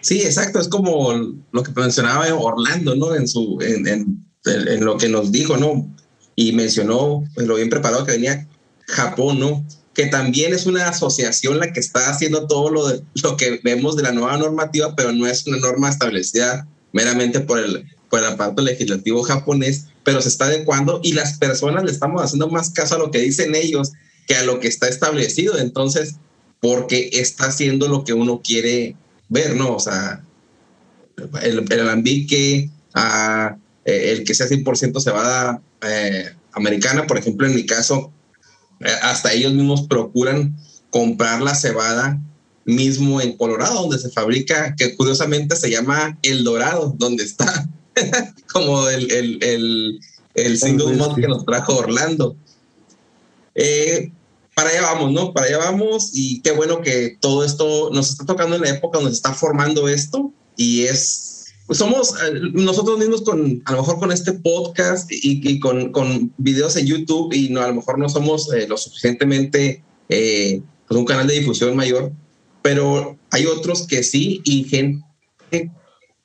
Sí, 0.00 0.20
exacto, 0.22 0.60
es 0.60 0.68
como 0.68 1.12
lo 1.52 1.62
que 1.62 1.72
mencionaba 1.72 2.26
Orlando, 2.34 2.94
¿no? 2.94 3.14
En, 3.14 3.26
su, 3.26 3.58
en, 3.62 3.86
en, 3.86 4.26
en 4.44 4.84
lo 4.84 4.96
que 4.96 5.08
nos 5.08 5.32
dijo, 5.32 5.56
¿no? 5.56 5.88
Y 6.36 6.52
mencionó 6.52 7.24
pues, 7.34 7.46
lo 7.46 7.56
bien 7.56 7.70
preparado 7.70 8.04
que 8.04 8.12
venía 8.12 8.46
Japón, 8.86 9.40
¿no? 9.40 9.64
que 9.94 10.06
también 10.06 10.52
es 10.52 10.66
una 10.66 10.88
asociación 10.88 11.58
la 11.58 11.72
que 11.72 11.80
está 11.80 12.10
haciendo 12.10 12.46
todo 12.46 12.70
lo, 12.70 12.88
de, 12.88 13.02
lo 13.22 13.36
que 13.36 13.60
vemos 13.62 13.96
de 13.96 14.02
la 14.02 14.12
nueva 14.12 14.36
normativa, 14.36 14.94
pero 14.96 15.12
no 15.12 15.26
es 15.26 15.46
una 15.46 15.58
norma 15.58 15.88
establecida 15.88 16.66
meramente 16.92 17.40
por 17.40 17.60
el, 17.60 17.86
por 18.10 18.18
el 18.18 18.26
aparato 18.26 18.60
legislativo 18.62 19.22
japonés, 19.22 19.86
pero 20.02 20.20
se 20.20 20.28
está 20.28 20.46
adecuando 20.46 21.00
y 21.02 21.12
las 21.12 21.38
personas 21.38 21.84
le 21.84 21.92
estamos 21.92 22.22
haciendo 22.22 22.48
más 22.48 22.70
caso 22.70 22.96
a 22.96 22.98
lo 22.98 23.10
que 23.10 23.20
dicen 23.20 23.54
ellos 23.54 23.92
que 24.26 24.34
a 24.36 24.44
lo 24.44 24.60
que 24.60 24.68
está 24.68 24.88
establecido. 24.88 25.58
Entonces, 25.58 26.16
porque 26.60 27.10
está 27.12 27.46
haciendo 27.46 27.88
lo 27.88 28.04
que 28.04 28.12
uno 28.12 28.40
quiere 28.42 28.96
ver, 29.28 29.54
¿no? 29.56 29.74
O 29.74 29.80
sea, 29.80 30.22
el, 31.42 31.64
el 31.70 31.80
alambique, 31.80 32.70
a, 32.94 33.56
eh, 33.84 34.12
el 34.12 34.24
que 34.24 34.34
sea 34.34 34.46
100% 34.46 35.00
cebada 35.00 35.60
eh, 35.82 36.32
americana, 36.52 37.06
por 37.06 37.18
ejemplo, 37.18 37.46
en 37.46 37.54
mi 37.54 37.66
caso, 37.66 38.12
eh, 38.80 38.92
hasta 39.02 39.32
ellos 39.32 39.52
mismos 39.52 39.82
procuran 39.82 40.56
comprar 40.90 41.42
la 41.42 41.54
cebada 41.54 42.20
mismo 42.64 43.20
en 43.20 43.36
Colorado, 43.36 43.82
donde 43.82 43.98
se 43.98 44.10
fabrica, 44.10 44.74
que 44.76 44.96
curiosamente 44.96 45.56
se 45.56 45.70
llama 45.70 46.18
El 46.22 46.44
Dorado, 46.44 46.94
donde 46.96 47.24
está 47.24 47.68
como 48.52 48.88
el, 48.88 49.10
el, 49.10 49.38
el, 49.42 50.00
el 50.34 50.58
single 50.58 50.94
mod 50.94 51.14
que 51.16 51.28
nos 51.28 51.44
trajo 51.44 51.76
Orlando. 51.76 52.36
Eh, 53.54 54.10
para 54.54 54.70
allá 54.70 54.82
vamos, 54.82 55.12
¿no? 55.12 55.32
Para 55.32 55.46
allá 55.46 55.58
vamos 55.58 56.10
y 56.14 56.40
qué 56.42 56.52
bueno 56.52 56.80
que 56.80 57.16
todo 57.20 57.44
esto 57.44 57.90
nos 57.92 58.10
está 58.10 58.24
tocando 58.24 58.56
en 58.56 58.62
la 58.62 58.70
época 58.70 58.98
donde 58.98 59.10
se 59.10 59.16
está 59.16 59.34
formando 59.34 59.88
esto 59.88 60.32
y 60.56 60.82
es, 60.82 61.46
pues 61.66 61.78
somos 61.78 62.10
eh, 62.10 62.40
nosotros 62.52 62.98
mismos 62.98 63.22
con, 63.22 63.62
a 63.64 63.72
lo 63.72 63.78
mejor 63.78 63.98
con 63.98 64.12
este 64.12 64.32
podcast 64.32 65.10
y, 65.10 65.58
con, 65.58 65.90
con, 65.92 66.32
videos 66.38 66.76
en 66.76 66.86
YouTube 66.86 67.32
y 67.32 67.48
no, 67.48 67.62
a 67.62 67.68
lo 67.68 67.74
mejor 67.74 67.98
no 67.98 68.08
somos 68.08 68.52
eh, 68.52 68.66
lo 68.68 68.76
suficientemente, 68.76 69.82
eh, 70.08 70.62
pues 70.86 70.98
un 70.98 71.06
canal 71.06 71.26
de 71.26 71.40
difusión 71.40 71.74
mayor, 71.76 72.12
pero 72.62 73.18
hay 73.30 73.46
otros 73.46 73.86
que 73.86 74.02
sí 74.02 74.40
y 74.44 74.64
gente 74.64 75.72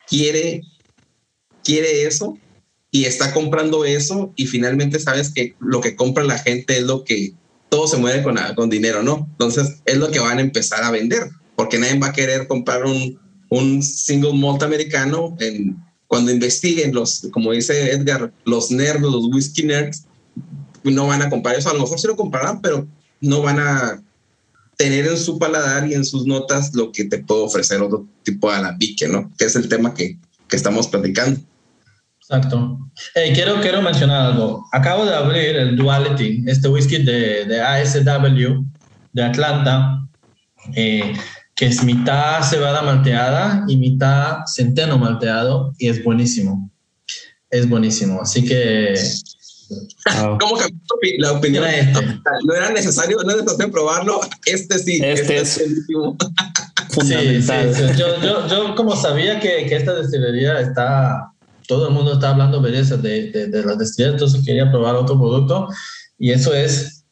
quiere, 0.08 0.62
quiere 1.64 2.06
eso 2.06 2.38
y 2.92 3.06
está 3.06 3.34
comprando 3.34 3.86
eso 3.86 4.34
y 4.36 4.48
finalmente 4.48 5.00
sabes 5.00 5.32
que 5.34 5.56
lo 5.60 5.82
que 5.82 5.96
compra 5.96 6.24
la 6.24 6.40
gente 6.40 6.78
es 6.78 6.84
lo 6.84 7.04
que 7.04 7.34
todo 7.70 7.88
se 7.88 7.98
mueve 7.98 8.24
con, 8.24 8.38
con 8.56 8.70
dinero, 8.70 9.04
¿no? 9.04 9.28
Entonces 9.32 9.78
es 9.86 9.98
lo 9.98 10.12
que 10.12 10.20
van 10.20 10.40
a 10.40 10.42
empezar 10.42 10.84
a 10.84 10.92
vender, 10.92 11.30
porque 11.56 11.78
nadie 11.78 12.00
va 12.00 12.08
a 12.08 12.14
querer 12.14 12.48
comprar 12.48 12.86
un, 12.86 13.20
un 13.50 13.82
single 13.84 14.34
malt 14.34 14.64
americano 14.64 15.36
cuando 16.08 16.32
investiguen 16.32 16.94
los, 16.94 17.28
como 17.32 17.52
dice 17.52 17.92
Edgar, 17.92 18.34
los 18.46 18.72
nerds, 18.72 19.02
los 19.02 19.26
whisky 19.32 19.64
nerds, 19.64 20.06
no 20.84 21.08
van 21.08 21.22
a 21.22 21.30
comprar 21.30 21.56
eso. 21.56 21.70
A 21.70 21.74
lo 21.74 21.82
mejor 21.82 22.00
sí 22.00 22.08
lo 22.08 22.16
comprarán, 22.16 22.62
pero 22.62 22.88
no 23.22 23.42
van 23.42 23.60
a 23.60 24.02
tener 24.78 25.06
en 25.06 25.18
su 25.18 25.38
paladar 25.38 25.88
y 25.88 25.94
en 25.94 26.06
sus 26.06 26.26
notas 26.26 26.74
lo 26.74 26.92
que 26.92 27.06
te 27.06 27.20
puede 27.20 27.42
ofrecer 27.42 27.82
otro 27.82 28.08
tipo 28.24 28.50
de 28.50 28.58
alambique, 28.58 29.08
¿no? 29.08 29.32
Que 29.38 29.46
es 29.46 29.56
el 29.56 29.68
tema 29.68 29.94
que, 29.94 30.18
que 30.48 30.56
estamos 30.56 30.88
platicando. 30.88 31.40
Exacto. 32.30 32.78
quiero, 33.34 33.60
quiero 33.60 33.82
mencionar 33.82 34.28
algo. 34.28 34.68
Acabo 34.72 35.04
de 35.04 35.16
abrir 35.16 35.56
el 35.56 35.76
Duality, 35.76 36.44
este 36.46 36.68
whisky 36.68 37.04
de, 37.04 37.46
de 37.46 37.60
ASW 37.60 38.64
de 39.14 39.24
Atlanta, 39.24 40.08
eh, 40.76 41.14
que 41.56 41.66
es 41.66 41.84
mitad 41.84 42.44
cebada 42.44 42.84
malteada 42.84 43.66
y 43.68 43.78
mitad 43.78 44.46
centeno 44.46 45.00
malteado, 45.00 45.74
y 45.80 45.90
es 45.90 46.04
buenísimo. 46.04 46.70
Es 47.50 47.68
buenísimo. 47.68 48.22
Así 48.22 48.46
que. 48.46 48.94
¿Cómo 50.40 50.56
cambió 50.56 50.78
la 51.18 51.32
opinión? 51.32 51.66
Este. 51.66 52.00
No 52.46 52.54
era 52.54 52.70
necesario, 52.70 53.18
no 53.24 53.32
era 53.32 53.42
necesario 53.42 53.72
probarlo. 53.72 54.22
Este 54.46 54.78
sí. 54.78 55.02
Este, 55.04 55.38
este 55.38 55.64
es 55.66 55.86
fundamental. 56.90 57.74
Sí, 57.74 57.82
sí, 57.88 57.94
yo, 57.98 58.22
yo, 58.22 58.48
yo, 58.48 58.76
como 58.76 58.96
sabía 58.96 59.40
que, 59.40 59.66
que 59.66 59.76
esta 59.76 59.96
destilería 59.96 60.60
está 60.60 61.34
todo 61.70 61.88
el 61.88 61.94
mundo 61.94 62.14
está 62.14 62.32
hablando 62.32 62.60
belleza 62.60 62.98
de, 62.98 63.30
de, 63.30 63.46
de 63.46 63.64
las 63.64 63.78
destilerías, 63.78 64.16
entonces 64.16 64.44
quería 64.44 64.72
probar 64.72 64.96
otro 64.96 65.20
producto 65.20 65.68
y 66.18 66.32
eso 66.32 66.52
es, 66.52 67.06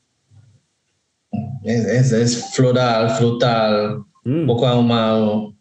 es, 1.64 2.12
es, 2.12 2.56
floral, 2.56 3.12
frutal, 3.12 4.04
mm. 4.24 4.48
poco 4.48 4.66
ahumado, 4.66 5.54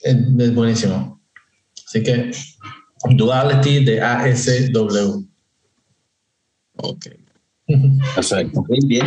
es, 0.00 0.14
es, 0.14 0.54
buenísimo. 0.54 1.20
Así 1.88 2.04
que 2.04 2.30
Duality 3.16 3.84
de 3.84 4.00
ASW. 4.00 5.26
Ok. 6.76 7.06
Perfecto. 8.14 8.64
Muy 8.68 8.78
bien. 8.86 9.06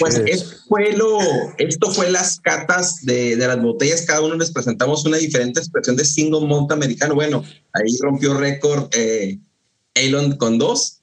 Pues 0.00 0.20
esto 0.26 0.56
fue, 0.68 0.92
lo, 0.92 1.18
esto 1.58 1.90
fue 1.90 2.10
las 2.10 2.40
catas 2.40 3.02
de, 3.02 3.36
de, 3.36 3.46
las 3.46 3.60
botellas. 3.62 4.02
Cada 4.02 4.22
uno 4.22 4.34
les 4.34 4.50
presentamos 4.50 5.04
una 5.04 5.18
diferente 5.18 5.60
expresión 5.60 5.94
de 5.94 6.04
single 6.04 6.46
malt 6.46 6.72
americano. 6.72 7.14
Bueno, 7.14 7.44
ahí 7.72 7.96
rompió 8.00 8.34
récord 8.34 8.88
eh, 8.92 9.38
Elon 9.94 10.36
con 10.36 10.58
dos. 10.58 11.00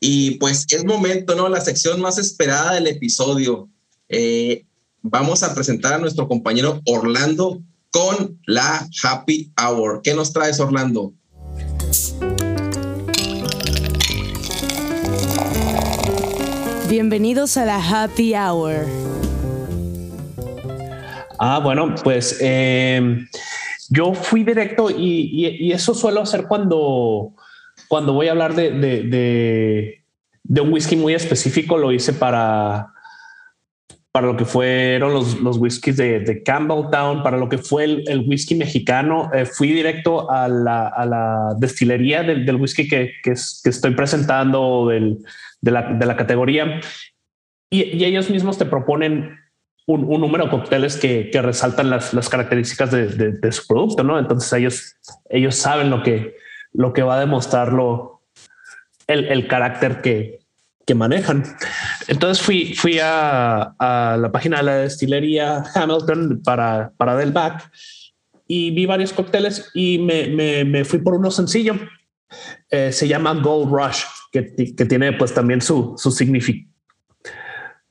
Y 0.00 0.32
pues 0.32 0.66
es 0.70 0.84
momento, 0.84 1.36
¿no? 1.36 1.48
La 1.48 1.60
sección 1.60 2.00
más 2.00 2.18
esperada 2.18 2.74
del 2.74 2.88
episodio. 2.88 3.68
Eh, 4.08 4.64
vamos 5.00 5.44
a 5.44 5.54
presentar 5.54 5.92
a 5.92 5.98
nuestro 5.98 6.26
compañero 6.26 6.80
Orlando 6.86 7.62
con 7.90 8.40
la 8.46 8.88
Happy 9.04 9.52
Hour. 9.56 10.00
¿Qué 10.02 10.14
nos 10.14 10.32
traes, 10.32 10.58
Orlando? 10.58 11.14
Bienvenidos 16.92 17.56
a 17.56 17.64
la 17.64 17.78
Happy 17.78 18.34
Hour. 18.34 18.84
Ah, 21.38 21.58
bueno, 21.58 21.94
pues 22.04 22.36
eh, 22.42 23.26
yo 23.88 24.12
fui 24.12 24.44
directo 24.44 24.90
y, 24.90 25.72
eso 25.72 25.94
suelo 25.94 26.20
hacer 26.20 26.46
cuando, 26.46 27.32
cuando 27.88 28.12
voy 28.12 28.28
a 28.28 28.32
hablar 28.32 28.54
de, 28.54 28.72
de, 30.44 30.60
un 30.60 30.70
whisky 30.70 30.94
muy 30.94 31.14
específico. 31.14 31.78
Lo 31.78 31.92
hice 31.92 32.12
para, 32.12 32.92
para 34.10 34.26
lo 34.26 34.36
que 34.36 34.44
fueron 34.44 35.14
los, 35.14 35.40
los 35.40 35.56
whiskies 35.56 35.96
de, 35.96 36.42
Campbelltown, 36.44 37.22
para 37.22 37.38
lo 37.38 37.48
que 37.48 37.56
fue 37.56 37.84
el, 37.84 38.26
whisky 38.28 38.54
mexicano. 38.54 39.30
Eh, 39.32 39.46
fui 39.46 39.72
directo 39.72 40.30
a 40.30 40.46
la, 40.46 41.54
destilería 41.56 42.22
del, 42.22 42.54
whisky 42.56 42.86
que, 42.86 43.12
que, 43.22 43.32
que, 43.32 43.70
estoy 43.70 43.94
presentando, 43.94 44.88
del, 44.88 45.20
de 45.62 45.70
la, 45.70 46.16
categoría 46.16 46.80
y, 47.70 48.04
ellos 48.04 48.28
mismos 48.28 48.58
te 48.58 48.66
proponen 48.66 49.38
un, 49.86 50.08
número 50.20 50.44
de 50.44 50.50
cócteles 50.50 50.96
que, 50.96 51.30
resaltan 51.40 51.88
las, 51.88 52.28
características 52.28 52.90
de, 52.90 53.52
su 53.52 53.66
producto, 53.66 54.04
¿no? 54.04 54.18
Entonces 54.18 54.52
ellos, 54.52 54.96
ellos 55.30 55.56
saben 55.56 55.88
lo 55.88 56.02
que, 56.02 56.36
lo 56.72 56.92
que 56.92 57.02
va 57.02 57.16
a 57.16 57.20
demostrarlo, 57.20 58.22
el, 59.06 59.46
carácter 59.46 60.02
que, 60.02 60.38
manejan. 60.94 61.42
Entonces 62.06 62.44
fui, 62.44 62.74
fui 62.74 62.98
a, 63.02 63.74
la 63.80 64.30
página 64.30 64.58
de 64.58 64.62
la 64.62 64.76
destilería 64.76 65.64
Hamilton 65.74 66.42
para, 66.44 66.92
para 66.98 67.16
Del 67.16 67.32
Back 67.32 67.70
y 68.46 68.72
vi 68.72 68.84
varios 68.84 69.14
cócteles 69.14 69.70
y 69.72 69.98
me, 69.98 70.84
fui 70.84 70.98
por 70.98 71.14
uno 71.14 71.30
sencillo. 71.30 71.76
Eh, 72.68 72.92
se 72.92 73.08
llama 73.08 73.32
Gold 73.32 73.72
Rush 73.72 74.04
que, 74.32 74.42
tiene 74.86 75.12
pues 75.12 75.34
también 75.34 75.60
su, 75.60 75.94
su 75.96 76.10
significado. 76.10 76.72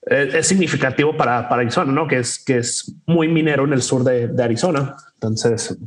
Es, 0.01 0.47
significativo 0.47 1.15
para, 1.15 1.47
para, 1.47 1.61
Arizona, 1.61 1.91
¿no? 1.91 2.07
Que 2.07 2.17
es, 2.17 2.43
que 2.43 2.57
es 2.57 2.95
muy 3.05 3.27
minero 3.27 3.65
en 3.65 3.73
el 3.73 3.83
sur 3.83 4.03
de, 4.03 4.27
de 4.27 4.43
Arizona. 4.43 4.95
Entonces, 5.13 5.77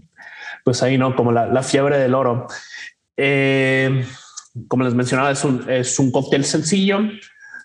pues 0.65 0.83
ahí, 0.85 0.97
¿no? 0.97 1.17
Como 1.17 1.33
la, 1.33 1.47
la 1.47 1.65
fiebre 1.65 1.99
del 1.99 2.15
oro. 2.15 2.47
Eh, 3.17 4.05
como 4.69 4.85
les 4.85 4.95
mencionaba, 4.95 5.33
es 5.33 5.45
un, 5.45 5.69
es 5.69 5.99
un 5.99 6.13
cóctel 6.13 6.45
sencillo. 6.45 7.01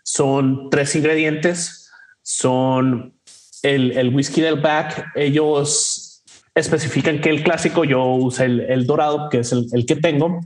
Son 0.04 0.72
tres 0.72 0.96
ingredientes. 0.96 1.92
Son 2.24 3.14
el, 3.62 3.92
el 3.92 4.14
whisky 4.14 4.42
del 4.42 4.60
back. 4.60 5.12
Ellos 5.14 6.24
especifican 6.56 7.22
que 7.22 7.30
el 7.30 7.44
clásico, 7.44 7.84
yo 7.84 8.04
uso 8.06 8.44
el, 8.44 8.62
el 8.62 8.88
dorado, 8.88 9.30
que 9.30 9.40
es 9.40 9.52
el, 9.52 9.68
el 9.72 9.86
que 9.86 9.98
tengo. 9.98 10.42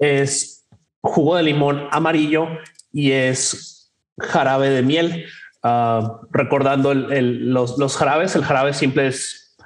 Es 0.00 0.61
jugo 1.02 1.36
de 1.36 1.42
limón 1.42 1.88
amarillo 1.90 2.48
y 2.92 3.12
es 3.12 3.92
jarabe 4.18 4.70
de 4.70 4.82
miel. 4.82 5.26
Ah, 5.62 6.20
recordando 6.30 6.94
los, 6.94 7.78
los, 7.78 7.96
jarabes, 7.96 8.34
el 8.34 8.44
jarabe 8.44 8.74
simple 8.74 9.08
es 9.08 9.56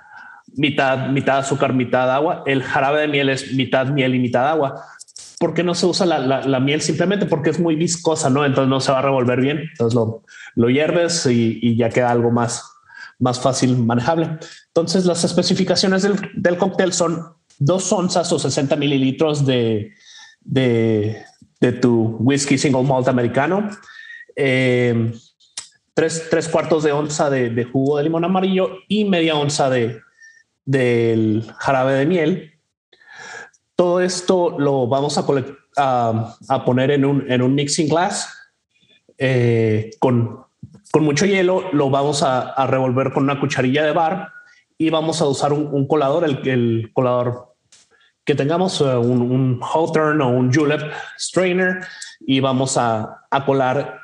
mitad, 0.55 1.09
mitad 1.09 1.39
azúcar, 1.39 1.72
mitad 1.72 2.11
agua. 2.11 2.43
El 2.47 2.62
jarabe 2.62 3.03
de 3.03 3.09
miel 3.09 3.28
es 3.28 3.53
mitad 3.53 3.87
miel 3.87 4.14
y 4.14 4.18
mitad 4.18 4.49
agua. 4.49 4.82
¿Por 5.39 5.53
qué 5.53 5.62
no 5.62 5.74
se 5.74 5.87
usa 5.87 6.07
la, 6.07 6.61
miel? 6.61 6.80
Simplemente 6.80 7.26
porque 7.26 7.51
es 7.51 7.61
muy 7.61 7.76
viscosa, 7.76 8.30
¿no? 8.30 8.47
Entonces 8.47 8.70
no 8.70 8.80
se 8.80 8.91
va 8.91 9.01
a 9.01 9.03
revolver 9.03 9.41
bien. 9.41 9.59
Entonces 9.70 9.95
lo, 9.95 10.22
lo 10.55 10.70
hierves 10.70 11.26
y, 11.26 11.59
y, 11.61 11.76
ya 11.76 11.91
queda 11.91 12.11
algo 12.11 12.30
más, 12.30 12.64
más 13.18 13.39
fácil 13.39 13.76
manejable. 13.76 14.39
Entonces 14.68 15.05
las 15.05 15.24
especificaciones 15.24 16.03
del, 16.03 16.16
del 16.34 16.57
cóctel 16.57 16.95
son 16.95 17.22
dos 17.59 17.93
onzas 17.93 18.32
o 18.32 18.39
60 18.39 18.76
mililitros 18.76 19.45
de, 19.45 19.93
de, 20.47 21.25
tu 21.81 22.17
whisky 22.21 22.57
single 22.59 22.85
malt 22.85 23.09
americano. 23.09 23.69
eh, 24.37 25.13
tres, 25.95 26.29
tres, 26.31 26.49
cuartos 26.49 26.85
de 26.85 26.93
onza 26.93 27.31
de, 27.31 27.51
de, 27.51 27.65
jugo 27.65 27.97
de 27.97 28.05
limón 28.05 28.25
amarillo 28.25 28.79
y 28.89 29.05
media 29.05 29.35
onza 29.35 29.71
de 29.71 30.01
del 30.65 31.45
jarabe 31.59 31.95
de 31.95 32.07
miel. 32.07 32.53
Todo 33.77 34.01
esto 34.01 34.59
lo 34.59 34.87
vamos 34.89 35.17
a, 35.17 35.25
a, 35.77 36.37
a 36.49 36.65
poner 36.65 36.91
en 36.91 37.05
un, 37.05 37.31
en 37.31 37.41
un 37.41 37.55
mixing 37.55 37.89
glass 37.89 38.29
eh, 39.17 39.91
con, 40.01 40.45
con 40.91 41.05
mucho 41.05 41.25
hielo. 41.25 41.71
Lo 41.73 41.89
vamos 41.89 42.23
a, 42.23 42.51
a, 42.51 42.67
revolver 42.67 43.13
con 43.13 43.23
una 43.23 43.39
cucharilla 43.39 43.85
de 43.85 43.93
bar 43.93 44.33
y 44.77 44.91
vamos 44.91 45.21
a 45.23 45.27
usar 45.27 45.53
un, 45.53 45.69
un 45.73 45.87
colador, 45.87 46.25
el, 46.25 46.47
el 46.49 46.91
colador 46.93 47.56
que 48.27 48.35
tengamos 48.35 48.81
uh, 48.81 49.01
un, 49.01 49.22
un 49.22 49.61
Hawthorne 49.62 50.22
o 50.22 50.29
un 50.29 50.53
Julep 50.53 50.83
strainer 51.16 51.79
y 52.20 52.41
vamos 52.41 52.77
a, 52.77 53.24
a 53.31 53.47
colar 53.47 54.01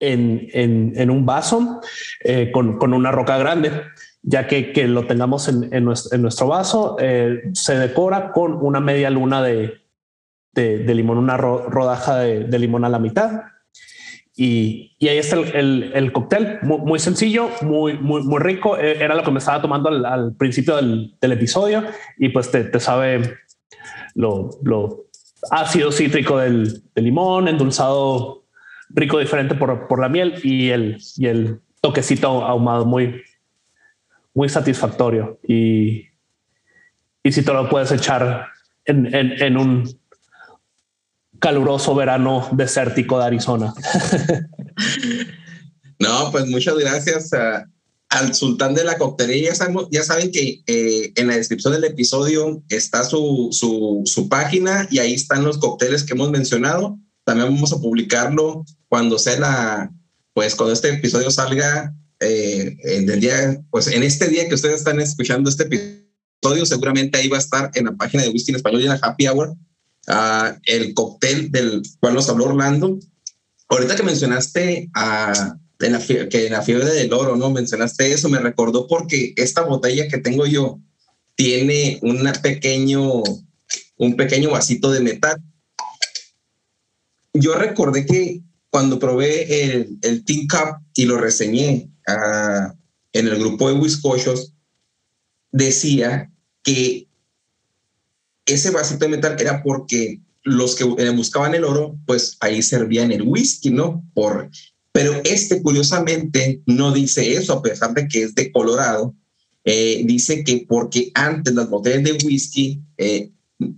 en, 0.00 0.48
en, 0.52 0.92
en, 0.96 1.10
un 1.10 1.24
vaso 1.24 1.80
eh, 2.24 2.50
con, 2.52 2.78
con, 2.78 2.92
una 2.92 3.12
roca 3.12 3.38
grande, 3.38 3.70
ya 4.22 4.46
que, 4.46 4.72
que 4.72 4.88
lo 4.88 5.06
tengamos 5.06 5.48
en, 5.48 5.72
en 5.72 5.84
nuestro, 5.84 6.18
nuestro, 6.18 6.48
vaso, 6.48 6.96
eh, 6.98 7.42
se 7.52 7.78
decora 7.78 8.32
con 8.32 8.54
una 8.54 8.80
media 8.80 9.10
luna 9.10 9.42
de, 9.42 9.74
de, 10.52 10.78
de 10.78 10.94
limón, 10.94 11.18
una 11.18 11.36
ro, 11.36 11.68
rodaja 11.68 12.18
de, 12.18 12.44
de, 12.44 12.58
limón 12.58 12.84
a 12.84 12.88
la 12.88 12.98
mitad. 12.98 13.42
Y, 14.38 14.94
y 14.98 15.08
ahí 15.08 15.16
está 15.16 15.36
el, 15.36 15.56
el, 15.56 15.92
el 15.94 16.12
cóctel, 16.12 16.58
muy, 16.60 16.78
muy, 16.78 16.98
sencillo, 16.98 17.48
muy, 17.62 17.94
muy, 17.98 18.22
muy 18.22 18.38
rico. 18.38 18.76
Eh, 18.76 19.02
era 19.02 19.14
lo 19.14 19.22
que 19.22 19.30
me 19.30 19.38
estaba 19.38 19.62
tomando 19.62 19.88
al, 19.88 20.04
al 20.04 20.34
principio 20.34 20.76
del, 20.76 21.14
del, 21.18 21.32
episodio 21.32 21.82
y 22.18 22.28
pues 22.28 22.50
te, 22.50 22.64
te 22.64 22.78
sabe 22.78 23.38
lo, 24.14 24.50
lo 24.62 25.06
ácido 25.50 25.92
cítrico 25.92 26.38
del, 26.38 26.82
limón, 26.94 27.48
endulzado 27.48 28.44
rico 28.90 29.18
diferente 29.18 29.54
por, 29.54 29.88
por 29.88 30.00
la 30.00 30.08
miel 30.08 30.40
y 30.42 30.70
el, 30.70 30.98
y 31.16 31.26
el 31.26 31.60
toquecito 31.80 32.44
ahumado 32.44 32.86
muy, 32.86 33.22
muy 34.34 34.48
satisfactorio. 34.48 35.38
Y, 35.46 36.06
y 37.22 37.32
si 37.32 37.42
te 37.42 37.52
lo 37.52 37.68
puedes 37.68 37.92
echar 37.92 38.48
en, 38.84 39.14
en, 39.14 39.56
un 39.56 39.98
caluroso 41.38 41.94
verano 41.94 42.48
desértico 42.52 43.18
de 43.18 43.24
Arizona. 43.26 43.74
no, 45.98 46.30
pues 46.30 46.46
muchas 46.46 46.78
gracias 46.78 47.30
al 48.08 48.34
sultán 48.34 48.74
de 48.74 48.84
la 48.84 48.98
coctelería. 48.98 49.52
Ya, 49.90 50.02
saben 50.02 50.30
que 50.30 50.62
eh, 50.66 51.12
en 51.16 51.28
la 51.28 51.36
descripción 51.36 51.72
del 51.72 51.84
episodio 51.84 52.62
está 52.68 53.04
su, 53.04 53.48
su, 53.52 54.02
su, 54.04 54.28
página 54.28 54.86
y 54.90 54.98
ahí 54.98 55.14
están 55.14 55.44
los 55.44 55.58
cócteles 55.58 56.04
que 56.04 56.14
hemos 56.14 56.30
mencionado. 56.30 56.98
También 57.24 57.52
vamos 57.52 57.72
a 57.72 57.80
publicarlo 57.80 58.64
cuando 58.88 59.18
sea 59.18 59.38
la, 59.38 59.92
pues 60.32 60.54
cuando 60.54 60.72
este 60.72 60.90
episodio 60.90 61.30
salga 61.30 61.94
eh, 62.20 62.76
en 62.82 63.10
el 63.10 63.20
día, 63.20 63.60
pues 63.70 63.88
en 63.88 64.02
este 64.02 64.28
día 64.28 64.48
que 64.48 64.54
ustedes 64.54 64.76
están 64.76 65.00
escuchando 65.00 65.50
este 65.50 65.64
episodio, 65.64 66.64
seguramente 66.64 67.18
ahí 67.18 67.28
va 67.28 67.36
a 67.36 67.40
estar 67.40 67.70
en 67.74 67.86
la 67.86 67.96
página 67.96 68.22
de 68.22 68.30
Whisky 68.30 68.52
en 68.52 68.56
Español 68.56 68.80
y 68.80 68.84
en 68.84 68.90
la 68.90 69.00
Happy 69.02 69.26
Hour 69.26 69.56
uh, 70.08 70.58
el 70.64 70.94
cóctel 70.94 71.50
del 71.50 71.82
cual 72.00 72.14
nos 72.14 72.28
habló 72.28 72.46
Orlando. 72.46 72.98
Ahorita 73.68 73.96
que 73.96 74.02
mencionaste 74.04 74.90
a 74.94 75.58
en 75.80 75.92
la 75.92 76.00
que 76.00 76.46
en 76.46 76.52
la 76.52 76.62
fiebre 76.62 76.86
del 76.86 77.12
oro, 77.12 77.36
¿no? 77.36 77.50
Mencionaste 77.50 78.12
eso, 78.12 78.28
me 78.28 78.38
recordó 78.38 78.86
porque 78.86 79.34
esta 79.36 79.62
botella 79.62 80.08
que 80.08 80.18
tengo 80.18 80.46
yo 80.46 80.80
tiene 81.34 81.98
una 82.02 82.32
pequeño, 82.32 83.22
un 83.96 84.16
pequeño 84.16 84.50
vasito 84.50 84.90
de 84.90 85.00
metal. 85.00 85.42
Yo 87.34 87.54
recordé 87.54 88.06
que 88.06 88.40
cuando 88.70 88.98
probé 88.98 89.64
el, 89.64 89.98
el 90.02 90.24
Team 90.24 90.46
Cup 90.48 90.78
y 90.94 91.04
lo 91.04 91.18
reseñé 91.18 91.90
uh, 92.08 92.72
en 93.12 93.28
el 93.28 93.38
grupo 93.38 93.68
de 93.68 93.78
Wiscochos, 93.78 94.54
decía 95.52 96.30
que 96.62 97.06
ese 98.46 98.70
vasito 98.70 99.04
de 99.04 99.10
metal 99.10 99.36
era 99.38 99.62
porque 99.62 100.20
los 100.42 100.76
que 100.76 100.84
buscaban 100.84 101.54
el 101.54 101.64
oro, 101.64 101.98
pues 102.06 102.36
ahí 102.40 102.62
servían 102.62 103.10
el 103.10 103.22
whisky, 103.22 103.70
¿no? 103.70 104.04
Por 104.14 104.48
pero 104.96 105.20
este, 105.24 105.60
curiosamente, 105.60 106.62
no 106.64 106.90
dice 106.90 107.34
eso, 107.34 107.52
a 107.52 107.60
pesar 107.60 107.92
de 107.92 108.08
que 108.08 108.22
es 108.22 108.34
de 108.34 108.50
Colorado. 108.50 109.14
Eh, 109.62 110.00
dice 110.06 110.42
que 110.42 110.64
porque 110.66 111.10
antes 111.12 111.52
las 111.52 111.68
botellas 111.68 112.02
de 112.02 112.12
whisky, 112.24 112.80
eh, 112.96 113.30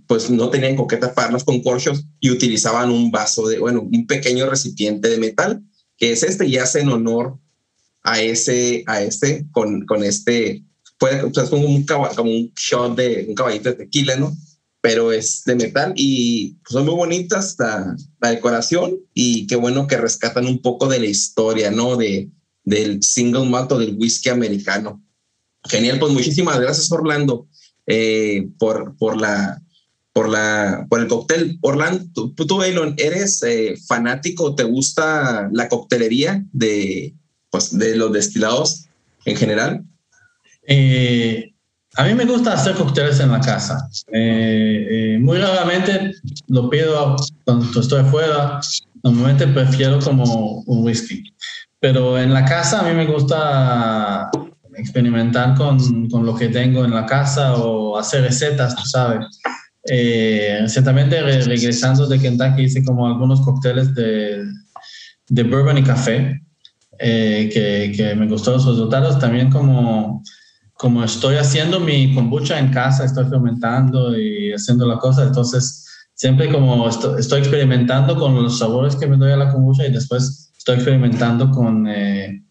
pues 0.07 0.29
no 0.29 0.49
tenían 0.49 0.77
con 0.77 0.87
qué 0.87 0.95
taparlas 0.95 1.43
con 1.43 1.61
corchos 1.61 2.05
y 2.21 2.29
utilizaban 2.29 2.89
un 2.89 3.11
vaso 3.11 3.49
de, 3.49 3.59
bueno, 3.59 3.81
un 3.81 4.07
pequeño 4.07 4.49
recipiente 4.49 5.09
de 5.09 5.17
metal, 5.17 5.61
que 5.97 6.13
es 6.13 6.23
este, 6.23 6.47
y 6.47 6.55
hace 6.55 6.79
en 6.79 6.87
honor 6.87 7.37
a 8.01 8.21
ese, 8.21 8.85
a 8.87 9.01
este, 9.01 9.45
con, 9.51 9.85
con 9.85 10.05
este, 10.05 10.63
puede, 10.97 11.21
o 11.23 11.33
sea, 11.33 11.43
es 11.43 11.49
como 11.49 11.67
un, 11.67 11.85
como 11.85 12.31
un 12.31 12.53
shot 12.55 12.95
de 12.95 13.25
un 13.27 13.35
caballito 13.35 13.71
de 13.71 13.75
tequila, 13.75 14.15
¿no? 14.15 14.33
Pero 14.81 15.11
es 15.11 15.43
de 15.45 15.55
metal 15.55 15.93
y 15.95 16.55
pues, 16.63 16.73
son 16.73 16.85
muy 16.85 16.95
bonitas 16.95 17.55
la, 17.59 17.95
la, 18.21 18.29
decoración 18.29 18.97
y 19.13 19.45
qué 19.47 19.55
bueno 19.55 19.87
que 19.87 19.97
rescatan 19.97 20.45
un 20.45 20.61
poco 20.61 20.87
de 20.87 20.99
la 20.99 21.07
historia, 21.07 21.69
¿no? 21.69 21.97
De, 21.97 22.29
del 22.63 23.01
single 23.03 23.45
malt 23.45 23.71
del 23.71 23.97
whisky 23.97 24.29
americano. 24.29 25.03
Genial, 25.65 25.99
pues 25.99 26.13
muchísimas 26.13 26.59
gracias 26.59 26.91
Orlando 26.91 27.47
eh, 27.87 28.47
por, 28.57 28.95
por, 28.97 29.19
la, 29.19 29.61
por, 30.13 30.29
la, 30.29 30.85
por 30.89 31.01
el 31.01 31.07
cóctel. 31.07 31.57
Orlando, 31.61 32.31
tú, 32.35 32.45
tú 32.45 32.61
Elon, 32.61 32.93
¿eres 32.97 33.41
eh, 33.43 33.75
fanático? 33.87 34.55
¿Te 34.55 34.63
gusta 34.63 35.49
la 35.51 35.67
coctelería 35.67 36.45
de, 36.53 37.15
pues, 37.49 37.77
de 37.77 37.95
los 37.95 38.13
destilados 38.13 38.85
en 39.25 39.35
general? 39.35 39.83
Eh, 40.67 41.53
a 41.99 42.05
mí 42.05 42.13
me 42.13 42.23
gusta 42.23 42.53
hacer 42.53 42.75
cócteles 42.75 43.19
en 43.19 43.29
la 43.29 43.41
casa. 43.41 43.89
Eh, 44.13 44.87
eh, 44.89 45.19
muy 45.19 45.37
raramente 45.37 46.13
lo 46.47 46.69
pido 46.69 47.17
cuando 47.43 47.77
estoy 47.77 48.05
fuera. 48.05 48.61
Normalmente 49.03 49.45
prefiero 49.47 49.99
como 49.99 50.61
un 50.61 50.85
whisky. 50.85 51.21
Pero 51.81 52.17
en 52.17 52.33
la 52.33 52.45
casa 52.45 52.79
a 52.79 52.83
mí 52.83 52.93
me 52.93 53.05
gusta 53.05 54.31
experimentar 54.77 55.55
con, 55.55 56.09
con 56.09 56.25
lo 56.25 56.33
que 56.35 56.47
tengo 56.47 56.85
en 56.85 56.91
la 56.91 57.05
casa 57.05 57.55
o 57.55 57.97
hacer 57.97 58.21
recetas, 58.23 58.77
tú 58.77 58.85
sabes. 58.85 59.25
Eh, 59.83 60.59
recientemente 60.61 61.21
regresando 61.21 62.07
de 62.07 62.17
Kentucky 62.17 62.61
hice 62.61 62.81
como 62.81 63.07
algunos 63.07 63.41
cócteles 63.41 63.93
de, 63.93 64.45
de 65.27 65.43
bourbon 65.43 65.77
y 65.77 65.83
café 65.83 66.41
eh, 66.97 67.49
que, 67.51 67.91
que 67.93 68.15
me 68.15 68.25
gustó 68.25 68.51
los 68.51 68.65
resultados. 68.65 69.19
También 69.19 69.49
como 69.49 70.23
como 70.79 71.03
estoy 71.03 71.35
haciendo 71.35 71.81
mi 71.81 72.15
kombucha 72.15 72.57
en 72.57 72.71
casa, 72.71 73.03
estoy 73.03 73.25
fermentando 73.25 74.17
y 74.17 74.53
haciendo 74.53 74.87
la 74.87 74.97
cosa, 74.97 75.23
entonces 75.23 75.85
siempre 76.13 76.49
como 76.49 76.87
estoy, 76.87 77.39
experimentando 77.39 78.17
con 78.17 78.41
los 78.41 78.59
sabores 78.59 78.95
que 78.95 79.05
me 79.05 79.17
doy 79.17 79.33
a 79.33 79.35
la 79.35 79.51
kombucha 79.51 79.85
y 79.85 79.91
después 79.91 80.53
estoy 80.57 80.75
experimentando 80.75 81.51
con, 81.51 81.85
eh, 81.85 82.45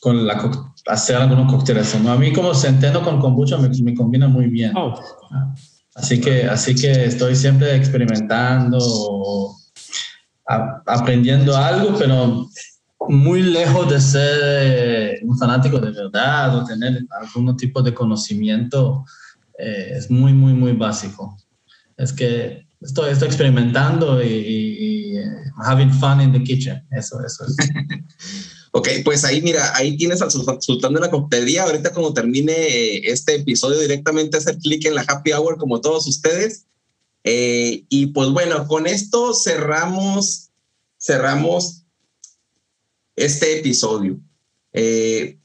con 0.00 0.26
la, 0.26 0.50
hacer 0.86 1.16
algunos 1.16 1.52
cócteles. 1.52 1.94
¿no? 2.00 2.10
A 2.10 2.16
mí 2.16 2.32
como 2.32 2.54
centeno 2.54 3.02
con 3.02 3.20
kombucha 3.20 3.58
me, 3.58 3.68
me 3.68 3.94
combina 3.94 4.28
muy 4.28 4.46
bien. 4.46 4.72
Oh. 4.74 4.98
Así 5.94 6.22
que, 6.22 6.44
así 6.44 6.74
que 6.74 7.04
estoy 7.04 7.36
siempre 7.36 7.76
experimentando, 7.76 8.78
a, 10.48 10.82
aprendiendo 10.86 11.54
algo, 11.54 11.94
pero 11.98 12.48
muy 13.08 13.42
lejos 13.42 13.90
de 13.90 14.00
ser 14.00 14.40
eh, 14.42 15.20
un 15.22 15.38
fanático 15.38 15.78
de 15.78 15.90
verdad 15.90 16.56
o 16.56 16.64
tener 16.64 17.04
algún 17.20 17.56
tipo 17.56 17.82
de 17.82 17.94
conocimiento, 17.94 19.04
eh, 19.58 19.92
es 19.96 20.10
muy, 20.10 20.32
muy, 20.32 20.52
muy 20.52 20.72
básico. 20.72 21.36
Es 21.96 22.12
que 22.12 22.66
estoy, 22.80 23.12
estoy 23.12 23.28
experimentando 23.28 24.22
y, 24.22 24.28
y, 24.28 25.16
y, 25.16 25.20
having 25.64 25.92
fun 25.92 26.20
in 26.20 26.32
the 26.32 26.42
kitchen. 26.42 26.82
Eso, 26.90 27.18
eso 27.24 27.44
es. 27.44 27.56
ok, 28.72 28.88
pues 29.04 29.24
ahí 29.24 29.40
mira, 29.40 29.74
ahí 29.76 29.96
tienes 29.96 30.20
al 30.20 30.30
sultán 30.30 30.94
de 30.94 31.00
la 31.00 31.10
coctelería. 31.10 31.64
Ahorita 31.64 31.92
cuando 31.92 32.12
termine 32.12 32.98
este 32.98 33.36
episodio 33.36 33.78
directamente 33.78 34.38
hacer 34.38 34.58
clic 34.58 34.84
en 34.86 34.96
la 34.96 35.04
happy 35.06 35.32
hour 35.32 35.56
como 35.56 35.80
todos 35.80 36.06
ustedes. 36.06 36.66
Eh, 37.22 37.84
y 37.88 38.06
pues 38.08 38.28
bueno, 38.30 38.66
con 38.66 38.86
esto 38.86 39.32
cerramos, 39.32 40.50
cerramos 41.00 41.83
este 43.16 43.58
episodio. 43.58 44.18
Eh, 44.72 45.38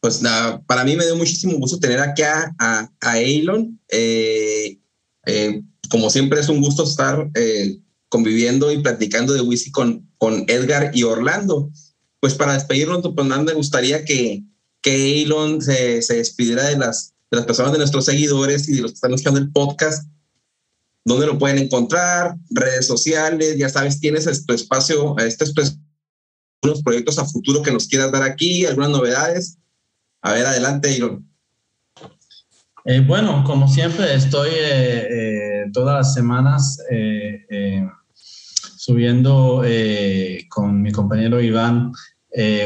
pues 0.00 0.22
nada, 0.22 0.62
para 0.66 0.84
mí 0.84 0.94
me 0.94 1.04
dio 1.04 1.16
muchísimo 1.16 1.58
gusto 1.58 1.80
tener 1.80 1.98
aquí 2.00 2.22
a, 2.22 2.54
a, 3.00 3.18
Elon. 3.18 3.80
Eh, 3.88 4.78
eh, 5.26 5.62
como 5.90 6.10
siempre 6.10 6.40
es 6.40 6.48
un 6.48 6.60
gusto 6.60 6.84
estar 6.84 7.28
eh, 7.34 7.78
conviviendo 8.08 8.70
y 8.70 8.82
platicando 8.82 9.32
de 9.32 9.40
whisky 9.40 9.70
con, 9.70 10.08
con 10.18 10.44
Edgar 10.48 10.92
y 10.94 11.02
Orlando. 11.02 11.70
Pues 12.20 12.34
para 12.34 12.54
despedirnos, 12.54 13.02
pues 13.14 13.26
me 13.26 13.52
gustaría 13.54 14.04
que, 14.04 14.44
que 14.80 15.22
Elon 15.22 15.60
se, 15.60 16.02
se 16.02 16.18
despidiera 16.18 16.68
de 16.68 16.76
las, 16.76 17.14
de 17.30 17.38
las 17.38 17.46
personas 17.46 17.72
de 17.72 17.78
nuestros 17.78 18.04
seguidores 18.04 18.68
y 18.68 18.74
de 18.76 18.82
los 18.82 18.92
que 18.92 18.96
están 18.96 19.12
escuchando 19.12 19.40
el 19.40 19.50
podcast. 19.50 20.08
¿Dónde 21.04 21.26
lo 21.26 21.38
pueden 21.38 21.58
encontrar? 21.58 22.36
Redes 22.50 22.86
sociales, 22.86 23.56
ya 23.58 23.68
sabes, 23.68 24.00
tienes 24.00 24.46
tu 24.46 24.54
espacio, 24.54 25.16
este 25.18 25.44
espacio 25.44 25.78
algunos 26.62 26.82
proyectos 26.82 27.18
a 27.18 27.24
futuro 27.24 27.62
que 27.62 27.72
nos 27.72 27.86
quieras 27.86 28.12
dar 28.12 28.22
aquí, 28.22 28.66
algunas 28.66 28.90
novedades. 28.90 29.58
A 30.22 30.32
ver, 30.32 30.46
adelante, 30.46 30.96
Iron. 30.96 31.26
Eh, 32.88 33.00
bueno, 33.00 33.42
como 33.44 33.66
siempre, 33.66 34.14
estoy 34.14 34.50
eh, 34.50 35.06
eh, 35.10 35.70
todas 35.72 35.96
las 35.96 36.14
semanas 36.14 36.78
subiendo 38.76 39.64
con 40.48 40.82
mi 40.82 40.92
compañero 40.92 41.40
Iván 41.40 41.92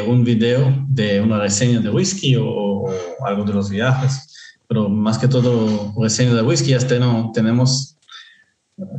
un 0.07 0.25
video 0.25 0.85
de 0.89 1.23
una 1.23 1.39
reseña 1.39 1.81
de 1.81 1.89
whisky 1.89 2.37
o, 2.37 2.85
algo 3.25 3.45
de 3.45 3.55
los 3.55 3.71
viajes, 3.71 4.59
pero 4.69 4.91
más 4.91 5.17
que 5.17 5.27
todo 5.27 5.95
reseña 5.99 6.35
de 6.35 6.43
whisky. 6.43 6.71
Ya 6.71 6.99
no, 6.99 7.31
tenemos 7.33 7.97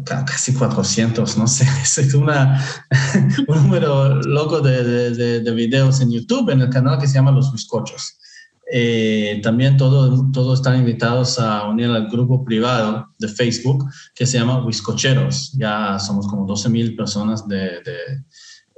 casi 0.05 0.53
400, 0.53 1.37
no 1.37 1.47
sé, 1.47 1.65
es 1.83 2.13
una, 2.13 2.63
un 3.47 3.63
número 3.63 4.21
loco 4.21 4.61
de, 4.61 5.11
de, 5.11 5.39
de, 5.41 5.51
videos 5.51 6.01
en 6.01 6.11
YouTube 6.11 6.49
en 6.49 6.61
el 6.61 6.69
canal 6.69 6.99
que 6.99 7.07
se 7.07 7.15
llama 7.15 7.31
Los 7.31 7.51
Whiskochos. 7.51 8.17
Eh, 8.73 9.41
también 9.43 9.75
todos 9.75 10.31
todo 10.31 10.53
están 10.53 10.79
invitados 10.79 11.37
a 11.39 11.67
unir 11.67 11.87
al 11.87 12.09
grupo 12.09 12.45
privado 12.45 13.05
de 13.19 13.27
Facebook 13.27 13.85
que 14.15 14.25
se 14.25 14.39
llama 14.39 14.63
Whiskocheros. 14.65 15.51
Ya 15.57 15.99
somos 15.99 16.25
como 16.27 16.45
12 16.45 16.69
mil 16.69 16.95
personas 16.95 17.45
de, 17.49 17.81
de, 17.81 18.23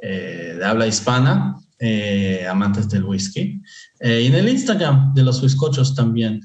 eh, 0.01 0.59
habla 0.65 0.87
hispana, 0.87 1.57
eh, 1.77 2.47
amantes 2.49 2.89
del 2.89 3.03
whisky. 3.03 3.61
y 4.01 4.25
en 4.25 4.33
el 4.33 4.49
Instagram 4.49 5.13
de 5.13 5.23
los 5.23 5.41
Whiskochos 5.43 5.93
también. 5.93 6.41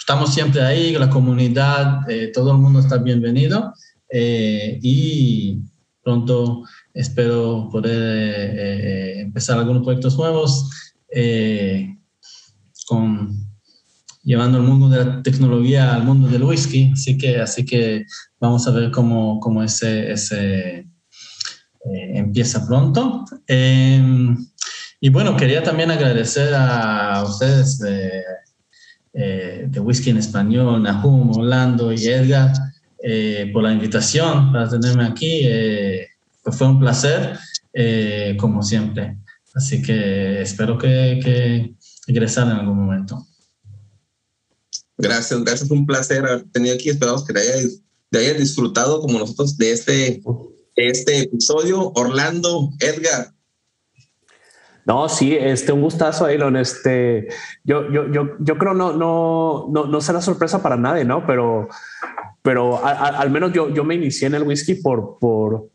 Estamos 0.00 0.34
siempre 0.34 0.62
ahí, 0.62 0.92
la 0.94 1.08
comunidad, 1.08 2.00
todo 2.34 2.52
el 2.52 2.58
mundo 2.58 2.80
está 2.80 2.98
bienvenido. 2.98 3.72
y 4.12 5.60
pronto 6.02 6.64
espero 6.92 7.68
poder 7.70 9.20
empezar 9.20 9.58
algunos 9.58 9.84
proyectos 9.84 10.16
nuevos 10.16 10.68
eh, 11.10 11.96
con, 12.86 13.46
llevando 14.22 14.58
el 14.58 14.64
mundo 14.64 14.88
de 14.88 15.04
la 15.04 15.22
tecnología 15.22 15.94
al 15.94 16.04
mundo 16.04 16.28
del 16.28 16.44
whisky, 16.44 16.90
así 16.92 17.16
que, 17.16 17.40
así 17.40 17.64
que 17.64 18.06
vamos 18.38 18.66
a 18.66 18.70
ver 18.70 18.90
cómo, 18.90 19.40
cómo 19.40 19.62
ese, 19.62 20.12
ese 20.12 20.68
eh, 20.78 20.86
empieza 22.14 22.66
pronto. 22.66 23.24
Em, 23.46 24.36
y 25.00 25.08
bueno, 25.08 25.36
quería 25.36 25.62
también 25.62 25.90
agradecer 25.90 26.52
a 26.54 27.24
ustedes 27.26 27.78
de, 27.78 28.22
eh, 29.12 29.66
de 29.68 29.80
Whisky 29.80 30.10
en 30.10 30.18
Español, 30.18 30.82
Nahum, 30.82 31.30
Orlando 31.30 31.92
y 31.92 32.06
Edgar, 32.06 32.52
por 33.52 33.62
la 33.62 33.72
invitación 33.72 34.52
para 34.52 34.68
tenerme 34.68 35.04
aquí. 35.04 35.42
pues 36.42 36.56
fue 36.56 36.66
un 36.66 36.78
placer, 36.78 37.38
como 38.38 38.62
siempre. 38.62 39.16
Así 39.54 39.82
que 39.82 40.42
espero 40.42 40.78
que, 40.78 41.20
que 41.22 41.74
en 42.06 42.48
algún 42.48 42.84
momento. 42.84 43.26
Gracias, 44.98 45.42
gracias. 45.42 45.70
Un 45.70 45.86
placer 45.86 46.24
haber 46.24 46.44
tenido 46.50 46.74
aquí. 46.74 46.90
Esperamos 46.90 47.24
que 47.24 47.32
te 47.32 47.40
hayas, 47.40 48.38
disfrutado 48.38 49.00
como 49.00 49.18
nosotros 49.18 49.56
de 49.56 49.72
este, 49.72 50.22
este 50.76 51.22
episodio. 51.22 51.92
Orlando, 51.94 52.70
Edgar. 52.80 53.32
No, 54.90 55.08
sí, 55.08 55.36
este, 55.36 55.70
un 55.70 55.82
gustazo, 55.82 56.26
Elon. 56.26 56.56
Este, 56.56 57.28
yo, 57.62 57.88
yo, 57.92 58.10
yo, 58.10 58.30
yo 58.40 58.58
creo 58.58 58.74
no, 58.74 58.92
no, 58.92 59.68
no, 59.70 59.86
no 59.86 60.00
será 60.00 60.20
sorpresa 60.20 60.64
para 60.64 60.76
nadie, 60.76 61.04
¿no? 61.04 61.24
Pero, 61.28 61.68
pero 62.42 62.84
al 62.84 63.30
menos 63.30 63.52
yo, 63.52 63.70
yo 63.72 63.84
me 63.84 63.94
inicié 63.94 64.26
en 64.26 64.34
el 64.34 64.42
whisky 64.42 64.74
por, 64.74 65.20
por, 65.20 65.68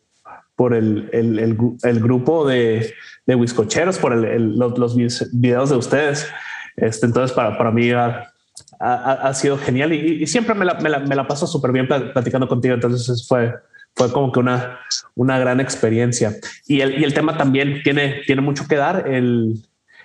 por 0.57 0.73
el, 0.73 1.09
el, 1.13 1.39
el, 1.81 1.99
grupo 2.01 2.45
de, 2.45 2.93
de 3.25 3.35
Wiscocheros, 3.35 3.99
por 3.99 4.13
los, 4.17 4.77
los, 4.77 4.97
videos 5.31 5.69
de 5.69 5.77
ustedes. 5.77 6.27
Este, 6.75 7.05
entonces, 7.05 7.33
para, 7.33 7.57
para 7.57 7.71
mí 7.71 7.91
ha, 7.91 8.33
ha, 8.81 9.33
sido 9.33 9.57
genial 9.57 9.93
y, 9.93 10.27
siempre 10.27 10.55
me 10.55 10.65
la, 10.65 10.73
me 10.73 10.89
la, 10.89 10.99
me 10.99 11.15
la 11.15 11.25
paso 11.25 11.47
súper 11.47 11.71
bien 11.71 11.87
platicando 11.87 12.49
contigo. 12.49 12.73
Entonces, 12.73 13.25
fue, 13.25 13.53
fue 13.95 14.11
como 14.11 14.31
que 14.31 14.39
una, 14.39 14.79
una 15.15 15.39
gran 15.39 15.59
experiencia. 15.59 16.33
Y 16.67 16.81
el, 16.81 16.99
y 16.99 17.03
el 17.03 17.13
tema 17.13 17.37
también 17.37 17.81
tiene, 17.83 18.21
tiene 18.25 18.41
mucho 18.41 18.67
que 18.67 18.75
dar. 18.75 19.07
El, 19.07 19.55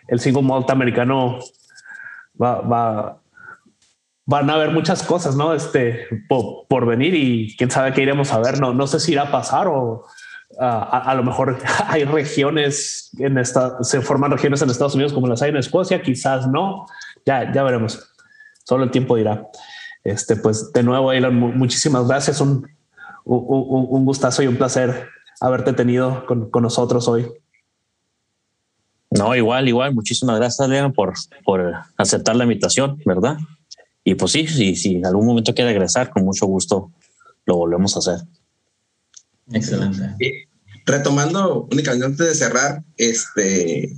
el 0.09 0.21
single 0.21 0.43
malt 0.43 0.71
americano 0.71 1.39
va, 2.41 2.61
va, 2.61 3.23
van 4.27 4.51
a 4.51 4.55
haber 4.55 4.71
muchas 4.71 5.03
cosas, 5.03 5.35
¿no? 5.37 5.55
Este, 5.55 6.07
por, 6.29 6.67
por, 6.69 6.87
venir 6.87 7.15
y 7.15 7.57
quién 7.57 7.71
sabe 7.71 7.93
qué 7.93 8.03
iremos 8.03 8.33
a 8.33 8.39
ver. 8.39 8.61
No, 8.61 8.73
no 8.73 8.87
sé 8.87 9.01
si 9.01 9.13
irá 9.13 9.23
a 9.23 9.31
pasar 9.33 9.67
o, 9.67 10.05
a, 10.59 11.15
lo 11.17 11.23
mejor 11.23 11.59
hay 11.89 12.05
regiones 12.05 13.11
en 13.19 13.39
esta, 13.39 13.83
se 13.83 14.01
forman 14.01 14.31
regiones 14.31 14.63
en 14.63 14.71
Estados 14.71 14.95
Unidos 14.95 15.13
como 15.13 15.27
las 15.27 15.43
hay 15.43 15.51
en 15.51 15.57
Escocia, 15.57 16.03
quizás 16.03 16.47
no, 16.47 16.87
ya, 17.25 17.53
ya 17.53 17.63
veremos. 17.63 18.13
Solo 18.65 18.85
el 18.85 18.91
tiempo 18.91 19.17
dirá. 19.17 19.49
Este, 20.05 20.37
pues 20.37 20.73
de 20.73 20.83
nuevo, 20.83 21.13
Elon, 21.13 21.35
muchísimas 21.35 22.07
gracias. 22.07 22.41
Un, 22.41 22.67
un, 23.25 23.87
un, 23.91 24.05
gustazo 24.05 24.43
y 24.43 24.47
un 24.47 24.57
placer 24.57 25.09
haberte 25.41 25.73
tenido 25.73 26.25
con, 26.27 26.51
con, 26.51 26.63
nosotros 26.63 27.09
hoy. 27.09 27.27
No, 29.11 29.35
igual, 29.35 29.69
igual. 29.69 29.95
Muchísimas 29.95 30.37
gracias, 30.37 30.69
Leon, 30.69 30.93
por, 30.93 31.15
por 31.45 31.75
aceptar 31.97 32.37
la 32.37 32.45
invitación, 32.45 33.01
¿verdad? 33.05 33.39
Y 34.05 34.15
pues 34.15 34.33
sí, 34.33 34.47
si, 34.47 34.77
si 34.77 34.97
en 34.97 35.07
algún 35.07 35.27
momento 35.27 35.55
quiere 35.55 35.71
regresar, 35.71 36.11
con 36.11 36.25
mucho 36.25 36.47
gusto 36.47 36.91
lo 37.47 37.57
volvemos 37.57 37.97
a 37.97 37.99
hacer. 37.99 38.27
Excelente. 39.53 40.49
retomando 40.87 41.69
únicamente 41.71 42.07
antes 42.07 42.27
de 42.29 42.35
cerrar, 42.35 42.85
este, 42.97 43.97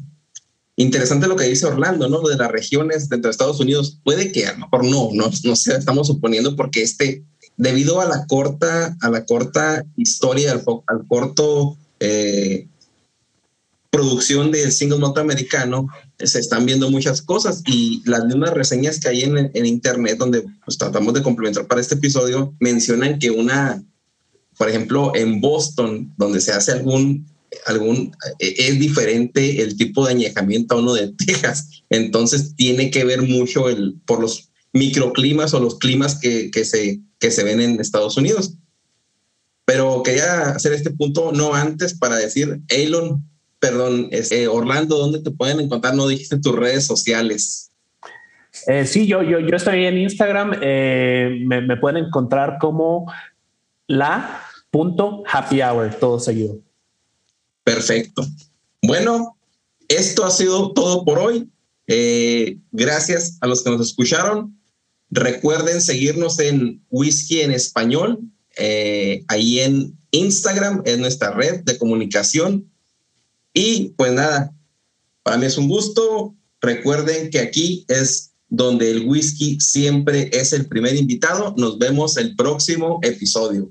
interesante 0.77 1.27
lo 1.27 1.37
que 1.37 1.45
dice 1.45 1.67
Orlando, 1.67 2.09
¿no? 2.09 2.23
De 2.23 2.37
las 2.37 2.51
regiones 2.51 3.09
dentro 3.09 3.29
de 3.29 3.33
Estados 3.33 3.61
Unidos. 3.61 3.99
Puede 4.03 4.33
que 4.33 4.47
a 4.47 4.53
lo 4.53 4.61
mejor 4.61 4.85
no, 4.85 5.11
no, 5.13 5.31
no 5.45 5.57
sé, 5.57 5.77
estamos 5.77 6.07
suponiendo 6.07 6.57
porque 6.57 6.83
este, 6.83 7.25
debido 7.63 8.01
a 8.01 8.07
la 8.07 8.27
corta, 8.27 8.97
a 9.01 9.11
la 9.11 9.25
corta 9.25 9.85
historia, 9.97 10.53
al, 10.53 10.65
al 10.87 11.07
corto 11.07 11.77
eh, 12.01 12.67
producción 13.91 14.51
del 14.51 14.73
single 14.73 14.99
norteamericano, 14.99 15.89
se 16.19 16.39
están 16.39 16.67
viendo 16.67 16.91
muchas 16.91 17.23
cosas 17.23 17.63
y 17.67 18.03
las 18.05 18.25
mismas 18.25 18.51
reseñas 18.51 18.99
que 18.99 19.09
hay 19.09 19.23
en, 19.23 19.51
en 19.53 19.67
internet 19.67 20.17
donde 20.19 20.45
pues, 20.65 20.79
tratamos 20.79 21.15
de 21.15 21.23
complementar 21.23 21.67
para 21.67 21.81
este 21.81 21.97
episodio 21.97 22.55
mencionan 22.59 23.19
que 23.19 23.31
una 23.31 23.83
por 24.63 24.69
ejemplo, 24.69 25.13
en 25.17 25.41
Boston, 25.41 26.13
donde 26.17 26.41
se 26.41 26.53
hace 26.53 26.73
algún, 26.73 27.27
algún, 27.67 28.13
eh, 28.39 28.55
es 28.59 28.79
diferente 28.79 29.63
el 29.63 29.77
tipo 29.77 30.05
de 30.07 30.13
añejamiento 30.13 30.75
a 30.75 30.79
uno 30.79 30.95
de 30.95 31.09
Texas. 31.27 31.83
Entonces 31.91 32.55
tiene 32.55 32.91
que 32.91 33.05
ver 33.05 33.23
mucho 33.23 33.69
el, 33.69 33.97
por 34.07 34.21
los 34.21 34.51
microclimas 34.73 35.53
o 35.55 35.61
los 35.61 35.79
climas 35.79 36.19
que, 36.19 36.51
que, 36.51 36.65
se, 36.65 37.01
que 37.23 37.31
se 37.31 37.45
ven 37.45 37.61
en 37.61 37.81
Estados 37.81 38.17
Unidos. 38.17 38.55
Pero 39.65 40.03
quería 40.03 40.51
hacer 40.51 40.73
este 40.73 40.91
punto 40.91 41.31
no 41.33 41.55
antes 41.55 41.97
para 41.97 42.17
decir, 42.17 42.61
Elon, 42.69 43.25
perdón, 43.61 44.09
este, 44.11 44.49
Orlando, 44.49 44.99
¿dónde 44.99 45.21
te 45.21 45.31
pueden 45.31 45.61
encontrar? 45.61 45.95
No 45.95 46.09
dijiste 46.09 46.41
tus 46.41 46.57
redes 46.57 46.85
sociales. 46.85 47.71
Eh, 48.67 48.85
sí, 48.87 49.07
yo, 49.07 49.23
yo, 49.23 49.39
yo 49.39 49.57
estoy 49.57 49.87
en 49.87 49.99
Instagram. 49.99 50.59
Eh, 50.61 51.43
me, 51.47 51.61
me, 51.61 51.77
pueden 51.77 52.05
encontrar 52.05 52.59
como 52.61 53.11
la 53.87 54.41
punto 54.73 55.23
happy 55.33 55.63
hour, 55.63 55.95
todo 55.95 56.19
seguido. 56.19 56.59
Perfecto. 57.63 58.27
Bueno, 58.83 59.37
esto 59.87 60.25
ha 60.25 60.31
sido 60.31 60.73
todo 60.73 61.05
por 61.05 61.21
hoy. 61.21 61.49
Eh, 61.87 62.59
gracias 62.73 63.39
a 63.41 63.47
los 63.47 63.63
que 63.63 63.71
nos 63.71 63.81
escucharon. 63.81 64.59
Recuerden 65.15 65.83
seguirnos 65.83 66.39
en 66.39 66.83
Whisky 66.89 67.43
en 67.43 67.51
Español, 67.51 68.19
eh, 68.57 69.23
ahí 69.29 69.61
en 69.61 69.95
Instagram, 70.11 70.81
es 70.87 70.99
nuestra 70.99 71.33
red 71.33 71.61
de 71.65 71.77
comunicación. 71.77 72.73
Y 73.53 73.91
pues 73.91 74.11
nada, 74.13 74.55
para 75.23 75.37
mí 75.37 75.45
es 75.45 75.59
un 75.59 75.69
gusto. 75.69 76.35
Recuerden 76.63 77.29
que 77.29 77.41
aquí 77.41 77.85
es 77.89 78.33
donde 78.49 78.91
el 78.91 79.07
whisky 79.07 79.61
siempre 79.61 80.31
es 80.33 80.55
el 80.55 80.67
primer 80.67 80.97
invitado. 80.97 81.55
Nos 81.59 81.79
vemos 81.79 82.17
el 82.17 82.35
próximo 82.35 82.99
episodio. 83.03 83.71